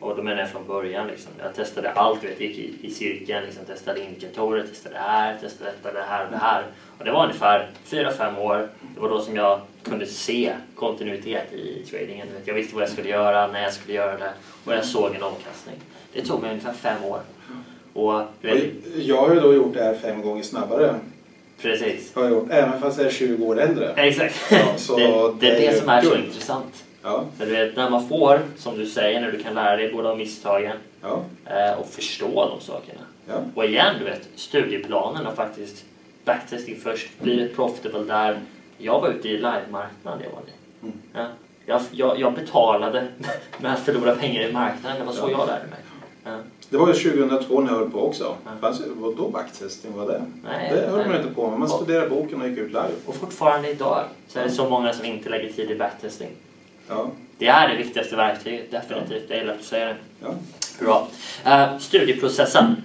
Och 0.00 0.16
då 0.16 0.22
menar 0.22 0.40
jag 0.40 0.50
från 0.50 0.66
början. 0.66 1.06
Liksom. 1.06 1.32
Jag 1.42 1.54
testade 1.54 1.90
allt, 1.90 2.24
vet, 2.24 2.40
gick 2.40 2.58
i, 2.58 2.74
i 2.82 2.90
cirkeln, 2.90 3.44
liksom, 3.44 3.64
testade 3.64 4.00
indikatorer, 4.00 4.62
testade 4.62 4.94
det 4.94 5.00
här, 5.00 5.38
testade 5.40 5.70
detta, 5.70 5.98
det 5.98 6.04
här 6.08 6.24
och 6.24 6.30
det 6.30 6.38
här. 6.38 6.64
Och 6.98 7.04
det 7.04 7.12
var 7.12 7.22
ungefär 7.24 7.70
fyra, 7.84 8.10
fem 8.10 8.38
år. 8.38 8.68
Det 8.94 9.00
var 9.00 9.08
då 9.08 9.20
som 9.20 9.36
jag 9.36 9.60
kunde 9.82 10.06
se 10.06 10.52
kontinuitet 10.74 11.52
i 11.52 11.86
tradingen. 11.90 12.26
Jag 12.44 12.54
visste 12.54 12.74
vad 12.74 12.82
jag 12.82 12.90
skulle 12.90 13.08
göra, 13.08 13.46
när 13.46 13.62
jag 13.62 13.72
skulle 13.72 13.94
göra 13.94 14.18
det 14.18 14.32
och 14.64 14.72
jag 14.72 14.84
såg 14.84 15.14
en 15.14 15.22
avkastning. 15.22 15.76
Det 16.12 16.22
tog 16.22 16.42
mig 16.42 16.50
ungefär 16.50 16.72
fem 16.72 17.04
år. 17.04 17.20
Och 17.96 18.14
och 18.20 18.26
jag 18.96 19.16
har 19.16 19.34
ju 19.34 19.40
då 19.40 19.54
gjort 19.54 19.74
det 19.74 19.82
här 19.84 19.94
fem 19.94 20.22
gånger 20.22 20.42
snabbare. 20.42 20.94
precis. 21.62 22.14
Har 22.14 22.22
jag 22.22 22.32
gjort, 22.32 22.46
även 22.50 22.80
fast 22.80 22.98
jag 22.98 23.06
är 23.06 23.10
20 23.10 23.44
år 23.46 23.60
äldre. 23.60 23.92
Exakt. 23.96 24.34
Ja, 24.50 24.58
så 24.76 24.96
det, 24.96 25.04
det 25.40 25.50
är 25.50 25.60
det 25.60 25.66
det 25.70 25.78
som 25.80 25.88
är 25.88 26.02
så 26.02 26.10
guld. 26.10 26.24
intressant. 26.24 26.84
Ja, 27.02 27.24
För 27.38 27.46
du 27.46 27.52
vet, 27.52 27.76
när 27.76 27.90
man 27.90 28.08
får, 28.08 28.40
som 28.56 28.78
du 28.78 28.86
säger, 28.86 29.20
när 29.20 29.32
du 29.32 29.38
kan 29.42 29.54
lära 29.54 29.76
dig 29.76 29.92
både 29.92 30.08
av 30.08 30.18
misstagen 30.18 30.76
ja, 31.02 31.22
eh, 31.46 31.78
och 31.80 31.86
förstå 31.88 32.48
de 32.56 32.60
sakerna. 32.66 33.00
ja. 33.28 33.34
Och 33.54 33.64
igen, 33.64 33.94
du 33.98 34.04
vet, 34.04 34.28
studieplanen 34.36 35.26
och 35.26 35.34
faktiskt 35.34 35.84
backtesting 36.24 36.76
först, 36.82 37.08
blir 37.22 37.36
det 37.36 37.48
profitable 37.48 38.02
där. 38.04 38.40
Jag 38.78 39.00
var 39.00 39.08
ute 39.08 39.28
i 39.28 39.32
livemarknaden, 39.36 40.20
jag 40.24 40.30
var 40.30 40.42
det. 40.46 40.86
Mm. 40.86 40.98
Ja. 41.14 41.26
Jag, 41.66 41.80
jag, 41.90 42.20
jag 42.20 42.32
betalade 42.34 43.06
med 43.58 43.72
att 43.72 43.78
förlora 43.80 44.14
pengar 44.14 44.42
i 44.42 44.52
marknaden, 44.52 44.98
det 45.00 45.04
var 45.06 45.12
så 45.12 45.28
Ja. 45.30 45.38
jag 45.38 45.46
lärde 45.46 45.66
mig. 45.70 45.78
Ja. 46.26 46.38
Det 46.70 46.76
var 46.76 46.86
ju 46.88 46.92
2002 46.94 47.60
när 47.60 47.70
jag 47.72 47.78
höll 47.78 47.90
på 47.90 48.06
också. 48.06 48.36
Ja. 48.44 48.50
Fanns 48.60 48.82
då 49.16 49.28
backtesting 49.28 49.92
var 49.96 50.06
det? 50.06 50.24
Nej, 50.44 50.70
det 50.74 50.86
höll 50.86 50.98
nej. 50.98 51.06
man 51.08 51.16
inte 51.16 51.34
på 51.34 51.50
med. 51.50 51.58
Man 51.58 51.68
Ja. 51.70 51.76
studerade 51.76 52.10
boken 52.10 52.40
och 52.42 52.48
gick 52.48 52.58
ut 52.58 52.68
live. 52.68 52.90
Och 53.06 53.14
fortfarande 53.14 53.70
idag 53.70 54.04
så 54.28 54.38
är 54.38 54.44
det 54.44 54.50
så 54.50 54.68
många 54.68 54.92
som 54.92 55.04
inte 55.04 55.28
lägger 55.28 55.52
tid 55.52 55.70
i 55.70 55.74
backtesting. 55.74 56.30
Ja, 56.88 57.10
Det 57.38 57.46
är 57.46 57.68
det 57.68 57.76
viktigaste 57.76 58.16
verktyget, 58.16 58.70
definitivt. 58.70 59.24
Jag 59.30 59.38
gillar 59.38 59.52
att 59.52 59.58
du 59.58 59.64
säger 59.64 59.86
det. 59.86 59.96
ja. 60.20 60.34
Bra. 60.80 61.08
Uh, 61.46 61.78
studieprocessen. 61.78 62.76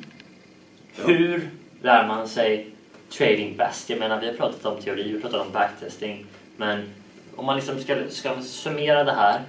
Ja. 0.96 1.04
Hur 1.08 1.50
lär 1.82 2.08
man 2.08 2.28
sig 2.28 2.70
trading 3.18 3.58
bäst? 3.58 3.90
Jag 3.90 4.00
menar, 4.00 4.20
vi 4.22 4.28
har 4.28 4.34
pratat 4.34 4.66
om 4.66 4.82
teori, 4.82 5.04
vi 5.08 5.14
har 5.14 5.22
pratat 5.22 5.48
om 5.48 5.54
backtesting. 5.54 6.26
Men 6.58 6.90
om 7.36 7.46
man 7.46 7.56
liksom 7.56 7.80
ska, 7.80 7.96
ska 8.10 8.42
summera 8.42 9.04
det 9.04 9.12
här. 9.12 9.42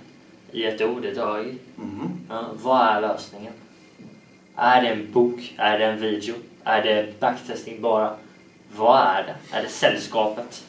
i 0.54 0.64
ett 0.64 0.82
ord 0.82 1.04
idag. 1.04 1.54
Mhm. 1.76 2.10
Ja, 2.28 2.44
vad 2.62 2.80
är 2.86 3.00
lösningen? 3.00 3.52
Är 4.56 4.82
det 4.82 4.88
en 4.88 5.12
bok? 5.12 5.54
Är 5.58 5.78
det 5.78 5.84
en 5.84 6.00
video? 6.00 6.34
Är 6.64 6.82
det 6.82 7.20
backtesting 7.20 7.80
bara? 7.82 8.16
Vad 8.76 9.00
är 9.00 9.22
det? 9.22 9.56
Är 9.56 9.62
det 9.62 9.68
sällskapet? 9.68 10.64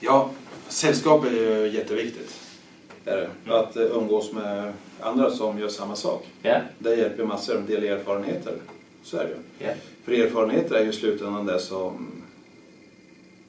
Ja, 0.00 0.30
sällskap 0.68 1.24
är 1.24 1.30
ju 1.30 1.68
jätteviktigt. 1.68 2.38
Är 3.04 3.16
det. 3.44 3.54
Att 3.54 3.76
eh, 3.76 3.82
umgås 3.82 4.32
med 4.32 4.72
andra 5.00 5.30
som 5.30 5.58
gör 5.58 5.68
samma 5.68 5.96
sak. 5.96 6.26
Ja, 6.42 6.60
Det 6.78 6.94
hjälper 6.94 7.24
massor 7.24 7.58
att 7.58 7.66
dela 7.66 7.86
erfarenheter. 7.86 8.54
Så 9.02 9.16
är 9.16 9.24
det 9.24 9.64
ja, 9.66 9.72
För 10.04 10.12
erfarenheter 10.12 10.74
är 10.74 10.82
ju 10.84 10.90
i 10.90 10.92
slutändan 10.92 11.46
det 11.46 11.58
som, 11.58 12.22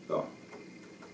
ja, 0.09 0.23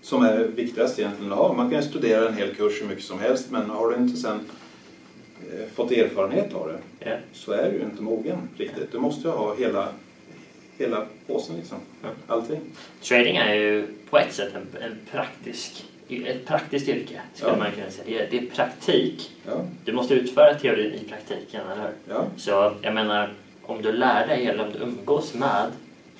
som 0.02 0.22
är 0.22 0.38
viktigast 0.38 0.98
egentligen 0.98 1.32
att 1.32 1.38
ha. 1.38 1.52
Man 1.52 1.70
kan 1.70 1.82
ju 1.82 1.88
studera 1.88 2.28
en 2.28 2.34
hel 2.34 2.54
kurs 2.54 2.82
hur 2.82 2.86
mycket 2.86 3.04
som 3.04 3.18
helst 3.18 3.50
men 3.50 3.70
har 3.70 3.90
du 3.90 3.96
inte 3.96 4.16
sen 4.16 4.40
fått 5.74 5.90
erfarenhet 5.92 6.54
av 6.54 6.68
det 6.68 7.08
ja. 7.10 7.16
så 7.32 7.52
är 7.52 7.70
du 7.70 7.76
ju 7.78 7.82
inte 7.84 8.02
mogen 8.02 8.48
riktigt. 8.56 8.92
Du 8.92 8.98
måste 8.98 9.28
ju 9.28 9.34
ha 9.34 9.54
hela, 9.56 9.88
hela 10.78 11.06
påsen 11.26 11.56
liksom. 11.56 11.78
Ja. 12.02 12.08
Allting. 12.26 12.60
Trading 13.02 13.36
är 13.36 13.54
ju 13.54 13.86
på 14.10 14.18
ett 14.18 14.32
sätt 14.32 14.52
en, 14.54 14.82
en 14.82 14.98
praktisk, 15.12 15.84
ett 16.08 16.46
praktiskt 16.46 16.88
yrke, 16.88 17.20
skulle 17.34 17.52
Ja. 17.52 17.58
man 17.58 17.72
kunna 17.72 17.90
säga. 17.90 18.04
Det 18.06 18.18
är, 18.18 18.30
det 18.30 18.46
är 18.46 18.50
praktik. 18.50 19.30
Ja, 19.46 19.52
Du 19.84 19.92
måste 19.92 20.14
utföra 20.14 20.54
teorin 20.54 20.94
i 20.94 21.08
praktiken, 21.08 21.60
eller 21.72 21.82
hur? 21.82 22.14
ja, 22.14 22.26
Så 22.36 22.72
jag 22.82 22.94
menar, 22.94 23.32
om 23.62 23.82
du 23.82 23.92
lär 23.92 24.26
dig 24.26 24.46
eller 24.46 24.64
om 24.66 24.72
du 24.72 24.78
umgås 24.78 25.34
med 25.34 25.70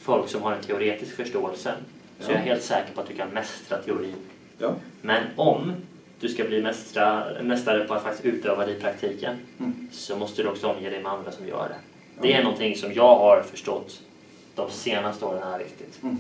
folk 0.01 0.29
som 0.29 0.43
har 0.43 0.53
en 0.53 0.63
teoretisk 0.63 1.17
förståelse 1.17 1.73
så 2.21 2.31
är 2.31 2.35
jag 2.35 2.41
helt 2.43 2.63
säker 2.63 2.93
på 2.95 3.01
att 3.01 3.09
du 3.09 3.15
kan 3.15 3.29
mästra 3.29 3.79
teorin. 3.79 4.15
ja, 4.59 4.75
Men 5.03 5.23
om 5.37 5.73
du 6.21 6.29
ska 6.29 6.45
bli 6.45 6.63
mästra, 6.63 7.25
mästare 7.43 7.85
på 7.85 7.95
att 7.95 8.03
faktiskt 8.03 8.25
utöva 8.25 8.67
det 8.67 8.73
i 8.73 8.81
praktiken 8.81 9.37
Mm. 9.61 9.89
så 9.93 10.17
måste 10.17 10.43
du 10.43 10.49
också 10.49 10.67
omge 10.69 10.91
dig 10.91 11.03
med 11.03 11.13
andra 11.13 11.33
som 11.33 11.49
gör 11.49 11.69
det. 11.69 11.75
Det 12.23 12.33
är 12.33 12.43
någonting 12.43 12.77
som 12.77 12.93
jag 12.93 13.17
har 13.17 13.43
förstått 13.43 14.01
de 14.55 14.71
senaste 14.71 15.25
åren 15.25 15.43
är 15.43 15.59
viktigt. 15.59 16.03
Mhm. 16.03 16.19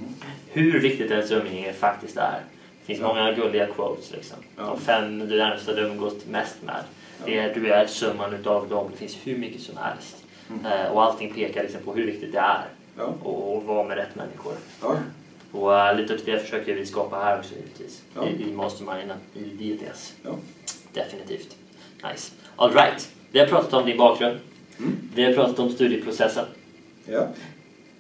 Hur 0.49 0.81
viktigt 0.81 1.11
ens 1.11 1.31
umgänge 1.31 1.73
faktiskt 1.73 2.17
är. 2.17 2.41
Det 2.81 2.87
finns 2.87 3.01
Ja. 3.01 3.07
många 3.09 3.33
gulliga 3.33 3.67
quotes. 3.67 4.13
Liksom. 4.13 4.37
Ja. 4.57 4.63
De 4.65 4.81
fem 4.81 5.19
du 5.29 5.39
närmsta 5.39 5.73
du 5.75 5.83
umgås 5.83 6.15
mest 6.31 6.57
med. 6.63 6.81
Det 7.25 7.39
är, 7.39 7.55
du 7.55 7.73
är 7.73 7.87
summan 7.87 8.35
utav 8.35 8.69
dem. 8.69 8.89
Det 8.93 8.97
finns 8.99 9.17
hur 9.25 9.37
mycket 9.39 9.61
som 9.63 9.77
helst. 9.77 10.17
Mm. 10.51 10.67
Eh, 10.67 10.93
och 10.93 11.03
allting 11.05 11.35
pekar 11.35 11.63
liksom 11.63 11.81
på 11.85 11.95
hur 11.95 12.07
viktigt 12.07 12.33
det 12.33 12.39
är 12.39 12.65
ja, 12.99 13.05
och, 13.23 13.57
och 13.57 13.65
vara 13.65 13.89
med 13.89 13.97
rätt 13.97 14.15
människor. 14.15 14.53
Och 15.53 15.71
uh, 15.71 15.97
lite 15.97 16.19
till 16.19 16.33
det 16.33 16.41
försöker 16.41 16.75
vi 16.75 16.87
skapa 16.87 17.17
här 17.17 17.39
också 17.39 17.55
givetvis. 17.55 18.03
Ja. 18.15 18.27
I, 18.29 18.51
I 18.51 18.53
Mastermind, 18.53 19.13
i 19.35 19.41
DTS. 19.75 20.13
ja. 20.23 20.31
Definitivt. 20.93 21.57
Nice. 22.11 22.33
All 22.57 22.73
right. 22.73 23.09
Vi 23.31 23.39
har 23.39 23.47
pratat 23.47 23.73
om 23.73 23.87
din 23.87 23.99
bakgrund. 23.99 24.39
Mm. 24.79 24.93
Vi 25.15 25.25
har 25.25 25.33
pratat 25.33 25.59
om 25.59 25.71
studieprocessen. 25.73 26.45
ja. 27.07 27.27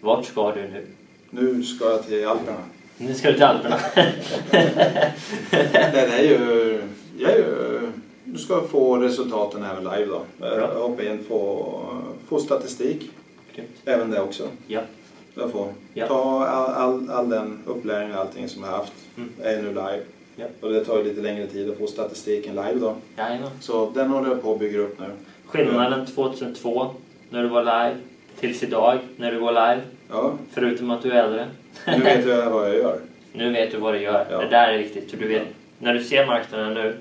Vart 0.01 0.27
ska 0.27 0.53
du 0.55 0.61
nu? 0.63 0.87
Nu 1.31 1.63
ska 1.63 1.85
jag 1.91 2.07
till 2.07 2.27
Alperna. 2.27 2.59
Nu 2.97 3.15
ska 3.15 3.29
du 3.29 3.35
till 3.35 3.43
Alperna. 3.45 3.79
Det 5.51 6.09
är 6.19 6.23
ju, 6.23 6.83
jag 7.19 7.31
är 7.31 7.37
ju, 7.37 7.81
du 8.25 8.39
ska 8.39 8.63
få 8.69 8.97
resultaten 8.97 9.65
även 9.65 9.85
live 9.85 10.07
då. 10.07 10.23
Bra. 10.39 10.75
Hoppa 10.79 11.03
in, 11.03 11.25
få, 11.29 11.81
få 12.29 12.39
statistik. 12.39 13.11
Grymt. 13.55 13.71
Även 13.85 14.11
det 14.11 14.21
också. 14.21 14.49
ja. 14.67 14.81
Jag 15.41 15.51
får 15.53 15.69
Ja. 15.95 16.07
ta 16.07 16.45
all, 16.47 16.71
all, 16.75 17.11
all 17.11 17.29
den 17.29 17.59
upplärning 17.67 18.15
och 18.15 18.21
allting 18.21 18.49
som 18.49 18.63
jag 18.65 18.71
haft 18.71 18.93
Mm. 19.17 19.31
är 19.43 19.63
nu 19.63 19.69
live. 19.69 20.01
Ja. 20.37 20.45
Och 20.61 20.73
det 20.73 20.85
tar 20.85 20.99
ju 20.99 21.05
lite 21.05 21.21
längre 21.21 21.47
tid 21.47 21.71
att 21.71 21.79
få 21.79 21.87
statistiken 21.87 22.55
live 22.55 22.75
då. 22.81 22.95
Jajamän. 23.19 23.49
Så 23.61 23.91
den 23.95 24.09
håller 24.11 24.29
jag 24.29 24.43
på 24.43 24.53
att 24.53 24.59
bygga 24.59 24.79
upp 24.79 25.01
nu. 25.01 25.07
Skillnaden 25.47 26.07
2002 26.07 26.87
när 27.31 27.43
du 27.43 27.49
var 27.49 27.63
live 27.63 27.95
tills 28.41 28.63
idag 28.63 28.99
när 29.17 29.33
du 29.33 29.41
går 29.41 29.51
live. 29.53 29.81
Ja, 30.11 30.33
Förutom 30.53 30.91
att 30.91 31.03
du 31.03 31.13
är 31.13 31.25
äldre. 31.25 31.47
nu 31.87 31.99
vet 32.05 32.27
jag 32.27 32.51
vad 32.51 32.69
jag 32.69 32.77
gör. 32.77 32.99
Nu 33.33 33.51
vet 33.53 33.71
du 33.73 33.79
vad 33.79 33.95
du 33.95 34.01
gör. 34.01 34.27
Ja. 34.31 34.39
Det 34.39 34.49
där 34.49 34.69
är 34.69 34.79
viktigt. 34.79 35.11
För 35.11 35.17
du 35.19 35.29
vet, 35.29 35.43
när 35.79 35.95
du 35.95 36.05
ser 36.05 36.27
marknaden 36.27 36.75
nu 36.75 36.97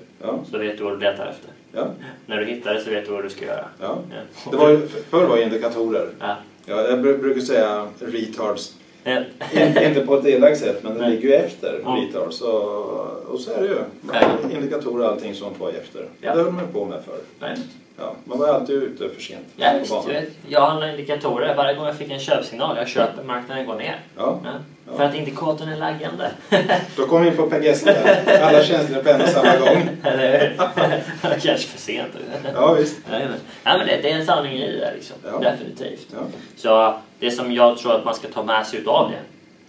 så 0.50 0.58
vet 0.58 0.78
du 0.78 0.84
vad 0.84 0.92
du 0.92 0.98
letar 1.00 1.26
efter. 1.26 1.50
När 2.26 2.36
du 2.36 2.44
hittar 2.44 2.74
det 2.74 2.80
så 2.80 2.90
vet 2.90 3.06
du 3.06 3.12
vad 3.12 3.24
du 3.24 3.30
ska 3.30 3.44
göra. 3.46 3.64
Det 4.50 4.56
var 4.56 4.76
förr 5.10 5.26
var 5.26 5.36
det 5.36 5.42
indikatorer. 5.42 6.08
Ja. 6.66 6.76
Ja, 6.82 6.88
jag 6.88 6.98
bru- 6.98 7.18
brukar 7.18 7.40
säga 7.40 7.86
retards. 7.98 8.74
Inte 9.86 10.00
på 10.06 10.16
ett 10.16 10.26
elakt 10.26 10.58
sätt, 10.58 10.82
men 10.82 10.98
det 10.98 11.08
ligger 11.10 11.28
ju 11.28 11.34
efter 11.34 11.80
Ja. 11.84 11.90
retards. 12.06 12.40
Och, 12.40 12.84
och 13.28 13.40
så 13.40 13.52
är 13.52 13.62
det 13.62 13.68
ju. 13.68 14.54
Indikatorer 14.56 15.04
och 15.04 15.12
allting 15.12 15.34
sånt 15.34 15.60
var 15.60 15.68
efter. 15.70 16.08
Ja. 16.20 16.34
Det 16.34 16.42
höll 16.42 16.52
man 16.52 16.66
på 16.72 16.84
med 16.84 17.02
förr. 17.06 17.18
Nej. 17.40 17.56
Ja, 18.00 18.14
man 18.24 18.38
var 18.38 18.48
alltid 18.48 18.76
ute 18.82 19.08
för 19.08 19.22
sent 19.22 19.46
Ja, 19.56 19.72
visst, 19.80 20.08
vet, 20.08 20.28
jag 20.48 20.60
handlar 20.60 20.88
indikatorer. 20.88 21.54
Varje 21.54 21.74
gång 21.74 21.86
jag 21.86 21.96
fick 21.96 22.10
en 22.10 22.20
köpsignal, 22.20 22.76
jag 22.76 22.88
köper, 22.88 23.22
marknaden 23.22 23.66
går 23.66 23.74
ner. 23.74 24.00
Ja. 24.16 24.40
Ja. 24.44 24.96
För 24.96 25.04
att 25.04 25.14
indikatorn 25.14 25.68
är 25.68 25.76
laggande. 25.76 26.30
Då 26.96 27.06
kom 27.06 27.22
vi 27.22 27.28
in 27.28 27.36
på 27.36 27.46
Per 27.46 27.60
Gessle. 27.60 28.22
Alla 28.42 28.64
känslor 28.64 29.02
på 29.02 29.08
en 29.08 29.20
och 29.20 29.28
samma 29.28 29.56
gång. 29.56 29.88
Eller 30.04 30.40
hur? 30.40 30.56
Kanske 31.40 31.68
för 31.68 31.78
sent. 31.78 32.12
Ja, 32.54 32.72
visst. 32.72 32.96
Men, 33.10 33.22
ja, 33.64 33.78
men 33.78 33.86
det, 33.86 33.98
det 34.02 34.10
är 34.10 34.18
en 34.18 34.26
sanning 34.26 34.52
i 34.52 34.76
det 34.78 34.92
liksom. 34.94 35.16
Definitivt. 35.40 36.14
Så 36.56 36.94
det 37.18 37.30
som 37.30 37.52
jag 37.52 37.78
tror 37.78 37.94
att 37.94 38.04
man 38.04 38.14
ska 38.14 38.28
ta 38.28 38.42
med 38.42 38.66
sig 38.66 38.80
utav 38.80 39.10
det. 39.10 39.16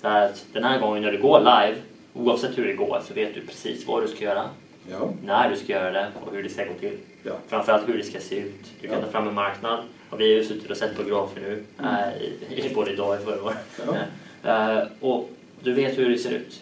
Det 0.02 0.08
är 0.08 0.26
att 0.26 0.46
den 0.54 0.64
här 0.64 0.80
gången 0.80 1.04
när 1.04 1.12
du 1.12 1.22
går 1.22 1.40
live, 1.40 1.76
oavsett 2.14 2.58
hur 2.58 2.68
det 2.68 2.74
går, 2.74 3.02
så 3.08 3.14
vet 3.14 3.36
du 3.36 3.42
precis 3.42 3.88
vad 3.88 4.04
du 4.04 4.08
ska 4.08 4.24
göra, 4.24 4.44
Ja. 4.90 5.10
när 5.24 5.50
du 5.50 5.56
ska 5.56 5.74
göra 5.74 5.92
det 5.92 6.08
och 6.26 6.34
hur 6.34 6.44
det 6.44 6.50
ska 6.50 6.66
gå 6.66 6.74
till. 6.74 6.98
Ja. 7.24 7.34
Framförallt 7.48 7.90
hur 7.90 7.98
det 7.98 8.04
ska 8.04 8.20
se 8.20 8.36
ut. 8.40 8.72
Du 8.82 8.88
kan 8.88 8.98
Ja. 9.00 9.06
ta 9.06 9.12
fram 9.12 9.28
en 9.28 9.34
marknad. 9.34 9.80
Och 10.10 10.20
vi 10.20 10.24
har 10.34 10.42
ju 10.42 10.46
suttit 10.46 10.72
och 10.72 10.78
sett 10.78 10.98
på 10.98 11.04
grafer 11.04 11.42
nu, 11.42 11.64
äh, 11.80 12.22
i, 12.24 12.66
i, 12.72 12.74
både 12.76 12.92
idag 12.92 13.10
och 13.10 13.22
i 13.22 13.26
förrgår. 13.26 13.54
Ja. 13.86 13.94
Eh, 14.44 14.84
och 15.00 15.30
du 15.64 15.74
vet 15.74 15.98
hur 15.98 16.10
det 16.10 16.18
ser 16.18 16.32
ut. 16.32 16.62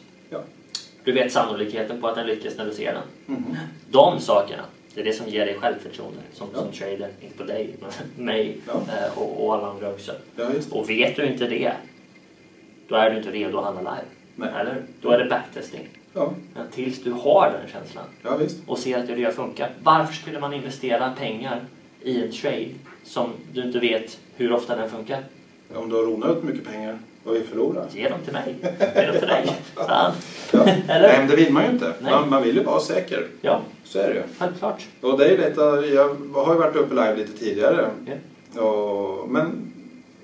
Du 1.04 1.12
vet 1.12 1.32
sannolikheten 1.32 2.02
på 2.02 2.08
att 2.08 2.16
den 2.16 2.28
lyckas 2.28 2.58
när 2.58 2.66
du 2.66 2.72
ser 2.74 2.94
den. 2.94 3.04
Mhm. 3.38 3.58
De 3.92 4.20
sakerna, 4.20 4.64
det 4.94 5.02
är 5.02 5.06
det 5.06 5.14
som 5.14 5.28
ger 5.28 5.46
dig 5.46 5.56
självförtroende 5.56 6.20
som, 6.34 6.48
som 6.54 6.72
trader. 6.72 7.10
Inte 7.22 7.38
på 7.38 7.44
dig, 7.44 7.76
men 7.82 7.92
mig 8.26 8.58
eh, 8.68 9.18
och, 9.18 9.46
och 9.46 9.56
alla 9.56 9.68
andra 9.68 9.90
också. 9.90 10.12
Och 10.72 10.90
vet 10.90 11.16
du 11.16 11.26
inte 11.26 11.48
det, 11.48 11.74
då 12.88 12.96
är 12.96 13.10
du 13.12 13.18
inte 13.18 13.32
redo 13.32 13.58
att 13.58 13.66
handla 13.66 13.82
live. 13.82 14.06
Nej. 14.36 14.62
Eller? 14.62 14.84
Då 15.02 15.12
är 15.12 15.18
det 15.20 15.26
backtesting. 15.30 15.88
Ja. 16.14 16.34
Men 16.54 16.68
tills 16.72 17.04
du 17.04 17.12
har 17.12 17.52
den 17.62 17.72
känslan 17.72 18.04
ja, 18.22 18.36
visst. 18.38 18.58
och 18.68 18.78
ser 18.80 18.98
att 19.00 19.08
det 19.08 19.16
redan 19.16 19.34
funkar. 19.34 19.70
Varför 19.84 20.14
skulle 20.14 20.40
man 20.40 20.54
investera 20.54 21.12
pengar 21.20 21.62
i 22.02 22.24
en 22.24 22.32
trade 22.32 22.68
som 23.04 23.30
du 23.54 23.62
inte 23.64 23.80
vet 23.80 24.20
hur 24.36 24.52
ofta 24.54 24.76
den 24.76 24.90
funkar? 24.90 25.24
Om 25.76 25.90
du 25.90 25.96
har 25.96 26.08
onödigt 26.08 26.44
mycket 26.44 26.66
pengar 26.68 27.00
och 27.24 27.36
vi 27.36 27.42
förlorar. 27.42 27.88
Ge 27.94 28.10
dem 28.10 28.20
till 28.24 28.34
mig. 28.34 28.56
Ge 28.96 29.06
dem 29.06 29.20
till 29.20 29.28
dig. 29.28 29.46
Ja. 29.76 30.12
Eller? 30.88 31.08
Nej, 31.08 31.18
men 31.20 31.28
det 31.28 31.36
vill 31.36 31.54
man 31.54 31.64
ju 31.64 31.70
inte. 31.70 31.94
Man, 32.02 32.30
man 32.30 32.44
vill 32.44 32.56
ju 32.56 32.64
vara 32.64 32.80
säker. 32.80 33.28
Ja, 33.42 33.62
Så 33.84 34.00
är 34.00 34.08
det 34.08 34.14
ju. 34.14 34.22
självklart. 34.38 34.88
Och 35.02 35.18
det 35.18 35.26
är 35.28 35.52
att, 35.52 35.58
jag 35.94 36.16
har 36.34 36.54
ju 36.54 36.60
varit 36.60 36.76
uppe 36.76 36.94
live 36.96 37.16
lite 37.16 37.38
tidigare. 37.38 37.90
Ja. 38.56 38.62
Och, 38.62 39.30
men 39.30 39.72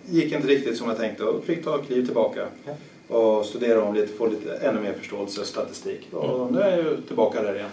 gick 0.10 0.34
inte 0.34 0.48
riktigt 0.48 0.78
som 0.78 0.88
jag 0.90 0.98
tänkte 0.98 1.24
och 1.24 1.44
fick 1.44 1.64
ta 1.64 1.80
ett 1.80 1.88
kliv 1.88 2.06
tillbaka. 2.06 2.48
Och 3.08 3.46
studera 3.46 3.84
om 3.84 3.94
lite, 3.96 4.14
få 4.14 4.28
lite 4.28 4.56
ännu 4.58 4.80
mer 4.82 4.94
förståelse 4.94 5.42
och 5.42 5.48
statistik. 5.48 6.08
Och 6.14 6.42
Mm. 6.42 6.54
nu 6.56 6.62
är 6.62 6.70
jag 6.72 6.80
ju 6.80 7.02
tillbaka 7.02 7.42
där 7.42 7.56
igen. 7.56 7.70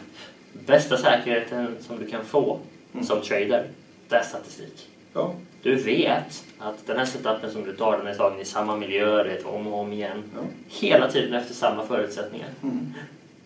Bästa 0.53 0.97
säkerheten 0.97 1.77
som 1.87 1.99
du 1.99 2.07
kan 2.07 2.25
få 2.25 2.59
Mm. 2.95 3.07
som 3.07 3.21
trader, 3.21 3.67
det 4.09 4.17
är 4.17 4.23
statistik. 4.23 4.89
Ja, 5.13 5.35
Du 5.63 5.75
vet 5.75 6.45
att 6.59 6.87
den 6.87 6.97
här 6.99 7.05
setupen 7.05 7.51
som 7.53 7.65
du 7.65 7.77
tar, 7.77 7.99
den 7.99 8.07
är 8.07 8.15
tagen 8.15 8.41
i 8.41 8.45
samma 8.45 8.77
miljö, 8.77 9.25
det 9.25 9.45
om 9.45 9.67
och 9.67 9.79
om 9.81 9.93
igen. 9.93 10.23
ja. 10.35 10.41
Hela 10.69 11.11
tiden 11.11 11.35
efter 11.35 11.55
samma 11.55 11.87
förutsättningar. 11.87 12.49
Mm. 12.63 12.93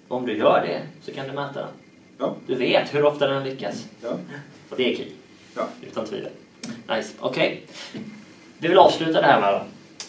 Om 0.08 0.26
du 0.26 0.36
gör 0.38 0.60
det 0.66 0.82
så 1.04 1.12
kan 1.12 1.26
du 1.26 1.32
mäta 1.32 1.60
den. 1.60 1.68
Ja, 2.18 2.36
Du 2.46 2.54
vet 2.54 2.94
hur 2.94 3.04
ofta 3.04 3.26
den 3.28 3.44
lyckas. 3.44 3.86
Och 4.70 4.76
det 4.76 4.92
är 4.92 4.96
key. 4.96 5.06
Utan 5.82 6.06
tvivel. 6.06 6.30
Nice. 6.88 7.12
Okej. 7.20 7.62
Vi 8.58 8.68
vill 8.68 8.78
avsluta 8.78 9.20
det 9.20 9.26
här 9.26 9.40
med. 9.40 9.60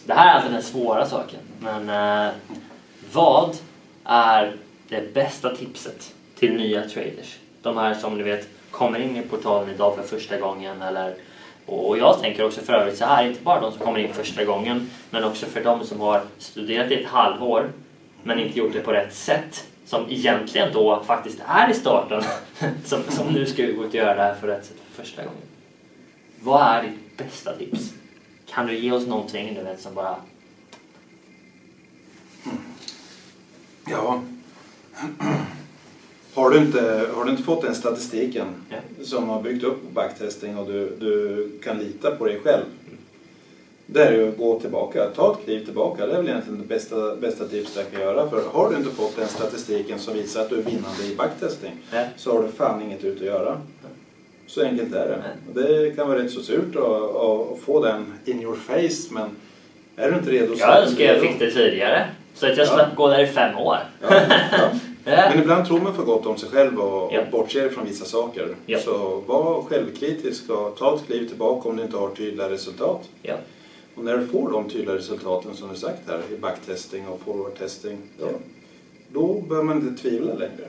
Det 0.07 0.13
här 0.13 0.29
är 0.29 0.33
alltså 0.33 0.51
den 0.51 0.63
svåra 0.63 1.05
saken. 1.05 1.39
Men 1.59 1.89
eh, 1.89 2.33
vad 3.13 3.57
är 4.03 4.55
det 4.89 5.13
bästa 5.13 5.55
tipset 5.55 6.13
till 6.39 6.53
nya 6.53 6.89
traders? 6.89 7.37
De 7.61 7.77
här 7.77 7.93
som 7.93 8.17
ni 8.17 8.23
vet 8.23 8.47
kommer 8.71 8.99
in 8.99 9.17
i 9.17 9.21
portalen 9.21 9.69
idag 9.69 9.95
för 9.95 10.03
första 10.03 10.39
gången 10.39 10.81
eller 10.81 11.15
och 11.65 11.97
jag 11.97 12.21
tänker 12.21 12.45
också 12.45 12.61
för 12.61 12.73
övrigt 12.73 12.97
så 12.97 13.05
här, 13.05 13.27
inte 13.27 13.43
bara 13.43 13.61
de 13.61 13.71
som 13.71 13.81
kommer 13.81 13.99
in 13.99 14.13
första 14.13 14.45
gången 14.45 14.89
men 15.09 15.23
också 15.23 15.45
för 15.45 15.63
de 15.63 15.85
som 15.85 15.99
har 15.99 16.21
studerat 16.37 16.91
i 16.91 17.03
ett 17.03 17.09
halvår 17.09 17.71
men 18.23 18.39
inte 18.39 18.59
gjort 18.59 18.73
det 18.73 18.79
på 18.79 18.91
rätt 18.91 19.15
sätt 19.15 19.65
som 19.85 20.05
egentligen 20.09 20.73
då 20.73 21.03
faktiskt 21.03 21.39
är 21.47 21.69
i 21.69 21.73
starten 21.73 22.23
som, 22.85 23.03
som 23.09 23.27
nu 23.27 23.45
ska 23.45 23.63
gå 23.63 23.69
ut 23.69 23.79
och 23.79 23.95
göra 23.95 24.15
det 24.15 24.21
här 24.21 24.35
för 24.35 24.47
rätt 24.47 24.65
sätt 24.65 24.77
för 24.91 25.03
första 25.03 25.23
gången. 25.23 25.41
Vad 26.39 26.61
är 26.61 26.81
ditt 26.83 27.17
bästa 27.17 27.53
tips? 27.53 27.93
Kan 28.49 28.67
du 28.67 28.77
ge 28.77 28.91
oss 28.91 29.07
någonting 29.07 29.53
du 29.55 29.63
vet 29.63 29.81
som 29.81 29.93
bara 29.93 30.15
Ja. 33.89 34.21
Har 36.33 36.49
du 36.49 36.57
inte, 36.57 37.09
har 37.15 37.25
du 37.25 37.31
inte 37.31 37.43
fått 37.43 37.61
den 37.61 37.75
statistiken 37.75 38.47
Ja. 38.69 38.77
som 39.03 39.29
har 39.29 39.41
byggt 39.41 39.63
upp 39.63 39.91
backtesting 39.93 40.57
och 40.57 40.67
du, 40.67 40.95
du 40.99 41.49
kan 41.63 41.77
lita 41.79 42.15
på 42.15 42.25
dig 42.25 42.39
själv. 42.43 42.63
Det 43.85 44.03
är 44.05 44.11
ju 44.13 44.29
att 44.29 44.37
gå 44.37 44.59
tillbaka, 44.59 45.09
ta 45.15 45.33
ett 45.39 45.45
kliv 45.45 45.65
tillbaka. 45.65 46.05
Det 46.05 46.13
är 46.13 46.17
väl 46.17 46.27
egentligen 46.29 46.59
det 46.61 46.67
bästa, 46.67 47.15
bästa 47.15 47.47
tipset 47.47 47.75
jag 47.75 47.91
kan 47.91 48.01
göra. 48.01 48.29
För 48.29 48.43
har 48.51 48.69
du 48.69 48.75
inte 48.77 48.89
fått 48.89 49.15
den 49.15 49.27
statistiken 49.27 49.99
som 49.99 50.13
visar 50.13 50.41
att 50.41 50.49
du 50.49 50.55
är 50.57 50.61
vinnande 50.63 51.03
i 51.11 51.15
backtesting 51.15 51.71
Ja. 51.91 52.05
så 52.17 52.33
har 52.35 52.43
du 52.43 52.49
fan 52.51 52.81
inget 52.81 53.03
ut 53.03 53.17
att 53.17 53.25
göra. 53.25 53.61
Så 54.47 54.63
enkelt 54.65 54.93
är 54.93 55.07
det. 55.07 55.23
Och 55.49 55.61
Det 55.61 55.95
kan 55.95 56.07
vara 56.07 56.19
rätt 56.23 56.31
så 56.31 56.41
surt 56.41 56.75
att, 56.75 57.59
få 57.59 57.83
den 57.83 58.13
in 58.25 58.41
your 58.41 58.55
face 58.55 59.13
men 59.13 59.29
är 59.95 60.11
du 60.11 60.17
inte 60.17 60.31
redo 60.31 60.53
så 60.55 60.59
Jag 60.59 60.83
önskar 60.83 61.03
jag 61.05 61.21
fick 61.21 61.39
det 61.39 61.51
tidigare. 61.51 62.05
Så 62.33 62.45
att 62.45 62.57
jag 62.57 62.67
Ja. 62.67 62.71
slapp 62.73 62.95
gå 62.95 63.07
där 63.07 63.19
i 63.23 63.27
fem 63.27 63.57
år. 63.57 63.77
Ja, 64.01 64.07
ja. 64.51 64.69
Men 65.29 65.39
ibland 65.39 65.67
tror 65.67 65.79
man 65.79 65.95
för 65.95 66.03
gott 66.03 66.25
om 66.25 66.37
sig 66.37 66.49
själv 66.49 66.79
och, 66.79 67.13
Ja. 67.13 67.21
och 67.21 67.27
bortser 67.31 67.69
från 67.69 67.85
vissa 67.85 68.05
saker. 68.05 68.47
Ja. 68.65 68.79
Så 68.79 69.23
var 69.27 69.61
självkritisk 69.61 70.49
och 70.49 70.77
ta 70.77 70.95
ett 70.95 71.05
kliv 71.05 71.27
tillbaka 71.27 71.69
om 71.69 71.75
du 71.77 71.83
inte 71.83 71.97
har 71.97 72.09
tydliga 72.09 72.49
resultat. 72.49 73.09
Ja. 73.21 73.35
Och 73.95 74.03
när 74.03 74.17
du 74.17 74.27
får 74.27 74.51
de 74.51 74.69
tydliga 74.69 74.95
resultaten 74.95 75.53
som 75.55 75.69
du 75.69 75.75
sagt 75.75 75.99
här 76.09 76.19
i 76.33 76.37
backtesting 76.37 77.07
och 77.07 77.21
forward 77.25 77.57
testing. 77.59 77.97
Ja, 78.19 78.25
Ja. 78.31 78.37
Då 79.13 79.33
behöver 79.49 79.65
man 79.65 79.77
inte 79.77 80.01
tvivla 80.01 80.33
längre. 80.33 80.67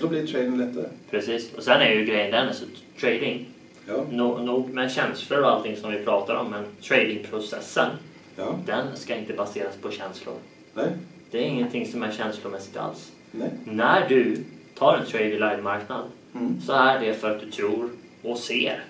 Då 0.00 0.06
blir 0.08 0.26
trading 0.26 0.58
lättare. 0.58 0.84
Precis. 1.10 1.52
Och 1.54 1.62
sen 1.62 1.80
är 1.80 1.90
ju 1.90 2.04
grejen 2.04 2.30
den, 2.30 2.48
alltså 2.48 2.64
trading. 3.00 3.48
Ja, 3.88 4.04
No, 4.10 4.42
nog 4.44 4.70
med 4.70 4.92
känslor 4.92 5.40
och 5.40 5.50
allting 5.50 5.76
som 5.76 5.90
vi 5.92 5.98
pratar 6.04 6.34
om, 6.34 6.50
men 6.50 6.64
tradingprocessen, 6.82 7.88
ja, 8.36 8.58
den 8.66 8.86
ska 8.96 9.16
inte 9.16 9.32
baseras 9.32 9.76
på 9.82 9.90
känslor. 9.90 10.34
nej, 10.74 10.86
Det 11.30 11.38
är 11.38 11.42
ingenting 11.42 11.86
som 11.92 12.02
är 12.02 12.12
känslomässigt 12.12 12.76
alls. 12.76 13.12
nej. 13.30 13.50
När 13.64 14.08
du 14.08 14.36
tar 14.78 14.96
en 14.96 15.06
trade 15.06 15.24
i 15.24 15.32
live-marknad 15.32 16.04
Mm. 16.34 16.60
så 16.60 16.72
är 16.72 17.00
det 17.00 17.14
för 17.14 17.30
att 17.30 17.40
du 17.40 17.50
tror 17.50 17.90
och 18.22 18.38
ser 18.38 18.84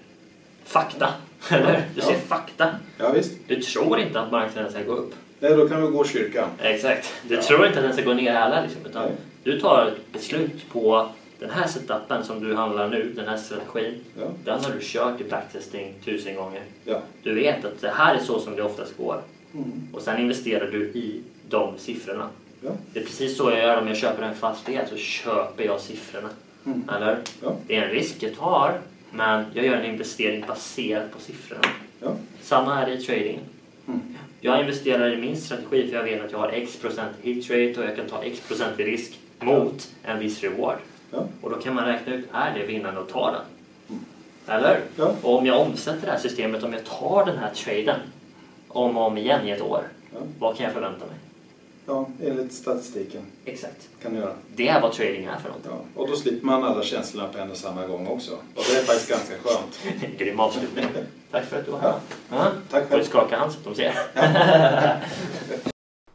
fakta. 0.65 1.09
Eller? 1.51 1.83
Du 1.95 2.01
ser 2.01 2.13
Ja. 2.13 2.19
fakta. 2.19 2.69
Ja, 2.99 3.13
visst. 3.13 3.33
Du 3.49 3.61
tror 3.63 4.01
inte 4.01 4.21
att 4.21 4.33
marknaden 4.33 4.71
ska 4.73 4.83
gå 4.83 4.93
upp. 4.93 5.15
Nej, 5.41 5.57
då 5.57 5.69
kan 5.69 5.83
vi 5.87 5.89
gå 5.93 6.05
kyrkan. 6.05 6.49
Exakt. 6.63 7.13
Du 7.29 7.35
Ja. 7.35 7.43
tror 7.43 7.67
inte 7.67 7.79
att 7.79 7.85
den 7.85 7.93
ska 7.93 8.03
gå 8.03 8.15
ner 8.15 8.33
heller. 8.33 8.63
Liksom, 8.63 8.87
utan 8.87 9.03
Nej. 9.03 9.13
Du 9.45 9.61
tar 9.61 9.87
ett 9.87 10.13
beslut 10.13 10.69
på 10.73 11.09
den 11.39 11.51
här 11.51 11.67
setupen 11.67 12.25
som 12.25 12.45
du 12.45 12.55
handlar 12.55 12.89
nu, 12.89 13.13
den 13.17 13.29
här 13.29 13.37
strategin. 13.37 13.95
Ja, 14.21 14.27
Den 14.45 14.65
har 14.65 14.71
du 14.71 14.79
kört 14.81 15.21
i 15.21 15.25
backtesting 15.25 15.95
tusen 16.05 16.35
gånger. 16.35 16.63
ja. 16.85 17.01
Du 17.23 17.35
vet 17.35 17.65
att 17.65 17.81
det 17.81 17.91
här 17.91 18.15
är 18.15 18.19
så 18.21 18.41
som 18.41 18.57
det 18.57 18.63
oftast 18.63 18.97
går. 18.97 19.23
Mm. 19.55 19.73
Och 19.93 20.03
sen 20.03 20.21
investerar 20.21 20.71
du 20.71 20.83
i 20.85 21.21
de 21.49 21.79
siffrorna. 21.79 22.29
Ja. 22.61 22.71
Det 22.93 23.01
är 23.01 23.05
precis 23.05 23.37
så 23.37 23.51
jag 23.51 23.59
gör 23.59 23.81
om 23.81 23.89
jag 23.89 23.97
köper 23.97 24.23
en 24.23 24.35
fastighet. 24.35 24.89
Så 24.89 24.97
köper 24.97 25.65
jag 25.65 25.81
siffrorna. 25.81 26.29
Mm. 26.67 26.89
Eller? 26.97 27.19
Ja. 27.43 27.57
Det 27.67 27.77
är 27.77 27.83
en 27.83 27.91
risk 27.91 28.23
jag 28.23 28.37
tar. 28.37 28.81
Men 29.13 29.45
jag 29.55 29.65
gör 29.67 29.75
en 29.77 29.85
investering 29.91 30.45
baserat 30.49 31.13
på 31.13 31.21
siffrorna. 31.21 31.63
Ja. 32.01 32.17
Samma 32.43 32.83
är 32.83 32.87
det 32.87 32.93
i 32.93 33.03
trading. 33.03 33.39
Mm. 33.89 34.01
Jag 34.41 34.61
investerar 34.61 35.13
i 35.13 35.17
min 35.17 35.37
strategi 35.37 35.89
för 35.91 35.97
jag 35.97 36.05
vet 36.05 36.25
att 36.25 36.33
jag 36.33 36.39
har 36.39 36.49
x 36.49 36.77
procent 36.77 37.17
hit 37.23 37.51
rate 37.51 37.75
och 37.81 37.85
jag 37.87 37.97
kan 37.97 38.07
ta 38.07 38.23
x 38.23 38.41
procent 38.49 38.81
i 38.81 38.85
risk 38.85 39.19
mot 39.41 39.89
en 40.03 40.19
viss 40.19 40.41
reward. 40.43 40.79
Ja. 41.11 41.25
Och 41.41 41.51
då 41.51 41.57
kan 41.57 41.75
man 41.75 41.85
räkna 41.85 42.15
ut, 42.15 42.29
är 42.33 42.55
det 42.59 42.67
vinnande 42.67 43.01
att 43.01 43.09
ta 43.09 43.31
den? 43.31 43.41
Mm. 43.89 44.05
Eller? 44.47 44.81
Ja. 44.97 45.15
Och 45.23 45.39
om 45.39 45.47
jag 45.47 45.61
omsätter 45.61 46.07
det 46.07 46.13
här 46.13 46.19
systemet, 46.19 46.63
om 46.63 46.73
jag 46.73 46.85
tar 46.85 47.27
den 47.27 47.39
här 47.39 47.51
traden 47.55 48.01
om 48.69 48.97
och 48.97 49.07
om 49.07 49.19
igen 49.19 49.49
i 49.49 49.51
ett 49.51 49.63
år, 49.63 49.83
Ja. 50.13 50.19
vad 50.39 50.57
kan 50.57 50.65
jag 50.65 50.73
förvänta 50.75 51.07
mig? 51.07 51.15
ja, 51.87 52.09
enligt 52.25 52.53
statistiken 52.53 53.23
Exakt. 53.45 53.89
kan 54.03 54.15
du 54.15 54.21
göra. 54.21 54.33
Det 54.57 54.69
är 54.69 54.81
vad 54.81 54.93
trading 54.93 55.25
är 55.25 55.37
för 55.39 55.49
något. 55.49 55.61
Ja. 55.65 56.01
Och 56.01 56.09
då 56.09 56.17
slipper 56.17 56.47
man 56.47 56.65
alla 56.65 56.83
känslorna 56.83 57.29
på 57.29 57.39
en 57.39 57.51
och 57.51 57.57
samma 57.57 57.87
gång 57.87 58.07
också. 58.07 58.33
Och 58.33 58.65
det 58.71 58.77
är 58.79 58.83
faktiskt 58.85 59.09
ganska 59.11 59.35
skönt. 59.45 59.81
Grym 60.19 60.41
avslutning. 60.41 60.85
Tack 61.31 61.45
för 61.45 61.59
att 61.59 61.65
du 61.67 61.71
var 61.73 61.79
här. 61.81 61.95
Ja. 62.31 62.47
Tack 62.71 62.83
Får 62.83 62.89
du 62.91 63.03
själv. 63.03 63.05
skaka 63.11 63.37
hand 63.37 63.53
så 63.53 63.59
att 63.59 63.65
de 63.65 63.75
ser. 63.75 63.95